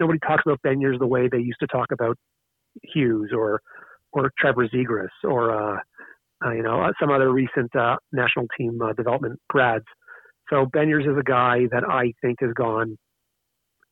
nobody 0.00 0.18
talks 0.20 0.42
about 0.46 0.60
Beniers 0.64 0.98
the 0.98 1.06
way 1.06 1.28
they 1.30 1.38
used 1.38 1.60
to 1.60 1.66
talk 1.66 1.92
about 1.92 2.16
Hughes 2.82 3.30
or 3.36 3.60
or 4.12 4.30
Trevor 4.38 4.68
Zegras 4.68 5.08
or 5.24 5.50
uh, 5.50 5.78
uh, 6.44 6.52
you 6.52 6.62
know 6.62 6.90
some 7.00 7.10
other 7.10 7.32
recent 7.32 7.74
uh, 7.76 7.96
national 8.12 8.46
team 8.58 8.80
uh, 8.82 8.92
development 8.92 9.40
grads. 9.48 9.84
So 10.50 10.66
Beniers 10.66 11.10
is 11.10 11.18
a 11.18 11.22
guy 11.22 11.66
that 11.70 11.84
I 11.88 12.12
think 12.20 12.38
has 12.40 12.52
gone 12.54 12.98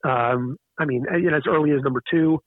Um, 0.05 0.57
I 0.79 0.85
mean, 0.85 1.05
you 1.13 1.31
know, 1.31 1.37
as 1.37 1.43
early 1.47 1.73
as 1.73 1.83
number 1.83 2.03
two, 2.11 2.41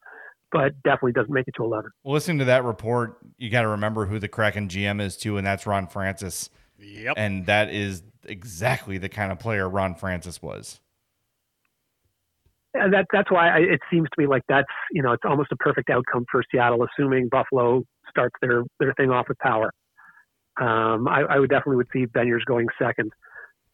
but 0.52 0.72
definitely 0.84 1.12
doesn't 1.12 1.32
make 1.32 1.48
it 1.48 1.54
to 1.56 1.64
11. 1.64 1.90
Well, 2.02 2.14
listening 2.14 2.38
to 2.38 2.44
that 2.46 2.64
report, 2.64 3.18
you 3.38 3.50
got 3.50 3.62
to 3.62 3.68
remember 3.68 4.06
who 4.06 4.18
the 4.18 4.28
Kraken 4.28 4.68
GM 4.68 5.00
is 5.00 5.16
too, 5.16 5.36
and 5.36 5.46
that's 5.46 5.66
Ron 5.66 5.86
Francis. 5.86 6.50
Yep. 6.78 7.14
And 7.16 7.46
that 7.46 7.70
is 7.70 8.02
exactly 8.24 8.98
the 8.98 9.08
kind 9.08 9.32
of 9.32 9.38
player 9.38 9.68
Ron 9.68 9.94
Francis 9.94 10.42
was. 10.42 10.80
And 12.74 12.92
that 12.92 13.06
that's 13.12 13.30
why 13.30 13.48
I, 13.48 13.58
it 13.58 13.80
seems 13.90 14.08
to 14.10 14.20
me 14.20 14.26
like 14.26 14.42
that's 14.48 14.66
you 14.92 15.02
know 15.02 15.12
it's 15.12 15.22
almost 15.24 15.52
a 15.52 15.56
perfect 15.56 15.90
outcome 15.90 16.26
for 16.30 16.42
Seattle, 16.50 16.84
assuming 16.84 17.28
Buffalo 17.28 17.84
starts 18.10 18.34
their 18.40 18.64
their 18.80 18.92
thing 18.94 19.10
off 19.10 19.26
with 19.28 19.38
power. 19.38 19.72
Um, 20.60 21.08
I, 21.08 21.22
I 21.22 21.38
would 21.38 21.50
definitely 21.50 21.76
would 21.76 21.88
see 21.92 22.06
Beniers 22.06 22.44
going 22.44 22.66
second. 22.80 23.12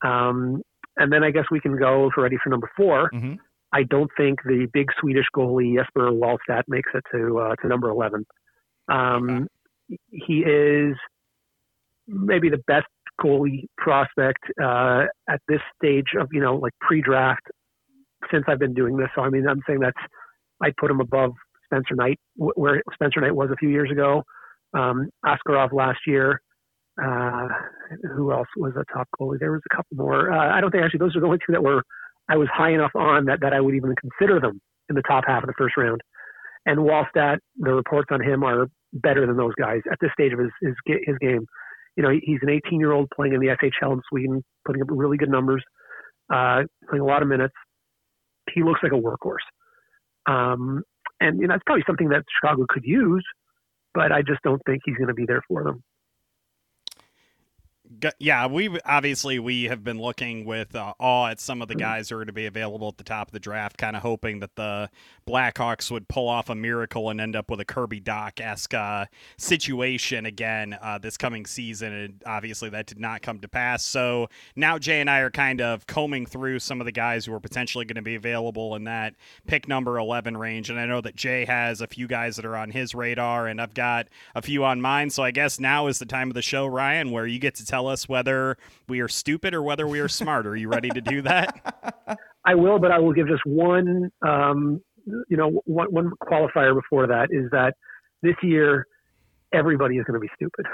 Um, 0.03 0.63
and 0.97 1.13
then 1.13 1.23
I 1.23 1.31
guess 1.31 1.45
we 1.51 1.61
can 1.61 1.79
go 1.79 2.07
if 2.07 2.13
we're 2.17 2.23
ready 2.23 2.39
for 2.43 2.49
number 2.49 2.71
4 2.75 3.11
mm-hmm. 3.13 3.35
I 3.73 3.85
don't 3.85 4.11
think 4.17 4.41
the 4.45 4.67
big 4.73 4.89
Swedish 5.01 5.27
goalie 5.35 5.77
Jesper 5.77 6.11
Wallstedt 6.11 6.65
makes 6.69 6.91
it 6.95 7.05
to 7.13 7.39
uh, 7.39 7.57
to 7.57 7.69
number 7.69 7.89
eleven. 7.89 8.27
Um, 8.89 9.49
okay. 9.91 9.99
He 10.11 10.41
is 10.41 10.97
maybe 12.07 12.49
the 12.49 12.63
best 12.67 12.87
goalie 13.21 13.67
prospect 13.77 14.43
uh, 14.63 15.05
at 15.29 15.41
this 15.49 15.61
stage 15.77 16.09
of 16.19 16.29
you 16.33 16.41
know 16.41 16.57
like 16.57 16.73
pre-draft 16.81 17.43
since 18.31 18.45
I've 18.49 18.59
been 18.59 18.75
doing 18.75 18.97
this. 18.97 19.09
So 19.15 19.23
I 19.23 19.31
mean 19.31 19.47
I'm 19.49 19.63
saying 19.67 19.81
that's 19.81 19.99
I 20.63 20.73
put 20.79 20.91
him 20.91 21.01
above 21.01 21.33
Spencer 21.67 21.95
Knight 21.95 22.19
where 22.37 22.83
Spencer 22.95 23.21
Knight 23.21 23.35
was 23.35 23.51
a 23.53 23.57
few 23.57 23.69
years 23.69 23.91
ago. 23.91 24.23
Um, 24.75 25.11
Askarov 25.25 25.73
last 25.73 26.01
year. 26.07 26.41
Uh, 27.03 27.49
who 28.15 28.31
else 28.31 28.49
was 28.57 28.75
a 28.77 28.85
top 28.93 29.09
goalie? 29.19 29.39
There 29.39 29.53
was 29.53 29.63
a 29.71 29.75
couple 29.75 29.97
more. 29.97 30.31
Uh, 30.31 30.55
I 30.55 30.61
don't 30.61 30.71
think 30.71 30.85
actually 30.85 30.99
those 30.99 31.17
are 31.17 31.21
the 31.21 31.27
only 31.27 31.39
two 31.39 31.53
that 31.53 31.63
were 31.63 31.83
I 32.31 32.37
was 32.37 32.49
high 32.53 32.73
enough 32.73 32.93
on 32.95 33.25
that 33.27 33.41
that 33.41 33.53
I 33.53 33.61
would 33.61 33.75
even 33.75 33.95
consider 33.97 34.41
them 34.41 34.61
in 34.89 34.95
the 34.95 35.03
top 35.03 35.25
half 35.27 35.43
of 35.43 35.49
the 35.49 35.55
first 35.59 35.77
round. 35.77 36.01
And 36.67 36.79
Wallstedt, 36.81 37.39
the 37.57 37.73
reports 37.73 38.09
on 38.13 38.23
him 38.23 38.45
are 38.45 38.69
better 38.93 39.27
than 39.27 39.37
those 39.37 39.55
guys 39.59 39.81
at 39.91 39.99
this 40.01 40.11
stage 40.13 40.33
of 40.33 40.39
his 40.39 40.51
his, 40.63 40.75
his 41.07 41.17
game. 41.21 41.45
You 41.97 42.03
know, 42.05 42.11
he's 42.11 42.39
an 42.43 42.51
18 42.51 42.79
year 42.79 42.93
old 42.93 43.09
playing 43.15 43.35
in 43.35 43.41
the 43.41 43.49
SHL 43.49 43.93
in 43.93 44.01
Sweden, 44.09 44.45
putting 44.65 44.83
up 44.83 44.89
really 44.91 45.17
good 45.17 45.31
numbers, 45.31 45.63
uh, 46.33 46.63
playing 46.89 47.03
a 47.03 47.07
lot 47.07 47.23
of 47.23 47.29
minutes. 47.29 47.55
He 48.55 48.63
looks 48.63 48.81
like 48.83 48.93
a 48.93 48.97
workhorse. 48.97 49.47
Um, 50.27 50.83
and 51.21 51.41
you 51.41 51.47
know, 51.47 51.55
it's 51.55 51.65
probably 51.65 51.85
something 51.87 52.09
that 52.11 52.25
Chicago 52.41 52.67
could 52.69 52.85
use, 52.85 53.25
but 53.95 54.13
I 54.13 54.23
just 54.23 54.43
don't 54.43 54.61
think 54.67 54.83
he's 54.85 54.97
going 54.97 55.09
to 55.09 55.15
be 55.15 55.27
there 55.27 55.43
for 55.49 55.65
them 55.65 55.83
yeah, 58.19 58.47
we 58.47 58.79
obviously 58.85 59.39
we 59.39 59.65
have 59.65 59.83
been 59.83 60.01
looking 60.01 60.45
with 60.45 60.75
uh, 60.77 60.95
awe 61.01 61.29
at 61.29 61.41
some 61.41 61.61
of 61.61 61.69
the 61.69 61.75
guys 61.75 62.09
who 62.09 62.19
are 62.19 62.25
to 62.25 62.33
be 62.33 62.47
available 62.47 62.89
at 62.89 62.99
the 62.99 63.05
top 63.05 63.29
of 63.29 63.33
the 63.33 63.41
draft, 63.41 63.79
kind 63.79 63.97
of 63.97 64.03
hoping 64.03 64.39
that 64.41 64.55
the 64.55 64.89
Blackhawks 65.27 65.91
would 65.91 66.07
pull 66.07 66.29
off 66.29 66.49
a 66.49 66.55
miracle 66.55 67.11
and 67.11 67.21
end 67.21 67.35
up 67.35 67.51
with 67.51 67.61
a 67.61 67.65
Kirby 67.65 68.01
Dach 68.01 68.41
esque 68.41 68.75
uh, 68.75 69.07
situation 69.37 70.25
again 70.25 70.79
uh, 70.81 70.99
this 70.99 71.17
coming 71.17 71.47
season. 71.47 71.93
And 71.93 72.23
obviously, 72.27 72.69
that 72.71 72.87
did 72.87 73.01
not 73.01 73.23
come 73.23 73.41
to 73.41 73.49
pass. 73.49 73.85
So 73.85 74.29
now 74.55 74.79
Jay 74.79 75.01
and 75.01 75.11
I 75.11 75.21
are 75.21 75.31
kind 75.31 75.61
of 75.61 75.87
combing 75.87 76.27
through 76.27 76.61
some 76.61 76.81
of 76.81 76.85
the 76.85 76.93
guys 76.93 77.27
who 77.27 77.35
are 77.35 77.41
potentially 77.41 77.85
going 77.85 77.97
to 77.97 78.03
be 78.03 78.15
available 78.15 78.77
in 78.77 78.85
that 78.85 79.17
pick 79.47 79.67
number 79.67 79.99
11 79.99 80.37
range. 80.37 80.71
And 80.71 80.79
I 80.79 80.87
know 80.87 81.01
that 81.01 81.17
Jay 81.17 81.45
has 81.45 81.81
a 81.81 81.89
few 81.89 82.07
guys 82.07 82.37
that 82.37 82.45
are 82.45 82.57
on 82.57 82.71
his 82.71 82.95
radar, 82.95 83.49
and 83.49 83.61
I've 83.61 83.75
got 83.75 84.07
a 84.35 84.43
few 84.43 84.65
on 84.65 84.81
mine. 84.81 85.11
So 85.11 85.25
I 85.25 85.33
guess 85.33 85.59
now 85.59 85.89
is 85.89 85.99
the 85.99 86.07
time 86.07 86.29
of 86.29 86.35
the 86.35 86.43
show, 86.43 86.67
Ryan, 86.67 87.11
where 87.11 87.27
you 87.27 87.41
get 87.41 87.57
to 87.57 87.67
tell 87.67 87.80
us 87.87 88.09
whether 88.09 88.57
we 88.89 89.01
are 89.01 89.09
stupid 89.09 89.55
or 89.55 89.63
whether 89.63 89.87
we 89.87 90.01
are 90.01 90.09
smart. 90.09 90.47
Are 90.47 90.57
you 90.57 90.69
ready 90.69 90.89
to 90.91 91.01
do 91.01 91.23
that? 91.23 92.19
I 92.45 92.55
will, 92.55 92.79
but 92.79 92.91
I 92.91 92.99
will 92.99 93.13
give 93.13 93.29
just 93.29 93.45
one, 93.45 94.11
um, 94.27 94.81
you 95.29 95.37
know, 95.37 95.63
one, 95.65 95.89
one 95.93 96.11
qualifier 96.23 96.75
before 96.75 97.07
that 97.07 97.29
is 97.31 97.51
that 97.51 97.75
this 98.23 98.37
year 98.43 98.87
everybody 99.53 99.99
is 99.99 100.05
going 100.05 100.15
to 100.15 100.21
be 100.21 100.31
stupid. 100.35 100.67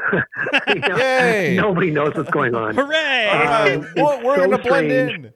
you 0.75 1.57
know, 1.57 1.69
nobody 1.69 1.91
knows 1.91 2.15
what's 2.15 2.31
going 2.31 2.55
on. 2.55 2.75
Hooray! 2.75 3.29
Um, 3.29 3.87
we're, 3.97 4.25
we're 4.25 4.37
so 4.37 4.47
going 4.47 4.51
to 4.51 4.59
blend 4.59 4.93
in. 4.93 5.33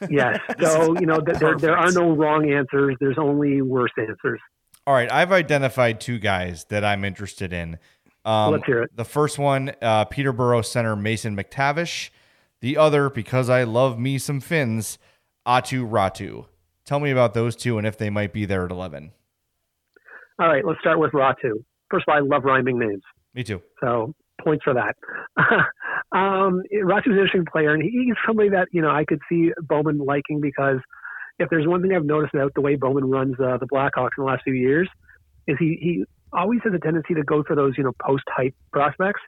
yes. 0.10 0.38
So 0.60 0.98
you 0.98 1.06
know, 1.06 1.20
th- 1.20 1.38
there 1.38 1.56
there 1.56 1.76
are 1.76 1.90
no 1.92 2.12
wrong 2.12 2.50
answers. 2.50 2.96
There's 3.00 3.18
only 3.18 3.62
worse 3.62 3.90
answers. 3.98 4.40
All 4.86 4.94
right, 4.94 5.10
I've 5.12 5.32
identified 5.32 6.00
two 6.00 6.18
guys 6.18 6.64
that 6.70 6.84
I'm 6.84 7.04
interested 7.04 7.52
in. 7.52 7.78
Um, 8.28 8.52
Let's 8.52 8.66
hear 8.66 8.82
it. 8.82 8.90
The 8.94 9.06
first 9.06 9.38
one, 9.38 9.72
uh, 9.80 10.04
Peterborough 10.04 10.60
center 10.60 10.94
Mason 10.94 11.34
McTavish. 11.34 12.10
The 12.60 12.76
other, 12.76 13.08
because 13.08 13.48
I 13.48 13.62
love 13.62 13.98
me 13.98 14.18
some 14.18 14.40
Finns, 14.40 14.98
Aatu 15.46 15.88
Räty. 15.88 16.44
Tell 16.84 17.00
me 17.00 17.10
about 17.10 17.32
those 17.32 17.56
two 17.56 17.78
and 17.78 17.86
if 17.86 17.96
they 17.96 18.10
might 18.10 18.34
be 18.34 18.44
there 18.44 18.66
at 18.66 18.70
11. 18.70 19.12
All 20.38 20.48
right, 20.48 20.62
let's 20.64 20.78
start 20.80 20.98
with 20.98 21.12
Ratu. 21.12 21.64
First 21.90 22.04
of 22.06 22.12
all, 22.12 22.18
I 22.18 22.20
love 22.20 22.44
rhyming 22.44 22.78
names. 22.78 23.02
Me 23.34 23.42
too. 23.42 23.62
So 23.80 24.14
points 24.44 24.62
for 24.62 24.74
that. 24.74 24.94
um, 26.12 26.62
Räty's 26.72 27.06
an 27.06 27.12
interesting 27.12 27.46
player, 27.50 27.72
and 27.72 27.82
he's 27.82 28.14
somebody 28.26 28.50
that 28.50 28.68
you 28.72 28.82
know 28.82 28.90
I 28.90 29.04
could 29.04 29.20
see 29.28 29.52
Bowman 29.62 29.98
liking 29.98 30.40
because 30.40 30.78
if 31.38 31.48
there's 31.50 31.66
one 31.66 31.80
thing 31.80 31.94
I've 31.94 32.04
noticed 32.04 32.34
about 32.34 32.52
the 32.54 32.60
way 32.60 32.76
Bowman 32.76 33.10
runs 33.10 33.36
uh, 33.40 33.56
the 33.56 33.66
Blackhawks 33.66 34.10
in 34.16 34.24
the 34.24 34.24
last 34.24 34.42
few 34.44 34.54
years, 34.54 34.88
is 35.46 35.56
he 35.58 35.78
he 35.80 36.04
always 36.32 36.60
has 36.64 36.72
a 36.74 36.78
tendency 36.78 37.14
to 37.14 37.22
go 37.22 37.42
for 37.42 37.56
those, 37.56 37.74
you 37.76 37.84
know, 37.84 37.92
post 38.04 38.24
hype 38.28 38.54
prospects. 38.72 39.20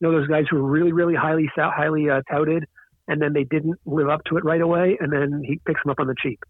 You 0.00 0.08
know, 0.08 0.18
those 0.18 0.28
guys 0.28 0.44
who 0.50 0.56
are 0.58 0.62
really, 0.62 0.92
really 0.92 1.14
highly 1.14 1.48
highly 1.56 2.08
uh, 2.08 2.22
touted, 2.30 2.64
and 3.08 3.20
then 3.20 3.32
they 3.32 3.44
didn't 3.44 3.78
live 3.84 4.08
up 4.08 4.22
to 4.24 4.36
it 4.36 4.44
right 4.44 4.60
away, 4.60 4.96
and 5.00 5.12
then 5.12 5.42
he 5.44 5.60
picks 5.66 5.82
them 5.82 5.90
up 5.90 6.00
on 6.00 6.06
the 6.06 6.14
cheap. 6.20 6.40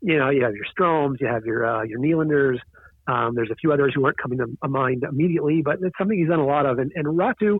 You 0.00 0.18
know, 0.18 0.30
you 0.30 0.44
have 0.44 0.54
your 0.54 0.64
Stromes, 0.66 1.20
you 1.20 1.26
have 1.26 1.44
your 1.44 1.66
uh, 1.66 1.82
your 1.82 1.98
Nylanders. 1.98 2.58
Um, 3.06 3.34
there's 3.34 3.50
a 3.50 3.56
few 3.56 3.72
others 3.72 3.92
who 3.94 4.04
aren't 4.04 4.18
coming 4.18 4.38
to 4.38 4.68
mind 4.68 5.04
immediately, 5.08 5.62
but 5.62 5.78
it's 5.82 5.96
something 5.98 6.16
he's 6.16 6.28
done 6.28 6.38
a 6.38 6.46
lot 6.46 6.66
of. 6.66 6.78
And, 6.78 6.92
and 6.94 7.06
Räty, 7.06 7.58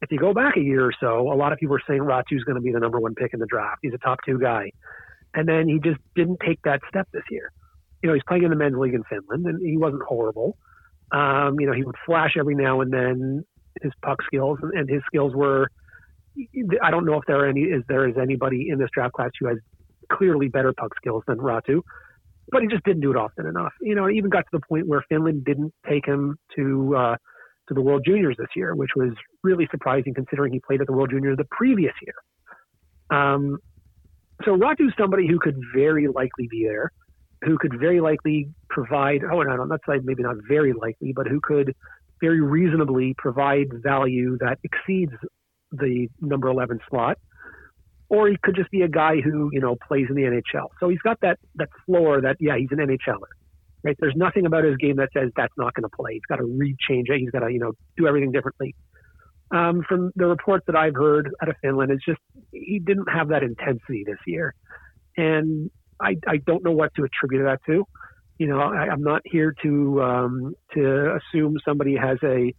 if 0.00 0.10
you 0.10 0.18
go 0.18 0.34
back 0.34 0.56
a 0.56 0.60
year 0.60 0.84
or 0.84 0.92
so, 0.98 1.32
a 1.32 1.36
lot 1.36 1.52
of 1.52 1.58
people 1.58 1.74
were 1.74 1.82
saying 1.86 2.00
Räty's 2.00 2.42
going 2.42 2.56
to 2.56 2.60
be 2.60 2.72
the 2.72 2.80
number 2.80 2.98
one 2.98 3.14
pick 3.14 3.32
in 3.32 3.38
the 3.38 3.46
draft. 3.46 3.78
He's 3.82 3.94
a 3.94 3.98
top 3.98 4.18
two 4.26 4.40
guy, 4.40 4.72
and 5.34 5.48
then 5.48 5.68
he 5.68 5.78
just 5.78 6.00
didn't 6.16 6.40
take 6.44 6.60
that 6.64 6.80
step 6.88 7.08
this 7.12 7.22
year. 7.30 7.52
You 8.02 8.08
know, 8.08 8.14
he's 8.14 8.24
playing 8.26 8.42
in 8.42 8.50
the 8.50 8.56
men's 8.56 8.76
league 8.76 8.94
in 8.94 9.04
Finland, 9.04 9.46
and 9.46 9.64
he 9.64 9.76
wasn't 9.76 10.02
horrible. 10.02 10.56
Um, 11.12 11.60
you 11.60 11.66
know, 11.66 11.74
he 11.74 11.84
would 11.84 11.96
flash 12.06 12.34
every 12.38 12.54
now 12.54 12.80
and 12.80 12.92
then 12.92 13.44
his 13.82 13.92
puck 14.04 14.18
skills, 14.26 14.58
and 14.62 14.72
and 14.72 14.88
his 14.88 15.02
skills 15.06 15.34
were. 15.34 15.68
I 16.82 16.90
don't 16.90 17.04
know 17.04 17.18
if 17.18 17.24
there 17.26 17.44
are 17.44 17.48
any 17.48 17.60
is 17.60 17.82
there 17.88 18.08
is 18.08 18.16
anybody 18.20 18.70
in 18.70 18.78
this 18.78 18.88
draft 18.94 19.12
class 19.12 19.30
who 19.38 19.48
has 19.48 19.58
clearly 20.10 20.48
better 20.48 20.72
puck 20.72 20.96
skills 20.96 21.22
than 21.26 21.36
Räty, 21.36 21.80
but 22.50 22.62
he 22.62 22.68
just 22.68 22.84
didn't 22.84 23.02
do 23.02 23.10
it 23.10 23.16
often 23.16 23.46
enough. 23.46 23.72
You 23.82 23.94
know, 23.94 24.06
it 24.06 24.14
even 24.14 24.30
got 24.30 24.40
to 24.40 24.50
the 24.52 24.60
point 24.66 24.86
where 24.86 25.04
Finland 25.08 25.44
didn't 25.44 25.74
take 25.88 26.06
him 26.06 26.38
to 26.56 26.96
uh, 26.96 27.16
to 27.68 27.74
the 27.74 27.82
World 27.82 28.02
Juniors 28.06 28.36
this 28.38 28.48
year, 28.56 28.74
which 28.74 28.90
was 28.96 29.12
really 29.42 29.68
surprising 29.70 30.14
considering 30.14 30.52
he 30.52 30.60
played 30.60 30.80
at 30.80 30.86
the 30.86 30.92
World 30.92 31.10
Juniors 31.10 31.36
the 31.36 31.46
previous 31.50 31.94
year. 32.02 32.14
Um, 33.18 33.58
so 34.44 34.56
Räty's 34.56 34.94
somebody 34.98 35.28
who 35.28 35.38
could 35.38 35.56
very 35.74 36.08
likely 36.08 36.48
be 36.50 36.64
there 36.64 36.90
who 37.44 37.58
could 37.58 37.78
very 37.78 38.00
likely 38.00 38.48
provide, 38.68 39.22
oh, 39.24 39.42
no, 39.42 39.56
no, 39.56 39.66
that's 39.68 39.86
like 39.88 40.02
maybe 40.04 40.22
not 40.22 40.36
very 40.48 40.72
likely, 40.72 41.12
but 41.12 41.26
who 41.26 41.40
could 41.42 41.74
very 42.20 42.40
reasonably 42.40 43.14
provide 43.18 43.68
value 43.82 44.38
that 44.38 44.58
exceeds 44.62 45.12
the 45.72 46.08
number 46.20 46.48
11 46.48 46.80
slot. 46.88 47.18
Or 48.08 48.28
he 48.28 48.36
could 48.42 48.54
just 48.54 48.70
be 48.70 48.82
a 48.82 48.88
guy 48.88 49.20
who, 49.20 49.50
you 49.52 49.60
know, 49.60 49.76
plays 49.88 50.06
in 50.08 50.14
the 50.14 50.22
NHL. 50.22 50.68
So 50.78 50.88
he's 50.88 51.00
got 51.00 51.18
that, 51.22 51.38
that 51.56 51.70
floor 51.86 52.20
that, 52.20 52.36
yeah, 52.40 52.56
he's 52.58 52.68
an 52.70 52.78
NHLer, 52.78 53.18
right? 53.82 53.96
There's 53.98 54.14
nothing 54.14 54.46
about 54.46 54.64
his 54.64 54.76
game 54.76 54.96
that 54.96 55.08
says 55.14 55.30
that's 55.34 55.54
not 55.56 55.74
going 55.74 55.84
to 55.84 55.96
play. 55.96 56.12
He's 56.12 56.22
got 56.28 56.36
to 56.36 56.44
rechange 56.44 57.08
it. 57.08 57.18
He's 57.20 57.30
got 57.30 57.40
to, 57.40 57.50
you 57.50 57.58
know, 57.58 57.72
do 57.96 58.06
everything 58.06 58.30
differently. 58.30 58.74
Um, 59.50 59.82
from 59.88 60.12
the 60.14 60.26
reports 60.26 60.64
that 60.66 60.76
I've 60.76 60.94
heard 60.94 61.30
out 61.42 61.48
of 61.48 61.56
Finland, 61.60 61.90
it's 61.90 62.04
just 62.04 62.20
he 62.52 62.78
didn't 62.78 63.10
have 63.10 63.28
that 63.28 63.42
intensity 63.42 64.04
this 64.06 64.18
year. 64.26 64.54
And 65.16 65.70
I, 66.02 66.16
I 66.26 66.36
don't 66.46 66.64
know 66.64 66.72
what 66.72 66.94
to 66.96 67.04
attribute 67.04 67.44
that 67.44 67.60
to. 67.66 67.86
You 68.38 68.46
know, 68.48 68.58
I, 68.58 68.88
I'm 68.90 69.02
not 69.02 69.22
here 69.24 69.54
to 69.62 70.02
um, 70.02 70.54
to 70.74 71.16
assume 71.16 71.58
somebody 71.64 71.96
has 71.96 72.18
a 72.24 72.52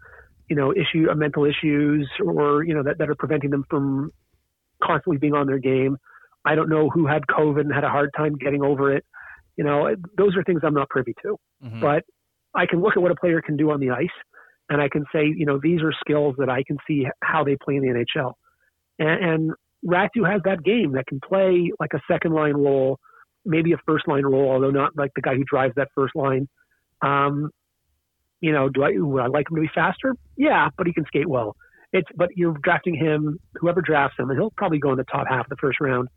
you 0.49 0.55
know 0.55 0.71
issue, 0.71 1.09
a 1.09 1.15
mental 1.15 1.45
issues, 1.45 2.09
or 2.23 2.63
you 2.63 2.73
know 2.73 2.83
that, 2.83 2.97
that 2.99 3.09
are 3.09 3.15
preventing 3.15 3.49
them 3.49 3.65
from 3.69 4.11
constantly 4.83 5.17
being 5.17 5.33
on 5.33 5.47
their 5.47 5.59
game. 5.59 5.97
I 6.45 6.55
don't 6.55 6.69
know 6.69 6.89
who 6.89 7.07
had 7.07 7.23
COVID 7.27 7.61
and 7.61 7.73
had 7.73 7.83
a 7.83 7.89
hard 7.89 8.11
time 8.15 8.35
getting 8.35 8.63
over 8.63 8.95
it. 8.95 9.05
You 9.57 9.63
know, 9.63 9.95
those 10.17 10.35
are 10.35 10.43
things 10.43 10.61
I'm 10.63 10.73
not 10.73 10.89
privy 10.89 11.13
to. 11.23 11.37
Mm-hmm. 11.63 11.81
But 11.81 12.03
I 12.53 12.65
can 12.65 12.81
look 12.81 12.95
at 12.95 13.01
what 13.01 13.11
a 13.11 13.15
player 13.15 13.41
can 13.41 13.57
do 13.57 13.71
on 13.71 13.79
the 13.79 13.91
ice, 13.91 14.07
and 14.69 14.81
I 14.81 14.89
can 14.89 15.05
say, 15.13 15.25
you 15.25 15.45
know, 15.45 15.59
these 15.61 15.81
are 15.81 15.93
skills 15.99 16.35
that 16.37 16.49
I 16.49 16.63
can 16.63 16.77
see 16.87 17.05
how 17.21 17.43
they 17.43 17.57
play 17.63 17.75
in 17.75 17.81
the 17.81 17.89
NHL. 17.89 18.33
And, 18.99 19.25
and 19.25 19.51
Räty 19.85 20.29
has 20.29 20.41
that 20.45 20.63
game 20.63 20.93
that 20.93 21.07
can 21.07 21.19
play 21.19 21.71
like 21.79 21.91
a 21.93 22.01
second 22.09 22.33
line 22.33 22.53
role 22.53 22.99
maybe 23.45 23.73
a 23.73 23.77
first 23.85 24.07
line 24.07 24.25
role, 24.25 24.51
although 24.51 24.71
not 24.71 24.95
like 24.95 25.11
the 25.15 25.21
guy 25.21 25.35
who 25.35 25.43
drives 25.43 25.75
that 25.75 25.89
first 25.95 26.15
line. 26.15 26.47
Um, 27.01 27.49
you 28.41 28.51
know, 28.51 28.69
do 28.69 28.83
I 28.83 28.91
would 28.95 29.21
I 29.21 29.27
like 29.27 29.49
him 29.49 29.55
to 29.55 29.61
be 29.61 29.69
faster? 29.73 30.15
Yeah, 30.37 30.69
but 30.77 30.87
he 30.87 30.93
can 30.93 31.05
skate 31.05 31.27
well. 31.27 31.55
It's 31.91 32.07
but 32.15 32.29
you're 32.35 32.57
drafting 32.61 32.95
him, 32.95 33.39
whoever 33.55 33.81
drafts 33.81 34.17
him, 34.19 34.29
and 34.29 34.39
he'll 34.39 34.51
probably 34.57 34.79
go 34.79 34.91
in 34.91 34.97
the 34.97 35.05
top 35.05 35.27
half 35.29 35.45
of 35.45 35.49
the 35.49 35.57
first 35.61 35.79
round. 35.79 36.09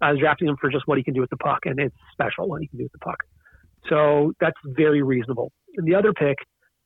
I 0.00 0.10
was 0.10 0.20
drafting 0.20 0.48
him 0.48 0.56
for 0.60 0.70
just 0.70 0.86
what 0.86 0.98
he 0.98 1.04
can 1.04 1.14
do 1.14 1.20
with 1.20 1.30
the 1.30 1.36
puck, 1.36 1.60
and 1.64 1.78
it's 1.78 1.94
special 2.12 2.48
what 2.48 2.60
he 2.60 2.68
can 2.68 2.78
do 2.78 2.84
with 2.84 2.92
the 2.92 2.98
puck. 2.98 3.24
So 3.88 4.32
that's 4.40 4.56
very 4.64 5.02
reasonable. 5.02 5.52
And 5.76 5.86
the 5.86 5.94
other 5.94 6.12
pick 6.12 6.38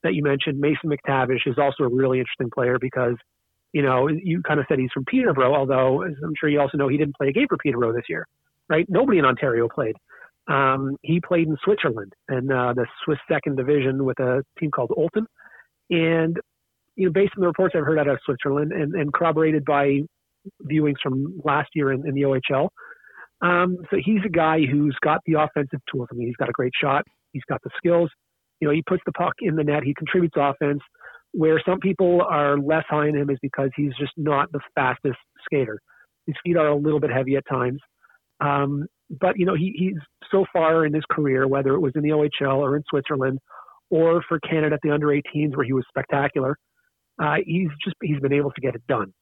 that 0.03 0.15
you 0.15 0.23
mentioned, 0.23 0.59
Mason 0.59 0.91
McTavish, 0.91 1.47
is 1.47 1.57
also 1.59 1.85
a 1.85 1.89
really 1.89 2.19
interesting 2.19 2.51
player 2.51 2.79
because, 2.81 3.17
you 3.73 3.83
know, 3.83 4.09
you 4.09 4.43
kind 4.43 4.61
of 4.61 4.67
said 4.69 4.79
he's 4.79 4.93
from 4.93 5.05
Peterborough, 5.05 5.55
although 5.55 6.05
I'm 6.05 6.35
sure 6.39 6.49
you 6.49 6.61
also 6.61 6.77
know 6.77 6.89
he 6.89 6.97
didn't 6.97 7.17
play 7.17 7.29
a 7.29 7.33
game 7.33 7.47
for 7.49 7.57
Peterborough 7.59 7.93
this 7.93 8.05
year, 8.09 8.27
right? 8.69 8.87
Nobody 8.89 9.19
in 9.19 9.25
Ontario 9.25 9.69
played. 9.73 9.97
Um, 10.49 10.97
he 11.03 11.21
played 11.21 11.47
in 11.47 11.57
Switzerland 11.63 12.13
and 12.29 12.51
uh, 12.51 12.73
the 12.75 12.87
Swiss 13.05 13.19
second 13.31 13.57
division 13.57 14.05
with 14.05 14.19
a 14.19 14.43
team 14.59 14.71
called 14.71 14.91
Olten. 14.91 15.27
And, 15.91 16.39
you 16.97 17.07
know, 17.07 17.13
based 17.13 17.33
on 17.37 17.43
the 17.43 17.47
reports 17.47 17.75
I've 17.77 17.85
heard 17.85 17.99
out 17.99 18.09
of 18.09 18.19
Switzerland 18.25 18.73
and, 18.73 18.95
and 18.95 19.13
corroborated 19.13 19.65
by 19.65 20.01
viewings 20.71 20.97
from 21.03 21.41
last 21.45 21.69
year 21.75 21.93
in, 21.93 22.07
in 22.07 22.15
the 22.15 22.23
OHL, 22.23 22.69
um, 23.41 23.77
so 23.91 23.99
he's 24.03 24.21
a 24.25 24.31
guy 24.31 24.61
who's 24.71 24.97
got 25.03 25.21
the 25.27 25.35
offensive 25.35 25.81
tools. 25.93 26.09
I 26.11 26.17
mean, 26.17 26.27
he's 26.27 26.37
got 26.37 26.49
a 26.49 26.53
great 26.53 26.73
shot. 26.81 27.05
He's 27.33 27.45
got 27.49 27.63
the 27.63 27.71
skills. 27.77 28.11
You 28.61 28.69
know, 28.69 28.75
he 28.75 28.83
puts 28.83 29.03
the 29.07 29.13
puck 29.13 29.35
in 29.41 29.55
the 29.55 29.65
net. 29.65 29.85
He 29.85 29.95
contributes 29.95 30.35
offense. 30.37 30.81
Where 31.33 31.63
some 31.65 31.79
people 31.79 32.23
are 32.29 32.59
less 32.59 32.85
high 32.89 33.09
on 33.09 33.15
him 33.15 33.31
is 33.31 33.39
because 33.43 33.71
he's 33.77 33.93
just 34.01 34.13
not 34.17 34.51
the 34.51 34.61
fastest 34.75 35.19
skater. 35.45 35.79
His 36.27 36.35
feet 36.45 36.57
are 36.57 36.69
a 36.69 36.77
little 36.77 37.01
bit 37.01 37.11
heavy 37.11 37.37
at 37.37 37.45
times. 37.49 37.81
Um, 38.41 38.87
but 39.11 39.39
you 39.39 39.47
know, 39.47 39.55
he, 39.55 39.75
he's 39.77 39.99
so 40.31 40.45
far 40.53 40.85
in 40.85 40.95
his 40.95 41.05
career, 41.11 41.47
whether 41.49 41.75
it 41.75 41.81
was 41.81 41.93
in 41.95 42.03
the 42.03 42.11
OHL 42.11 42.59
or 42.59 42.77
in 42.77 42.83
Switzerland, 42.89 43.39
or 43.91 44.23
for 44.29 44.39
Canada 44.41 44.75
at 44.75 44.81
the 44.83 44.91
under 44.91 45.07
18s 45.07 45.57
where 45.57 45.65
he 45.65 45.73
was 45.73 45.85
spectacular, 45.89 46.57
uh, 47.23 47.37
he's 47.45 47.69
just 47.83 47.97
he's 48.03 48.21
been 48.21 48.33
able 48.33 48.51
to 48.53 48.61
get 48.61 48.75
it 48.75 48.83
done. 48.87 49.13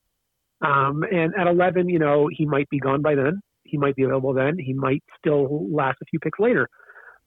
Um, 0.61 1.05
and 1.11 1.35
at 1.39 1.47
11, 1.47 1.89
you 1.89 1.99
know, 1.99 2.29
he 2.33 2.47
might 2.47 2.69
be 2.71 2.79
gone 2.79 3.03
by 3.03 3.15
then. 3.15 3.41
He 3.65 3.77
might 3.77 3.97
be 3.97 4.05
available 4.05 4.33
then. 4.33 4.59
He 4.59 4.73
might 4.73 5.03
still 5.19 5.67
last 5.73 5.99
a 6.03 6.07
few 6.07 6.19
picks 6.19 6.39
later. 6.39 6.69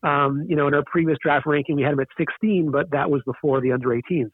Um, 0.01 0.45
you 0.47 0.55
know, 0.55 0.67
in 0.67 0.73
our 0.73 0.83
previous 0.85 1.17
draft 1.21 1.45
ranking, 1.45 1.75
we 1.75 1.83
had 1.83 1.93
him 1.93 1.99
at 1.99 2.07
16, 2.17 2.71
but 2.71 2.89
that 2.91 3.09
was 3.09 3.21
before 3.25 3.61
the 3.61 3.71
under 3.71 3.89
18s, 3.89 4.31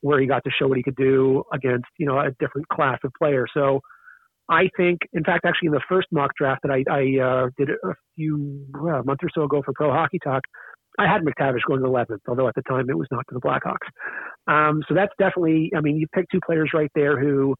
where 0.00 0.20
he 0.20 0.26
got 0.26 0.44
to 0.44 0.50
show 0.50 0.68
what 0.68 0.76
he 0.76 0.82
could 0.82 0.96
do 0.96 1.42
against, 1.52 1.86
you 1.98 2.06
know, 2.06 2.18
a 2.18 2.30
different 2.38 2.68
class 2.68 2.98
of 3.04 3.12
player. 3.18 3.46
So 3.54 3.80
I 4.48 4.70
think, 4.76 5.00
in 5.12 5.24
fact, 5.24 5.44
actually, 5.44 5.66
in 5.66 5.72
the 5.72 5.82
first 5.88 6.08
mock 6.10 6.30
draft 6.36 6.62
that 6.62 6.70
I, 6.70 6.84
I 6.90 7.22
uh, 7.22 7.48
did 7.58 7.70
a 7.70 7.94
few 8.16 8.64
well, 8.72 9.00
a 9.00 9.04
month 9.04 9.20
or 9.22 9.28
so 9.34 9.42
ago 9.42 9.62
for 9.64 9.72
Pro 9.74 9.92
Hockey 9.92 10.18
Talk, 10.22 10.42
I 10.98 11.06
had 11.06 11.22
McTavish 11.22 11.60
going 11.66 11.82
11th, 11.82 12.20
although 12.26 12.48
at 12.48 12.54
the 12.54 12.62
time 12.62 12.88
it 12.88 12.96
was 12.96 13.06
not 13.10 13.24
to 13.28 13.34
the 13.34 13.40
Blackhawks. 13.40 13.86
Um, 14.52 14.82
so 14.88 14.94
that's 14.94 15.12
definitely, 15.18 15.70
I 15.76 15.80
mean, 15.80 15.96
you 15.96 16.06
picked 16.12 16.32
two 16.32 16.40
players 16.44 16.70
right 16.74 16.90
there 16.94 17.20
who 17.20 17.54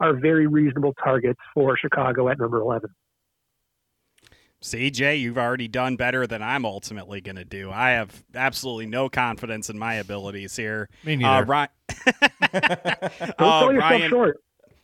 are 0.00 0.18
very 0.18 0.46
reasonable 0.46 0.94
targets 1.02 1.40
for 1.52 1.76
Chicago 1.76 2.28
at 2.28 2.38
number 2.38 2.58
11. 2.58 2.88
CJ, 4.62 5.20
you've 5.20 5.38
already 5.38 5.68
done 5.68 5.96
better 5.96 6.26
than 6.26 6.42
I'm 6.42 6.64
ultimately 6.64 7.20
going 7.20 7.36
to 7.36 7.44
do. 7.44 7.70
I 7.70 7.90
have 7.90 8.22
absolutely 8.34 8.86
no 8.86 9.08
confidence 9.08 9.70
in 9.70 9.78
my 9.78 9.94
abilities 9.94 10.54
here. 10.54 10.88
Me 11.04 11.16
neither. 11.16 11.42
Uh, 11.42 11.46
Ryan, 11.46 11.68
Don't 12.08 13.38
sell 13.38 13.48
uh, 13.48 13.70
yourself 13.70 13.90
Ryan, 13.90 14.10
short. 14.10 14.40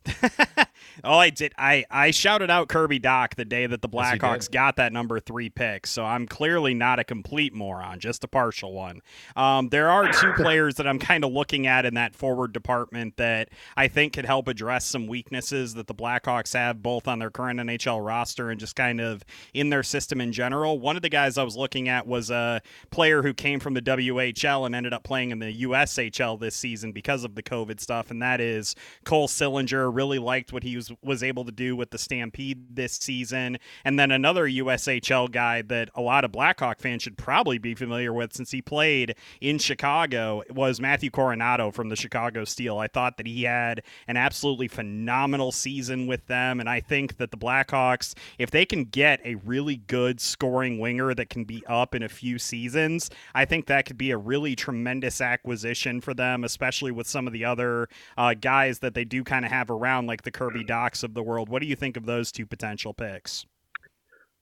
oh, 1.04 1.18
I 1.18 1.30
did. 1.30 1.52
I, 1.58 1.84
I 1.90 2.10
shouted 2.10 2.50
out 2.50 2.68
Kirby 2.68 3.00
Dach 3.00 3.34
the 3.34 3.44
day 3.44 3.66
that 3.66 3.82
the 3.82 3.88
Blackhawks 3.88 4.44
did. 4.44 4.52
got 4.52 4.76
that 4.76 4.92
number 4.92 5.20
three 5.20 5.48
pick. 5.48 5.86
So 5.86 6.04
I'm 6.04 6.26
clearly 6.26 6.74
not 6.74 6.98
a 6.98 7.04
complete 7.04 7.54
moron, 7.54 8.00
just 8.00 8.24
a 8.24 8.28
partial 8.28 8.72
one. 8.72 9.02
Um, 9.34 9.68
there 9.68 9.90
are 9.90 10.10
two 10.12 10.32
players 10.36 10.76
that 10.76 10.86
I'm 10.86 10.98
kind 10.98 11.24
of 11.24 11.32
looking 11.32 11.66
at 11.66 11.84
in 11.84 11.94
that 11.94 12.14
forward 12.14 12.52
department 12.52 13.16
that 13.16 13.50
I 13.76 13.88
think 13.88 14.14
could 14.14 14.26
help 14.26 14.48
address 14.48 14.84
some 14.84 15.06
weaknesses 15.06 15.74
that 15.74 15.86
the 15.86 15.94
Blackhawks 15.94 16.54
have 16.54 16.82
both 16.82 17.08
on 17.08 17.18
their 17.18 17.30
current 17.30 17.60
NHL 17.60 18.04
roster 18.04 18.50
and 18.50 18.60
just 18.60 18.76
kind 18.76 19.00
of 19.00 19.24
in 19.54 19.70
their 19.70 19.82
system 19.82 20.20
in 20.20 20.32
general. 20.32 20.78
One 20.78 20.96
of 20.96 21.02
the 21.02 21.08
guys 21.08 21.38
I 21.38 21.42
was 21.42 21.56
looking 21.56 21.88
at 21.88 22.06
was 22.06 22.30
a 22.30 22.60
player 22.90 23.22
who 23.22 23.34
came 23.34 23.60
from 23.60 23.74
the 23.74 23.82
WHL 23.82 24.66
and 24.66 24.74
ended 24.74 24.92
up 24.92 25.04
playing 25.04 25.30
in 25.30 25.38
the 25.38 25.62
USHL 25.62 26.38
this 26.38 26.54
season 26.54 26.92
because 26.92 27.24
of 27.24 27.34
the 27.34 27.42
COVID 27.42 27.80
stuff, 27.80 28.10
and 28.10 28.22
that 28.22 28.40
is 28.40 28.74
Cole 29.04 29.28
Sillinger. 29.28 29.94
Really 29.94 30.18
liked 30.18 30.52
what 30.52 30.62
he 30.62 30.76
was 30.76 30.85
was 31.02 31.22
able 31.22 31.44
to 31.44 31.52
do 31.52 31.76
with 31.76 31.90
the 31.90 31.98
Stampede 31.98 32.76
this 32.76 32.94
season, 32.94 33.58
and 33.84 33.98
then 33.98 34.10
another 34.10 34.46
USHL 34.46 35.30
guy 35.30 35.62
that 35.62 35.90
a 35.94 36.00
lot 36.00 36.24
of 36.24 36.32
Blackhawk 36.32 36.80
fans 36.80 37.02
should 37.02 37.18
probably 37.18 37.58
be 37.58 37.74
familiar 37.74 38.12
with 38.12 38.32
since 38.32 38.50
he 38.50 38.62
played 38.62 39.14
in 39.40 39.58
Chicago 39.58 40.42
was 40.50 40.80
Matthew 40.80 41.10
Coronato 41.10 41.72
from 41.72 41.88
the 41.88 41.96
Chicago 41.96 42.44
Steel. 42.44 42.78
I 42.78 42.88
thought 42.88 43.16
that 43.16 43.26
he 43.26 43.44
had 43.44 43.82
an 44.08 44.16
absolutely 44.16 44.68
phenomenal 44.68 45.52
season 45.52 46.06
with 46.06 46.26
them, 46.26 46.60
and 46.60 46.68
I 46.68 46.80
think 46.80 47.16
that 47.18 47.30
the 47.30 47.36
Blackhawks, 47.36 48.14
if 48.38 48.50
they 48.50 48.64
can 48.64 48.84
get 48.84 49.20
a 49.24 49.36
really 49.36 49.76
good 49.76 50.20
scoring 50.20 50.78
winger 50.78 51.14
that 51.14 51.30
can 51.30 51.44
be 51.44 51.64
up 51.66 51.94
in 51.94 52.02
a 52.02 52.08
few 52.08 52.38
seasons, 52.38 53.10
I 53.34 53.44
think 53.44 53.66
that 53.66 53.86
could 53.86 53.98
be 53.98 54.10
a 54.10 54.18
really 54.18 54.56
tremendous 54.56 55.20
acquisition 55.20 56.00
for 56.00 56.14
them, 56.14 56.44
especially 56.44 56.92
with 56.92 57.06
some 57.06 57.26
of 57.26 57.32
the 57.32 57.44
other 57.44 57.88
uh, 58.16 58.34
guys 58.34 58.80
that 58.80 58.94
they 58.94 59.04
do 59.04 59.24
kind 59.24 59.44
of 59.44 59.50
have 59.50 59.70
around, 59.70 60.06
like 60.06 60.22
the 60.22 60.30
Kirby 60.30 60.64
Of 61.02 61.14
the 61.14 61.22
world. 61.22 61.48
What 61.48 61.62
do 61.62 61.68
you 61.68 61.74
think 61.74 61.96
of 61.96 62.06
those 62.06 62.30
two 62.30 62.46
potential 62.46 62.92
picks? 62.92 63.46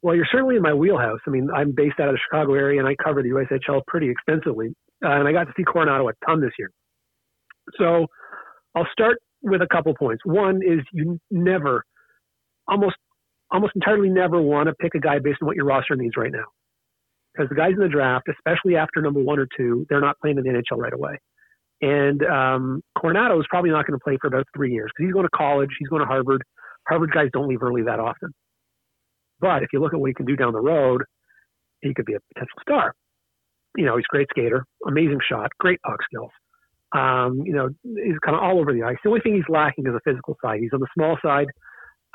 Well, 0.03 0.15
you're 0.15 0.27
certainly 0.31 0.57
in 0.57 0.63
my 0.63 0.75
wheelhouse. 0.75 1.21
I 1.27 1.31
mean, 1.31 1.49
I'm 1.55 1.73
based 1.73 1.99
out 2.01 2.09
of 2.09 2.15
the 2.15 2.19
Chicago 2.29 2.55
area, 2.55 2.79
and 2.79 2.89
I 2.89 2.95
cover 3.03 3.23
the 3.23 3.31
USHL 3.31 3.81
pretty 3.87 4.11
extensively, 4.11 4.75
uh, 5.03 5.09
and 5.09 5.27
I 5.27 5.33
got 5.33 5.45
to 5.45 5.53
see 5.57 5.65
Coronato 5.65 6.11
a 6.11 6.27
ton 6.27 6.41
this 6.41 6.51
year. 6.59 6.71
So 7.79 8.07
I'll 8.75 8.87
start 8.93 9.19
with 9.43 9.63
a 9.63 9.67
couple 9.67 9.95
points. 9.95 10.23
One 10.27 10.57
is 10.57 10.81
you 10.93 11.19
never, 11.31 11.85
almost, 12.69 12.97
almost 13.51 13.73
entirely 13.77 14.11
never 14.11 14.43
want 14.43 14.69
to 14.69 14.75
pick 14.75 14.95
a 14.95 15.01
guy 15.01 15.21
based 15.21 15.39
on 15.41 15.47
what 15.47 15.57
your 15.57 15.65
roster 15.65 15.97
needs 15.97 16.17
right 16.17 16.33
now, 16.33 16.45
because 17.33 17.49
the 17.49 17.55
guys 17.55 17.73
in 17.73 17.81
the 17.81 17.89
draft, 17.89 18.29
especially 18.29 18.77
after 18.77 19.01
number 19.01 19.21
one 19.21 19.39
or 19.39 19.47
two, 19.57 19.87
they're 19.89 20.01
not 20.01 20.19
playing 20.21 20.37
in 20.37 20.45
the 20.45 20.51
NHL 20.51 20.77
right 20.77 20.93
away. 20.93 21.19
And 21.81 22.23
um, 22.25 22.83
Coronato 22.97 23.39
is 23.41 23.47
probably 23.51 23.71
not 23.71 23.87
going 23.87 23.99
to 23.99 24.03
play 24.03 24.17
for 24.21 24.29
about 24.29 24.47
three 24.57 24.73
years 24.73 24.91
because 24.95 25.09
he's 25.09 25.13
going 25.13 25.27
to 25.27 25.37
college, 25.37 25.71
he's 25.79 25.89
going 25.89 26.01
to 26.01 26.07
Harvard. 26.07 26.43
Harvard 26.89 27.13
guys 27.13 27.29
don't 27.33 27.49
leave 27.49 27.63
early 27.63 27.83
that 27.83 28.01
often. 28.01 28.31
But 29.41 29.63
if 29.63 29.69
you 29.73 29.81
look 29.81 29.93
at 29.93 30.01
what 30.01 30.09
he 30.09 30.15
can 30.15 30.27
do 30.27 30.37
down 30.37 30.53
the 30.53 30.61
road, 30.61 31.03
he 31.81 31.93
could 31.95 32.07
be 32.07 32.15
a 32.15 32.21
potential 32.33 32.59
star. 32.63 32.95
You 33.77 33.85
know, 33.85 33.97
he's 33.97 34.07
a 34.11 34.15
great 34.15 34.29
skater, 34.31 34.65
amazing 34.87 35.19
shot, 35.29 35.51
great 35.59 35.81
puck 35.83 35.99
skills. 36.05 36.31
Um, 36.97 37.43
you 37.45 37.53
know, 37.53 37.69
he's 37.83 38.19
kind 38.25 38.37
of 38.37 38.43
all 38.43 38.61
over 38.61 38.73
the 38.73 38.85
ice. 38.85 38.97
The 39.03 39.11
only 39.11 39.21
thing 39.21 39.35
he's 39.35 39.49
lacking 39.49 39.87
is 39.87 39.93
the 39.93 40.01
physical 40.05 40.37
side. 40.43 40.61
He's 40.61 40.73
on 40.73 40.81
the 40.81 40.87
small 40.95 41.19
side. 41.23 41.49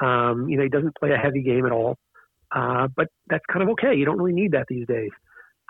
Um, 0.01 0.47
you 0.47 0.57
know, 0.57 0.63
he 0.63 0.69
doesn't 0.69 0.95
play 0.97 1.11
a 1.11 1.17
heavy 1.17 1.41
game 1.41 1.65
at 1.65 1.73
all. 1.73 1.97
Uh, 2.55 2.87
but 2.95 3.07
that's 3.27 3.43
kind 3.51 3.61
of 3.61 3.69
okay. 3.69 3.93
You 3.93 4.05
don't 4.05 4.17
really 4.17 4.33
need 4.33 4.53
that 4.53 4.65
these 4.69 4.87
days. 4.87 5.11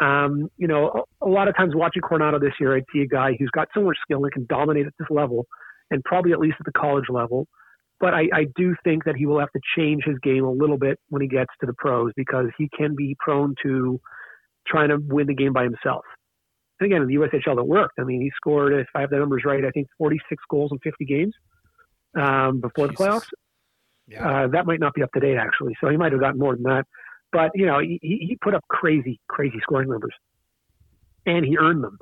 Um, 0.02 0.50
you 0.58 0.68
know, 0.68 1.06
a, 1.22 1.26
a 1.26 1.30
lot 1.30 1.48
of 1.48 1.58
times 1.58 1.74
watching 1.76 2.02
Coronato 2.02 2.40
this 2.40 2.54
year, 2.60 2.76
I'd 2.76 2.86
see 2.94 3.02
a 3.02 3.08
guy 3.08 3.36
who's 3.38 3.50
got 3.52 3.68
so 3.74 3.82
much 3.82 3.98
skill 4.02 4.24
and 4.24 4.32
can 4.32 4.46
dominate 4.48 4.88
at 4.88 4.94
this 4.98 5.10
level, 5.10 5.46
and 5.92 6.04
probably 6.04 6.32
at 6.32 6.40
least 6.40 6.56
at 6.60 6.66
the 6.66 6.80
college 6.80 7.06
level. 7.10 7.48
But 8.00 8.14
I, 8.14 8.30
I 8.34 8.46
do 8.56 8.76
think 8.84 9.04
that 9.06 9.16
he 9.18 9.26
will 9.26 9.40
have 9.40 9.52
to 9.52 9.60
change 9.78 10.04
his 10.06 10.16
game 10.24 10.46
a 10.46 10.52
little 10.52 10.78
bit 10.78 11.00
when 11.10 11.22
he 11.22 11.28
gets 11.28 11.52
to 11.60 11.66
the 11.66 11.74
pros 11.78 12.12
because 12.16 12.46
he 12.58 12.70
can 12.78 12.96
be 12.96 13.16
prone 13.20 13.56
to 13.64 14.00
trying 14.66 14.90
to 14.90 14.98
win 14.98 15.28
the 15.28 15.36
game 15.36 15.52
by 15.52 15.64
himself. 15.64 16.06
And 16.80 16.92
again, 16.92 17.02
in 17.02 17.08
the 17.08 17.16
USHL, 17.16 17.58
that 17.58 17.64
worked. 17.66 18.00
I 18.00 18.04
mean, 18.04 18.22
he 18.22 18.32
scored, 18.38 18.74
if 18.74 18.88
I 18.96 19.02
have 19.02 19.10
the 19.10 19.18
numbers 19.18 19.44
right, 19.46 19.66
I 19.66 19.72
think 19.72 19.88
46 19.98 20.42
goals 20.50 20.72
in 20.72 20.80
50 20.80 21.06
games 21.06 21.34
um, 22.18 22.62
before 22.62 22.88
the 22.88 22.94
playoffs. 22.94 23.28
Uh, 24.26 24.48
that 24.48 24.66
might 24.66 24.80
not 24.80 24.94
be 24.94 25.04
up 25.04 25.12
to 25.14 25.20
date, 25.20 25.38
actually. 25.38 25.76
So 25.82 25.90
he 25.90 25.98
might 25.98 26.14
have 26.14 26.22
gotten 26.22 26.40
more 26.40 26.56
than 26.56 26.64
that. 26.64 26.86
But, 27.32 27.52
you 27.54 27.66
know, 27.66 27.80
he, 27.80 28.00
he 28.02 28.38
put 28.42 28.56
up 28.56 28.64
crazy, 28.68 29.20
crazy 29.28 29.60
scoring 29.62 29.90
numbers. 29.90 30.14
And 31.26 31.46
he 31.46 31.58
earned 31.58 31.84
them. 31.84 32.00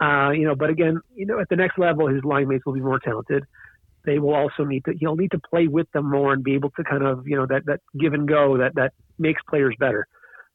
Uh, 0.00 0.30
you 0.30 0.44
know, 0.44 0.54
but 0.54 0.70
again, 0.70 1.00
you 1.14 1.26
know, 1.26 1.38
at 1.38 1.48
the 1.48 1.56
next 1.56 1.78
level, 1.78 2.08
his 2.08 2.24
line 2.24 2.48
mates 2.48 2.66
will 2.66 2.74
be 2.74 2.80
more 2.80 2.98
talented. 2.98 3.44
They 4.04 4.18
will 4.18 4.34
also 4.34 4.64
need 4.64 4.84
to, 4.84 4.94
he'll 4.98 5.16
need 5.16 5.30
to 5.32 5.40
play 5.50 5.68
with 5.68 5.90
them 5.92 6.10
more 6.10 6.32
and 6.32 6.42
be 6.44 6.54
able 6.54 6.70
to 6.70 6.84
kind 6.84 7.04
of, 7.04 7.26
you 7.26 7.36
know, 7.36 7.46
that, 7.46 7.66
that 7.66 7.80
give 7.98 8.12
and 8.12 8.28
go 8.28 8.58
that, 8.58 8.74
that 8.74 8.92
makes 9.18 9.40
players 9.48 9.74
better. 9.78 10.06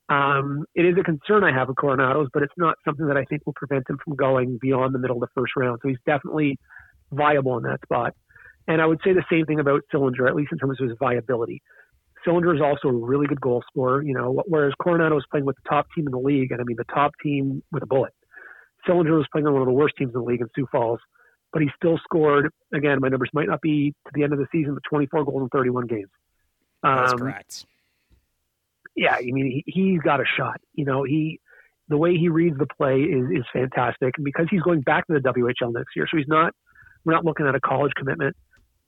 Um, 0.10 0.66
it 0.76 0.86
is 0.86 0.96
a 1.00 1.04
concern 1.04 1.44
I 1.44 1.54
have 1.54 1.70
with 1.70 1.78
Coronato's, 1.78 2.28
but 2.34 2.44
it's 2.44 2.54
not 2.58 2.76
something 2.84 3.08
that 3.08 3.18
I 3.18 3.24
think 3.26 3.46
will 3.46 3.54
prevent 3.54 3.90
him 3.90 3.98
from 4.04 4.16
going 4.16 4.58
beyond 4.62 4.94
the 4.94 5.00
middle 5.00 5.18
of 5.18 5.22
the 5.22 5.34
first 5.34 5.54
round. 5.56 5.80
So 5.82 5.88
he's 5.88 5.98
definitely 6.06 6.60
viable 7.12 7.58
in 7.58 7.64
that 7.64 7.82
spot. 7.82 8.14
And 8.68 8.82
I 8.82 8.86
would 8.86 9.00
say 9.04 9.14
the 9.14 9.24
same 9.32 9.46
thing 9.46 9.60
about 9.60 9.82
Sillinger, 9.94 10.28
at 10.28 10.36
least 10.36 10.52
in 10.52 10.58
terms 10.58 10.80
of 10.82 10.90
his 10.90 10.98
viability. 11.00 11.62
Sillinger 12.26 12.56
is 12.56 12.62
also 12.62 12.88
a 12.90 12.94
really 12.94 13.28
good 13.28 13.42
goal 13.42 13.64
scorer, 13.70 14.02
you 14.04 14.14
know, 14.14 14.44
whereas 14.48 14.74
Coronato 14.82 15.18
is 15.18 15.26
playing 15.32 15.46
with 15.46 15.56
the 15.58 15.70
top 15.70 15.88
team 15.96 16.06
in 16.08 16.12
the 16.12 16.20
league, 16.20 16.52
and 16.52 16.62
I 16.62 16.64
mean 16.64 16.78
the 16.78 16.94
top 16.94 17.12
team 17.22 17.64
with 17.72 17.84
a 17.84 17.88
bullet. 17.88 18.14
Sillinger 18.88 19.18
was 19.18 19.28
playing 19.32 19.48
on 19.48 19.54
one 19.54 19.62
of 19.62 19.68
the 19.68 19.74
worst 19.74 19.96
teams 19.98 20.14
in 20.14 20.22
the 20.22 20.26
league 20.26 20.42
in 20.42 20.48
Sioux 20.56 20.68
Falls, 20.72 21.00
but 21.54 21.62
he 21.62 21.70
still 21.76 22.00
scored. 22.04 22.52
Again, 22.74 23.00
my 23.02 23.10
numbers 23.10 23.30
might 23.34 23.48
not 23.48 23.62
be 23.62 23.94
to 24.06 24.12
the 24.14 24.24
end 24.24 24.34
of 24.34 24.40
the 24.40 24.48
season, 24.52 24.74
but 24.74 24.84
24 24.90 25.26
goals 25.26 25.44
in 25.44 25.50
31 25.50 25.88
games. 25.88 26.10
That's 26.84 27.14
Um, 27.14 27.20
correct. 27.20 27.66
yeah, 28.96 29.16
I 29.16 29.22
mean, 29.22 29.64
he, 29.66 29.72
he's 29.72 30.02
got 30.02 30.20
a 30.20 30.26
shot. 30.38 30.60
You 30.74 30.86
know, 30.86 31.04
he 31.04 31.40
the 31.88 31.98
way 31.98 32.16
he 32.18 32.30
reads 32.30 32.58
the 32.58 32.68
play 32.68 33.02
is 33.02 33.30
is 33.32 33.46
fantastic, 33.54 34.14
and 34.18 34.26
because 34.26 34.48
he's 34.50 34.62
going 34.62 34.82
back 34.82 35.08
to 35.08 35.14
the 35.14 35.20
WHL 35.20 35.74
next 35.74 35.96
year, 35.96 36.08
so 36.10 36.18
he's 36.18 36.28
not 36.28 36.54
we're 37.04 37.14
not 37.14 37.26
looking 37.26 37.48
at 37.48 37.56
a 37.56 37.60
college 37.60 37.92
commitment. 37.96 38.36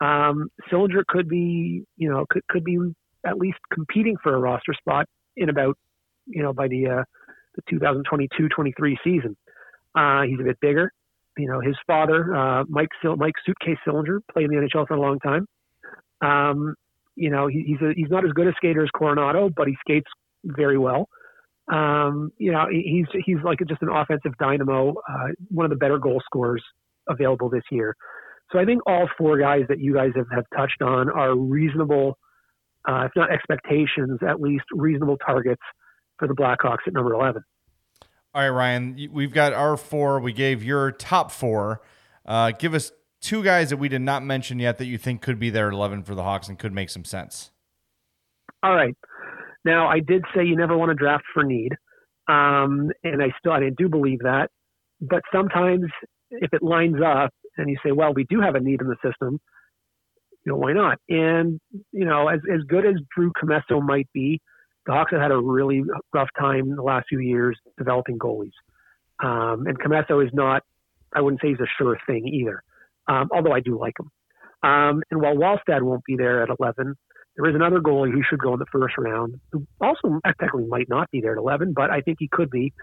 Um, 0.02 0.50
Sillinger 0.72 1.06
could 1.08 1.30
be, 1.30 1.84
you 1.98 2.10
know, 2.10 2.26
could 2.30 2.46
could 2.48 2.64
be 2.64 2.78
at 3.26 3.38
least 3.38 3.58
competing 3.72 4.16
for 4.22 4.36
a 4.36 4.40
roster 4.40 4.74
spot 4.74 5.06
in 5.36 5.50
about, 5.50 5.78
you 6.28 6.42
know, 6.42 6.54
by 6.54 6.68
the 6.68 6.88
uh, 6.88 7.04
the 7.56 7.62
2022-23 7.72 8.96
season. 9.04 9.38
Uh, 9.96 10.24
he's 10.24 10.40
a 10.40 10.44
bit 10.44 10.60
bigger. 10.60 10.92
You 11.38 11.48
know, 11.48 11.60
his 11.60 11.76
father, 11.88 12.36
uh, 12.36 12.64
Mike 12.68 12.90
Sil- 13.02 13.18
Mike 13.18 13.34
Suitcase 13.46 13.78
Sillinger, 13.88 14.20
played 14.32 14.46
in 14.46 14.52
the 14.52 14.68
NHL 14.68 14.88
for 14.88 14.96
a 14.96 15.02
long 15.02 15.20
time. 15.20 15.48
Um, 16.22 16.76
you 17.16 17.30
know, 17.30 17.48
he, 17.48 17.64
he's 17.66 17.82
a, 17.82 17.94
he's 17.96 18.10
not 18.10 18.26
as 18.26 18.32
good 18.32 18.48
a 18.48 18.54
skater 18.58 18.84
as 18.84 18.90
Coronato, 18.96 19.54
but 19.56 19.68
he 19.68 19.76
skates 19.82 20.08
very 20.44 20.78
well. 20.78 21.08
Um, 21.72 22.32
you 22.38 22.52
know, 22.52 22.66
he's 22.70 23.06
he's 23.26 23.38
like 23.44 23.60
just 23.68 23.82
an 23.82 23.90
offensive 23.90 24.34
dynamo, 24.38 24.92
uh, 24.92 25.28
one 25.50 25.66
of 25.66 25.70
the 25.70 25.78
better 25.78 25.98
goal 25.98 26.22
scorers 26.26 26.64
available 27.08 27.50
this 27.50 27.64
year. 27.72 27.96
So 28.52 28.60
I 28.60 28.66
think 28.66 28.82
all 28.86 29.08
four 29.18 29.40
guys 29.40 29.64
that 29.70 29.80
you 29.80 29.94
guys 29.94 30.12
have, 30.16 30.28
have 30.34 30.46
touched 30.56 30.82
on 30.82 31.10
are 31.10 31.36
reasonable, 31.36 32.18
uh, 32.88 33.06
if 33.06 33.12
not 33.16 33.32
expectations, 33.32 34.20
at 34.28 34.42
least 34.42 34.66
reasonable 34.72 35.18
targets 35.18 35.62
for 36.18 36.28
the 36.28 36.34
Blackhawks 36.34 36.88
at 36.88 36.94
number 36.94 37.14
11. 37.14 37.44
All 38.36 38.42
right, 38.42 38.50
Ryan, 38.50 39.10
we've 39.12 39.34
got 39.34 39.54
our 39.54 39.78
four. 39.78 40.20
We 40.20 40.34
gave 40.34 40.64
your 40.64 40.92
top 40.92 41.32
four. 41.32 41.82
Uh, 42.26 42.52
give 42.52 42.74
us 42.74 42.92
two 43.22 43.44
guys 43.44 43.70
that 43.70 43.78
we 43.78 43.90
did 43.90 44.02
not 44.02 44.24
mention 44.24 44.60
yet 44.60 44.80
that 44.80 44.86
you 44.86 44.98
think 44.98 45.22
could 45.22 45.40
be 45.40 45.50
there 45.50 45.68
at 45.68 45.74
11 45.74 46.04
for 46.04 46.16
the 46.16 46.24
Hawks 46.24 46.48
and 46.50 46.58
could 46.58 46.74
make 46.74 46.90
some 46.90 47.06
sense. 47.06 47.52
All 48.64 48.76
right. 48.76 48.96
Now, 49.66 49.88
I 49.88 50.00
did 50.00 50.24
say 50.36 50.44
you 50.46 50.56
never 50.56 50.78
want 50.78 50.90
to 50.90 50.96
draft 50.96 51.24
for 51.34 51.44
need. 51.44 51.74
Um, 52.28 52.92
and 53.04 53.22
I 53.22 53.34
still, 53.40 53.52
I 53.52 53.70
do 53.78 53.88
believe 53.88 54.20
that. 54.20 54.50
But 55.00 55.22
sometimes 55.34 55.86
if 56.32 56.54
it 56.54 56.64
lines 56.64 56.98
up 57.06 57.32
and 57.58 57.70
you 57.70 57.78
say, 57.86 57.92
well, 57.92 58.14
we 58.14 58.26
do 58.30 58.42
have 58.42 58.56
a 58.56 58.60
need 58.60 58.82
in 58.82 58.88
the 58.88 58.96
system, 59.04 59.40
you 60.46 60.52
know, 60.52 60.58
why 60.58 60.74
not? 60.74 61.00
And, 61.10 61.60
you 61.92 62.06
know, 62.06 62.28
as, 62.28 62.40
as 62.54 62.62
good 62.68 62.86
as 62.86 62.96
Drew 63.16 63.32
Commesso 63.32 63.82
might 63.82 64.08
be, 64.14 64.42
the 64.86 64.92
Hawks 64.92 65.12
have 65.12 65.22
had 65.22 65.32
a 65.32 65.38
really 65.38 65.84
rough 66.14 66.30
time 66.38 66.76
the 66.76 66.82
last 66.82 67.06
few 67.08 67.20
years 67.20 67.58
developing 67.78 68.18
goalies. 68.20 68.52
Um, 69.24 69.68
and 69.68 69.80
Commesso 69.80 70.26
is 70.26 70.32
not, 70.34 70.64
I 71.14 71.22
wouldn't 71.22 71.42
say 71.42 71.50
he's 71.50 71.60
a 71.60 71.68
sure 71.78 71.98
thing 72.06 72.28
either, 72.28 72.62
um, 73.08 73.30
although 73.34 73.54
I 73.54 73.62
do 73.62 73.80
like 73.80 73.94
him. 73.98 74.12
Um, 74.64 75.04
and 75.12 75.22
while 75.22 75.36
Wallstedt 75.36 75.82
won't 75.82 76.04
be 76.06 76.16
there 76.18 76.44
at 76.44 76.50
11, 76.60 76.96
there 77.36 77.50
is 77.50 77.56
another 77.56 77.80
goalie 77.80 78.12
who 78.12 78.22
should 78.28 78.40
go 78.40 78.54
in 78.54 78.60
the 78.60 78.66
first 78.72 78.96
round, 78.98 79.40
who 79.52 79.66
also 79.82 80.20
technically 80.26 80.66
might 80.66 80.90
not 80.90 81.10
be 81.12 81.22
there 81.22 81.34
at 81.34 81.38
11, 81.38 81.74
but 81.74 81.90
I 81.90 82.02
think 82.02 82.18
he 82.20 82.28
could 82.28 82.50
be. 82.50 82.74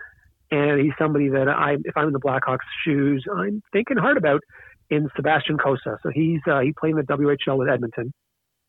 And 0.50 0.80
he's 0.80 0.92
somebody 0.98 1.28
that 1.28 1.48
I, 1.48 1.76
if 1.84 1.96
I'm 1.96 2.08
in 2.08 2.12
the 2.12 2.20
Blackhawks' 2.20 2.58
shoes, 2.84 3.24
I'm 3.32 3.62
thinking 3.72 3.96
hard 3.96 4.16
about 4.16 4.42
in 4.90 5.08
Sebastian 5.16 5.56
Cossa. 5.56 5.96
So 6.02 6.10
he's 6.12 6.40
uh, 6.50 6.60
he 6.60 6.72
played 6.78 6.90
in 6.90 6.96
the 6.96 7.02
WHL 7.02 7.58
with 7.58 7.68
Edmonton. 7.68 8.12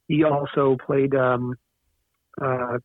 He 0.07 0.24
also 0.24 0.78
played 0.86 1.15
um, 1.15 1.55
uh, 2.41 2.78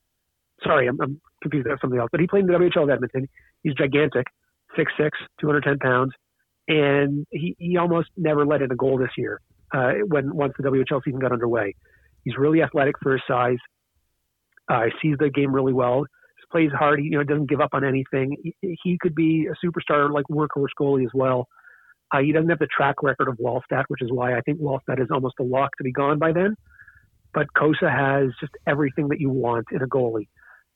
sorry, 0.63 0.87
I'm, 0.87 0.99
I'm 1.01 1.21
confused 1.41 1.67
about 1.67 1.79
something 1.81 1.99
else. 1.99 2.09
But 2.11 2.21
he 2.21 2.27
played 2.27 2.41
in 2.41 2.47
the 2.47 2.53
WHL 2.53 2.83
of 2.83 2.89
Edmonton. 2.89 3.27
He's 3.63 3.73
gigantic, 3.73 4.27
6'6", 4.77 5.09
210 5.39 5.79
pounds, 5.79 6.11
and 6.67 7.25
he, 7.31 7.55
he 7.57 7.77
almost 7.77 8.09
never 8.17 8.45
let 8.45 8.61
in 8.61 8.71
a 8.71 8.75
goal 8.75 8.97
this 8.97 9.11
year. 9.17 9.39
Uh, 9.73 9.93
when 10.07 10.33
once 10.33 10.53
the 10.57 10.63
WHL 10.69 11.01
season 11.03 11.19
got 11.19 11.33
underway, 11.33 11.75
he's 12.23 12.37
really 12.37 12.61
athletic 12.61 12.95
for 13.01 13.13
his 13.13 13.21
size. 13.27 13.57
Uh, 14.69 14.83
sees 15.01 15.15
the 15.19 15.29
game 15.29 15.53
really 15.53 15.73
well. 15.73 16.05
Plays 16.49 16.71
hard. 16.71 16.99
He, 16.99 17.07
you 17.07 17.17
know, 17.17 17.23
doesn't 17.25 17.49
give 17.49 17.59
up 17.59 17.71
on 17.73 17.83
anything. 17.83 18.37
He, 18.41 18.77
he 18.81 18.97
could 19.01 19.13
be 19.13 19.47
a 19.47 19.65
superstar 19.65 20.09
like 20.09 20.23
workhorse 20.31 20.69
goalie 20.79 21.03
as 21.03 21.11
well. 21.13 21.45
Uh, 22.11 22.19
he 22.19 22.31
doesn't 22.31 22.49
have 22.49 22.59
the 22.59 22.67
track 22.67 23.03
record 23.03 23.27
of 23.27 23.37
Wallstedt, 23.37 23.83
which 23.89 24.01
is 24.01 24.11
why 24.11 24.37
I 24.37 24.41
think 24.41 24.59
Wallstedt 24.59 25.01
is 25.01 25.09
almost 25.11 25.35
a 25.39 25.43
lock 25.43 25.75
to 25.77 25.83
be 25.83 25.91
gone 25.91 26.19
by 26.19 26.31
then. 26.31 26.55
But 27.33 27.47
Cossa 27.55 27.91
has 27.93 28.31
just 28.39 28.53
everything 28.65 29.09
that 29.09 29.19
you 29.19 29.29
want 29.29 29.67
in 29.71 29.81
a 29.81 29.87
goalie. 29.87 30.27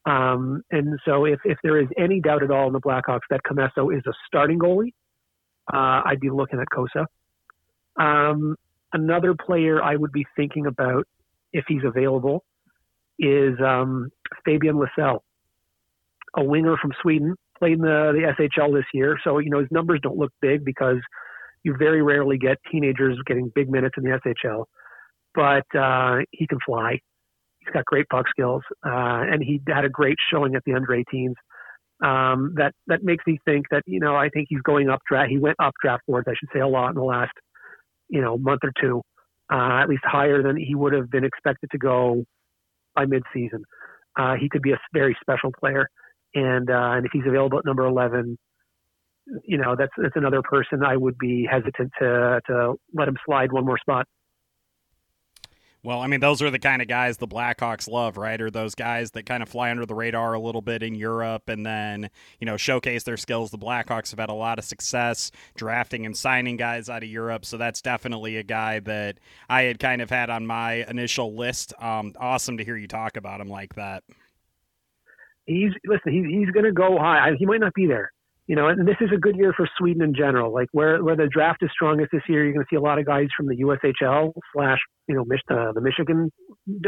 Um, 0.05 0.63
and 0.71 0.99
so 1.05 1.25
if, 1.25 1.39
if 1.45 1.57
there 1.63 1.79
is 1.79 1.87
any 1.97 2.19
doubt 2.19 2.43
at 2.43 2.51
all 2.51 2.67
in 2.67 2.73
the 2.73 2.81
Blackhawks 2.81 3.21
that 3.29 3.41
Commesso 3.49 3.95
is 3.95 4.03
a 4.07 4.11
starting 4.27 4.59
goalie, 4.59 4.93
uh, 5.71 6.01
I'd 6.05 6.19
be 6.19 6.29
looking 6.29 6.59
at 6.59 6.67
Cossa. 6.67 7.05
Um, 7.99 8.55
another 8.93 9.33
player 9.35 9.81
I 9.81 9.95
would 9.95 10.11
be 10.11 10.25
thinking 10.35 10.65
about 10.65 11.07
if 11.53 11.65
he's 11.67 11.83
available 11.85 12.43
is 13.19 13.53
um, 13.63 14.09
Fabian 14.43 14.75
Lysell, 14.75 15.19
a 16.35 16.43
winger 16.43 16.77
from 16.81 16.91
Sweden, 17.01 17.35
played 17.61 17.73
in 17.73 17.81
the, 17.81 18.11
the 18.13 18.47
SHL 18.59 18.73
this 18.73 18.85
year. 18.93 19.17
So, 19.23 19.37
you 19.37 19.49
know, 19.49 19.59
his 19.59 19.69
numbers 19.71 19.99
don't 20.01 20.17
look 20.17 20.31
big 20.41 20.65
because 20.65 20.97
you 21.63 21.75
very 21.77 22.01
rarely 22.01 22.37
get 22.37 22.57
teenagers 22.71 23.17
getting 23.27 23.51
big 23.53 23.69
minutes 23.69 23.95
in 23.97 24.03
the 24.03 24.19
SHL. 24.25 24.65
But 25.35 25.79
uh, 25.79 26.23
he 26.31 26.47
can 26.47 26.57
fly. 26.65 26.99
He's 27.59 27.73
got 27.73 27.85
great 27.85 28.07
puck 28.09 28.25
skills, 28.29 28.63
uh, 28.85 29.21
and 29.31 29.41
he 29.43 29.61
had 29.67 29.85
a 29.85 29.89
great 29.89 30.17
showing 30.31 30.55
at 30.55 30.63
the 30.65 30.73
under 30.73 30.87
18s. 30.87 31.35
Um, 32.03 32.55
that 32.57 32.73
that 32.87 33.03
makes 33.03 33.23
me 33.27 33.37
think 33.45 33.67
that 33.69 33.83
you 33.85 33.99
know 33.99 34.15
I 34.15 34.29
think 34.29 34.47
he's 34.49 34.61
going 34.61 34.89
up 34.89 35.01
draft. 35.07 35.29
He 35.29 35.37
went 35.37 35.57
up 35.63 35.73
draft 35.81 36.01
boards, 36.07 36.27
I 36.27 36.33
should 36.37 36.49
say, 36.51 36.59
a 36.59 36.67
lot 36.67 36.89
in 36.89 36.95
the 36.95 37.03
last 37.03 37.31
you 38.09 38.19
know 38.19 38.39
month 38.39 38.61
or 38.63 38.71
two, 38.81 39.03
uh, 39.53 39.79
at 39.81 39.87
least 39.87 40.01
higher 40.03 40.41
than 40.41 40.57
he 40.57 40.73
would 40.73 40.93
have 40.93 41.11
been 41.11 41.23
expected 41.23 41.69
to 41.71 41.77
go 41.77 42.23
by 42.95 43.05
midseason. 43.05 43.61
Uh, 44.17 44.33
he 44.39 44.49
could 44.49 44.63
be 44.63 44.71
a 44.71 44.79
very 44.93 45.15
special 45.21 45.51
player, 45.57 45.87
and 46.33 46.69
uh, 46.69 46.91
and 46.95 47.05
if 47.05 47.11
he's 47.13 47.25
available 47.25 47.59
at 47.59 47.65
number 47.65 47.85
11, 47.85 48.37
you 49.45 49.57
know 49.57 49.75
that's 49.77 49.93
that's 49.97 50.15
another 50.15 50.41
person 50.41 50.83
I 50.83 50.97
would 50.97 51.17
be 51.17 51.47
hesitant 51.49 51.91
to 51.99 52.41
to 52.47 52.73
let 52.93 53.07
him 53.07 53.17
slide 53.25 53.51
one 53.51 53.65
more 53.65 53.77
spot. 53.77 54.07
Well, 55.83 55.99
I 55.99 56.05
mean, 56.05 56.19
those 56.19 56.43
are 56.43 56.51
the 56.51 56.59
kind 56.59 56.79
of 56.83 56.87
guys 56.87 57.17
the 57.17 57.27
Blackhawks 57.27 57.89
love, 57.89 58.15
right? 58.15 58.39
Are 58.39 58.51
those 58.51 58.75
guys 58.75 59.11
that 59.11 59.25
kind 59.25 59.41
of 59.41 59.49
fly 59.49 59.71
under 59.71 59.85
the 59.85 59.95
radar 59.95 60.35
a 60.35 60.39
little 60.39 60.61
bit 60.61 60.83
in 60.83 60.93
Europe 60.93 61.49
and 61.49 61.65
then, 61.65 62.11
you 62.39 62.45
know, 62.45 62.55
showcase 62.55 63.01
their 63.01 63.17
skills. 63.17 63.49
The 63.49 63.57
Blackhawks 63.57 64.11
have 64.11 64.19
had 64.19 64.29
a 64.29 64.33
lot 64.33 64.59
of 64.59 64.65
success 64.65 65.31
drafting 65.55 66.05
and 66.05 66.15
signing 66.15 66.55
guys 66.55 66.87
out 66.87 67.01
of 67.01 67.09
Europe. 67.09 67.45
So 67.45 67.57
that's 67.57 67.81
definitely 67.81 68.37
a 68.37 68.43
guy 68.43 68.79
that 68.81 69.17
I 69.49 69.63
had 69.63 69.79
kind 69.79 70.03
of 70.03 70.11
had 70.11 70.29
on 70.29 70.45
my 70.45 70.85
initial 70.87 71.35
list. 71.35 71.73
Um, 71.79 72.13
awesome 72.19 72.57
to 72.57 72.63
hear 72.63 72.77
you 72.77 72.87
talk 72.87 73.17
about 73.17 73.41
him 73.41 73.49
like 73.49 73.73
that. 73.73 74.03
He's, 75.45 75.71
listen, 75.85 76.13
he's, 76.13 76.25
he's 76.25 76.51
going 76.51 76.65
to 76.65 76.71
go 76.71 76.97
high. 76.97 77.31
He 77.37 77.45
might 77.45 77.59
not 77.59 77.73
be 77.73 77.87
there 77.87 78.11
you 78.51 78.57
know, 78.57 78.67
and 78.67 78.85
this 78.85 78.97
is 78.99 79.09
a 79.15 79.17
good 79.17 79.37
year 79.37 79.53
for 79.55 79.65
Sweden 79.77 80.01
in 80.01 80.13
general. 80.13 80.53
Like 80.53 80.67
where 80.73 81.01
where 81.01 81.15
the 81.15 81.27
draft 81.31 81.63
is 81.63 81.69
strongest 81.71 82.09
this 82.11 82.23
year, 82.27 82.43
you're 82.43 82.53
going 82.53 82.65
to 82.65 82.69
see 82.69 82.75
a 82.75 82.81
lot 82.81 82.99
of 82.99 83.05
guys 83.05 83.27
from 83.37 83.47
the 83.47 83.55
USHL 83.55 84.33
slash 84.53 84.79
you 85.07 85.15
know 85.15 85.23
Mich- 85.23 85.39
uh, 85.49 85.71
the 85.71 85.79
Michigan 85.79 86.29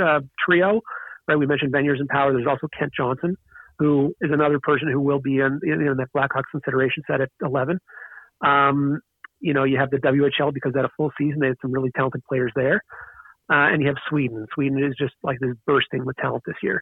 uh, 0.02 0.20
trio. 0.44 0.82
Right, 1.26 1.38
we 1.38 1.46
mentioned 1.46 1.72
Beniers 1.72 2.00
and 2.00 2.10
Power. 2.10 2.34
There's 2.34 2.48
also 2.48 2.68
Kent 2.78 2.92
Johnson, 2.98 3.38
who 3.80 4.14
is 4.20 4.32
another 4.34 4.60
person 4.62 4.90
who 4.92 5.00
will 5.00 5.22
be 5.22 5.38
in 5.38 5.60
you 5.64 5.78
know 5.78 5.96
that 5.96 6.08
Blackhawks 6.14 6.52
consideration 6.52 7.04
set 7.08 7.22
at 7.22 7.30
11. 7.42 7.80
Um, 8.46 9.00
you 9.40 9.54
know, 9.54 9.64
you 9.64 9.78
have 9.78 9.90
the 9.90 10.00
WHL 10.00 10.54
because 10.54 10.74
had 10.76 10.84
a 10.84 10.92
full 10.98 11.12
season. 11.18 11.40
They 11.40 11.48
had 11.48 11.58
some 11.62 11.72
really 11.72 11.92
talented 11.96 12.24
players 12.28 12.52
there, 12.58 12.82
uh, 13.50 13.72
and 13.72 13.82
you 13.82 13.88
have 13.88 13.98
Sweden. 14.10 14.48
Sweden 14.54 14.84
is 14.84 14.96
just 15.00 15.14
like 15.24 15.38
this 15.40 15.52
bursting 15.66 16.04
with 16.04 16.18
talent 16.18 16.44
this 16.46 16.58
year, 16.62 16.82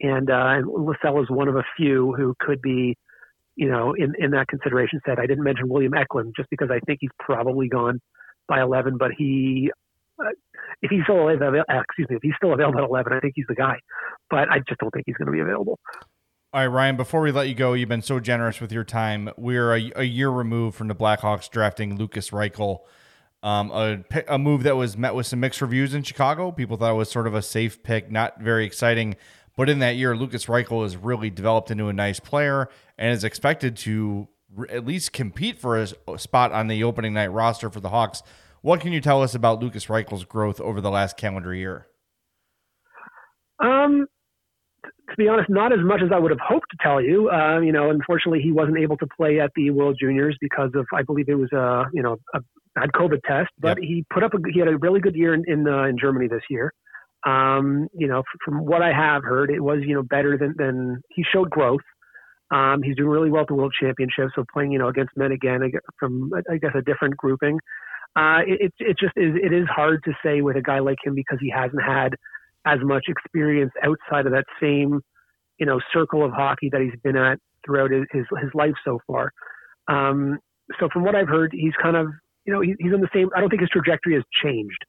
and 0.00 0.30
uh, 0.30 0.62
Lysell 0.62 1.22
is 1.22 1.30
one 1.30 1.48
of 1.48 1.56
a 1.56 1.64
few 1.76 2.14
who 2.16 2.34
could 2.40 2.60
be 2.60 2.96
you 3.56 3.68
know, 3.68 3.94
in, 3.94 4.14
in 4.18 4.30
that 4.32 4.48
consideration 4.48 5.00
set. 5.06 5.18
I 5.18 5.26
didn't 5.26 5.44
mention 5.44 5.68
William 5.68 5.94
Eklund 5.94 6.34
just 6.36 6.48
because 6.50 6.70
I 6.70 6.80
think 6.86 6.98
he's 7.00 7.10
probably 7.18 7.68
gone 7.68 8.00
by 8.48 8.60
11, 8.60 8.96
but 8.98 9.10
he, 9.16 9.70
uh, 10.18 10.30
if 10.80 10.90
he's 10.90 11.02
still 11.04 11.28
available, 11.28 11.62
uh, 11.68 11.80
excuse 11.80 12.08
me, 12.08 12.16
if 12.16 12.22
he's 12.22 12.32
still 12.36 12.52
available 12.52 12.78
at 12.78 12.84
11, 12.88 13.12
I 13.12 13.20
think 13.20 13.34
he's 13.36 13.46
the 13.48 13.54
guy, 13.54 13.78
but 14.30 14.48
I 14.50 14.58
just 14.66 14.80
don't 14.80 14.90
think 14.90 15.04
he's 15.06 15.16
going 15.16 15.26
to 15.26 15.32
be 15.32 15.40
available. 15.40 15.78
All 16.54 16.60
right, 16.60 16.66
Ryan, 16.66 16.96
before 16.96 17.22
we 17.22 17.32
let 17.32 17.48
you 17.48 17.54
go, 17.54 17.72
you've 17.72 17.88
been 17.88 18.02
so 18.02 18.20
generous 18.20 18.60
with 18.60 18.72
your 18.72 18.84
time. 18.84 19.30
We're 19.36 19.74
a, 19.74 19.92
a 19.96 20.04
year 20.04 20.28
removed 20.28 20.76
from 20.76 20.88
the 20.88 20.94
Blackhawks 20.94 21.50
drafting 21.50 21.96
Lukas 21.96 22.30
Reichel. 22.30 22.80
Um, 23.42 23.70
a, 23.72 24.04
a 24.28 24.38
move 24.38 24.62
that 24.62 24.76
was 24.76 24.96
met 24.96 25.14
with 25.14 25.26
some 25.26 25.40
mixed 25.40 25.60
reviews 25.60 25.94
in 25.94 26.02
Chicago. 26.04 26.52
People 26.52 26.76
thought 26.76 26.92
it 26.92 26.96
was 26.96 27.10
sort 27.10 27.26
of 27.26 27.34
a 27.34 27.42
safe 27.42 27.82
pick, 27.82 28.10
not 28.10 28.40
very 28.40 28.64
exciting. 28.64 29.16
But 29.56 29.68
in 29.68 29.80
that 29.80 29.96
year, 29.96 30.16
Lukas 30.16 30.46
Reichel 30.46 30.82
has 30.82 30.96
really 30.96 31.30
developed 31.30 31.70
into 31.70 31.88
a 31.88 31.92
nice 31.92 32.20
player 32.20 32.68
and 32.96 33.12
is 33.12 33.24
expected 33.24 33.76
to 33.78 34.28
at 34.68 34.84
least 34.84 35.12
compete 35.12 35.58
for 35.58 35.76
a 35.78 36.18
spot 36.18 36.52
on 36.52 36.68
the 36.68 36.84
opening 36.84 37.14
night 37.14 37.28
roster 37.28 37.70
for 37.70 37.80
the 37.80 37.90
Hawks. 37.90 38.22
What 38.62 38.80
can 38.80 38.92
you 38.92 39.00
tell 39.00 39.22
us 39.22 39.34
about 39.34 39.60
Lukas 39.60 39.86
Reichel's 39.86 40.24
growth 40.24 40.60
over 40.60 40.80
the 40.80 40.90
last 40.90 41.16
calendar 41.16 41.54
year? 41.54 41.86
Um, 43.58 44.06
to 44.84 45.16
be 45.16 45.28
honest, 45.28 45.50
not 45.50 45.72
as 45.72 45.80
much 45.82 46.00
as 46.02 46.10
I 46.14 46.18
would 46.18 46.30
have 46.30 46.40
hoped 46.40 46.66
to 46.70 46.76
tell 46.80 47.00
you. 47.00 47.30
Uh, 47.30 47.60
you 47.60 47.72
know, 47.72 47.90
unfortunately, 47.90 48.40
he 48.40 48.52
wasn't 48.52 48.78
able 48.78 48.96
to 48.98 49.06
play 49.16 49.40
at 49.40 49.50
the 49.54 49.70
World 49.70 49.96
Juniors 50.00 50.36
because 50.40 50.70
of, 50.74 50.86
I 50.94 51.02
believe 51.02 51.28
it 51.28 51.34
was 51.34 51.52
a, 51.52 51.84
you 51.92 52.02
know, 52.02 52.16
a 52.34 52.40
bad 52.74 52.92
COVID 52.92 53.20
test. 53.26 53.50
But 53.58 53.78
yep. 53.80 53.88
he 53.88 54.04
put 54.12 54.22
up, 54.22 54.32
a, 54.34 54.38
he 54.52 54.58
had 54.58 54.68
a 54.68 54.76
really 54.78 55.00
good 55.00 55.14
year 55.14 55.34
in 55.34 55.44
in, 55.46 55.66
uh, 55.66 55.84
in 55.84 55.98
Germany 55.98 56.28
this 56.28 56.42
year. 56.48 56.72
Um, 57.24 57.88
you 57.92 58.08
know, 58.08 58.22
from 58.44 58.64
what 58.64 58.82
I 58.82 58.92
have 58.92 59.22
heard, 59.22 59.50
it 59.50 59.60
was 59.60 59.78
you 59.86 59.94
know 59.94 60.02
better 60.02 60.36
than 60.36 60.54
than 60.56 61.02
he 61.10 61.24
showed 61.32 61.50
growth. 61.50 61.80
Um, 62.50 62.82
he's 62.82 62.96
doing 62.96 63.08
really 63.08 63.30
well 63.30 63.42
at 63.42 63.48
the 63.48 63.54
World 63.54 63.74
Championship, 63.80 64.30
so 64.34 64.44
playing 64.52 64.72
you 64.72 64.78
know 64.78 64.88
against 64.88 65.16
men 65.16 65.32
again 65.32 65.60
from 65.98 66.30
I 66.50 66.56
guess 66.58 66.72
a 66.74 66.82
different 66.82 67.16
grouping. 67.16 67.58
Uh, 68.14 68.40
it, 68.46 68.72
it, 68.78 68.98
just 68.98 69.14
is 69.16 69.34
it 69.42 69.54
is 69.54 69.66
hard 69.74 70.02
to 70.04 70.12
say 70.24 70.42
with 70.42 70.56
a 70.56 70.62
guy 70.62 70.80
like 70.80 70.98
him 71.02 71.14
because 71.14 71.38
he 71.40 71.50
hasn't 71.50 71.82
had 71.82 72.14
as 72.66 72.78
much 72.82 73.06
experience 73.08 73.72
outside 73.82 74.26
of 74.26 74.32
that 74.32 74.44
same, 74.60 75.00
you 75.58 75.64
know, 75.64 75.80
circle 75.92 76.24
of 76.24 76.30
hockey 76.32 76.68
that 76.70 76.82
he's 76.82 76.98
been 77.02 77.16
at 77.16 77.38
throughout 77.64 77.90
his 77.90 78.04
his, 78.12 78.24
his 78.40 78.50
life 78.54 78.74
so 78.84 78.98
far. 79.06 79.32
Um, 79.88 80.38
so 80.78 80.88
from 80.92 81.04
what 81.04 81.14
I've 81.14 81.28
heard, 81.28 81.52
he's 81.52 81.72
kind 81.82 81.96
of, 81.96 82.08
you 82.44 82.52
know, 82.52 82.60
he, 82.60 82.74
he's 82.78 82.92
on 82.92 83.00
the 83.00 83.08
same. 83.14 83.30
I 83.34 83.40
don't 83.40 83.48
think 83.48 83.62
his 83.62 83.70
trajectory 83.70 84.14
has 84.14 84.24
changed, 84.42 84.84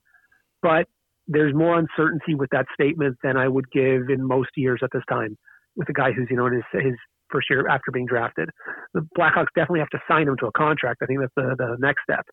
but 0.61 0.85
there's 1.27 1.53
more 1.53 1.77
uncertainty 1.77 2.35
with 2.35 2.49
that 2.51 2.65
statement 2.73 3.17
than 3.23 3.37
I 3.37 3.47
would 3.47 3.71
give 3.71 4.09
in 4.09 4.25
most 4.25 4.49
years 4.55 4.81
at 4.83 4.89
this 4.91 5.03
time 5.09 5.37
with 5.75 5.89
a 5.89 5.93
guy 5.93 6.11
who's, 6.11 6.27
you 6.29 6.37
know, 6.37 6.47
in 6.47 6.53
his 6.53 6.63
his 6.73 6.95
first 7.31 7.49
year 7.49 7.67
after 7.67 7.91
being 7.91 8.05
drafted. 8.05 8.49
The 8.93 9.01
Blackhawks 9.17 9.47
definitely 9.55 9.79
have 9.79 9.89
to 9.89 9.99
sign 10.07 10.27
him 10.27 10.37
to 10.39 10.47
a 10.47 10.51
contract. 10.51 11.01
I 11.01 11.05
think 11.05 11.19
that's 11.19 11.33
the 11.35 11.55
the 11.57 11.77
next 11.79 12.03
step. 12.03 12.25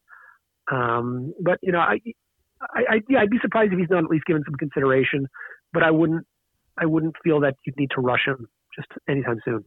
Um, 0.71 1.33
but 1.41 1.59
you 1.63 1.73
know, 1.73 1.79
I, 1.79 1.99
I, 2.63 2.81
I, 2.89 3.01
yeah, 3.09 3.21
I'd 3.21 3.31
be 3.31 3.39
surprised 3.41 3.73
if 3.73 3.79
he's 3.79 3.91
not 3.91 4.05
at 4.05 4.11
least 4.11 4.25
given 4.27 4.43
some 4.45 4.55
consideration. 4.55 5.27
But 5.73 5.83
I 5.83 5.91
wouldn't, 5.91 6.27
I 6.79 6.87
wouldn't 6.87 7.15
feel 7.23 7.41
that 7.41 7.55
you'd 7.65 7.77
need 7.77 7.91
to 7.95 8.01
rush 8.01 8.27
him 8.27 8.49
just 8.77 8.89
anytime 9.09 9.41
soon. 9.45 9.65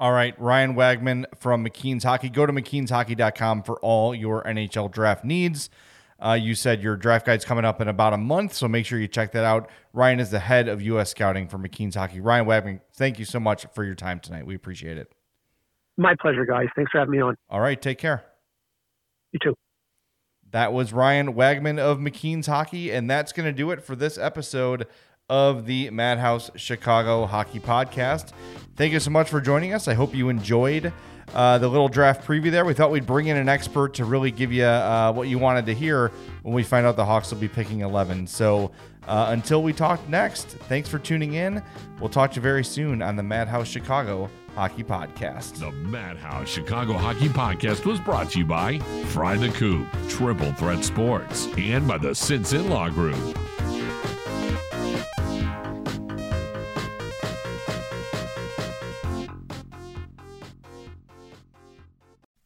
All 0.00 0.12
right, 0.12 0.38
Ryan 0.40 0.74
Wagman 0.74 1.26
from 1.38 1.64
McKeen's 1.64 2.02
Hockey. 2.02 2.28
Go 2.28 2.44
to 2.44 2.52
McKeen'sHockey.com 2.52 3.62
for 3.62 3.78
all 3.80 4.14
your 4.14 4.42
NHL 4.42 4.90
draft 4.90 5.24
needs. 5.24 5.70
Uh, 6.24 6.34
you 6.34 6.54
said 6.54 6.82
your 6.82 6.96
draft 6.96 7.26
guide's 7.26 7.44
coming 7.44 7.64
up 7.64 7.80
in 7.80 7.88
about 7.88 8.12
a 8.12 8.16
month, 8.16 8.54
so 8.54 8.68
make 8.68 8.86
sure 8.86 8.98
you 8.98 9.08
check 9.08 9.32
that 9.32 9.44
out. 9.44 9.68
Ryan 9.92 10.20
is 10.20 10.30
the 10.30 10.38
head 10.38 10.68
of 10.68 10.80
U.S. 10.82 11.10
scouting 11.10 11.48
for 11.48 11.58
McKeen's 11.58 11.96
Hockey. 11.96 12.20
Ryan 12.20 12.46
Wagman, 12.46 12.80
thank 12.94 13.18
you 13.18 13.24
so 13.24 13.40
much 13.40 13.66
for 13.74 13.84
your 13.84 13.96
time 13.96 14.20
tonight. 14.20 14.46
We 14.46 14.54
appreciate 14.54 14.98
it. 14.98 15.12
My 15.96 16.14
pleasure, 16.20 16.46
guys. 16.46 16.68
Thanks 16.76 16.92
for 16.92 16.98
having 16.98 17.12
me 17.12 17.20
on. 17.20 17.36
All 17.50 17.60
right, 17.60 17.80
take 17.80 17.98
care. 17.98 18.24
You 19.32 19.40
too. 19.42 19.54
That 20.52 20.72
was 20.72 20.92
Ryan 20.92 21.34
Wagman 21.34 21.78
of 21.78 21.98
McKeen's 21.98 22.46
Hockey, 22.46 22.92
and 22.92 23.10
that's 23.10 23.32
going 23.32 23.46
to 23.46 23.52
do 23.52 23.70
it 23.70 23.82
for 23.82 23.96
this 23.96 24.16
episode 24.16 24.86
of 25.32 25.64
the 25.64 25.88
Madhouse 25.88 26.50
Chicago 26.56 27.24
Hockey 27.24 27.58
Podcast. 27.58 28.32
Thank 28.76 28.92
you 28.92 29.00
so 29.00 29.10
much 29.10 29.30
for 29.30 29.40
joining 29.40 29.72
us. 29.72 29.88
I 29.88 29.94
hope 29.94 30.14
you 30.14 30.28
enjoyed 30.28 30.92
uh, 31.32 31.56
the 31.56 31.68
little 31.68 31.88
draft 31.88 32.26
preview 32.28 32.50
there. 32.50 32.66
We 32.66 32.74
thought 32.74 32.90
we'd 32.90 33.06
bring 33.06 33.28
in 33.28 33.38
an 33.38 33.48
expert 33.48 33.94
to 33.94 34.04
really 34.04 34.30
give 34.30 34.52
you 34.52 34.66
uh, 34.66 35.10
what 35.10 35.28
you 35.28 35.38
wanted 35.38 35.64
to 35.66 35.74
hear 35.74 36.08
when 36.42 36.52
we 36.52 36.62
find 36.62 36.84
out 36.84 36.96
the 36.96 37.06
Hawks 37.06 37.30
will 37.30 37.38
be 37.38 37.48
picking 37.48 37.80
11. 37.80 38.26
So 38.26 38.72
uh, 39.08 39.28
until 39.30 39.62
we 39.62 39.72
talk 39.72 40.06
next, 40.06 40.48
thanks 40.48 40.90
for 40.90 40.98
tuning 40.98 41.32
in. 41.32 41.62
We'll 41.98 42.10
talk 42.10 42.32
to 42.32 42.36
you 42.36 42.42
very 42.42 42.62
soon 42.62 43.00
on 43.00 43.16
the 43.16 43.22
Madhouse 43.22 43.68
Chicago 43.68 44.28
Hockey 44.54 44.84
Podcast. 44.84 45.54
The 45.60 45.70
Madhouse 45.70 46.50
Chicago 46.50 46.92
Hockey 46.92 47.28
Podcast 47.28 47.86
was 47.86 47.98
brought 48.00 48.32
to 48.32 48.40
you 48.40 48.44
by 48.44 48.80
Fry 49.06 49.38
the 49.38 49.48
Coop, 49.48 49.88
Triple 50.10 50.52
Threat 50.52 50.84
Sports, 50.84 51.48
and 51.56 51.88
by 51.88 51.96
the 51.96 52.14
Since 52.14 52.52
In 52.52 52.68
Law 52.68 52.90
Group. 52.90 53.16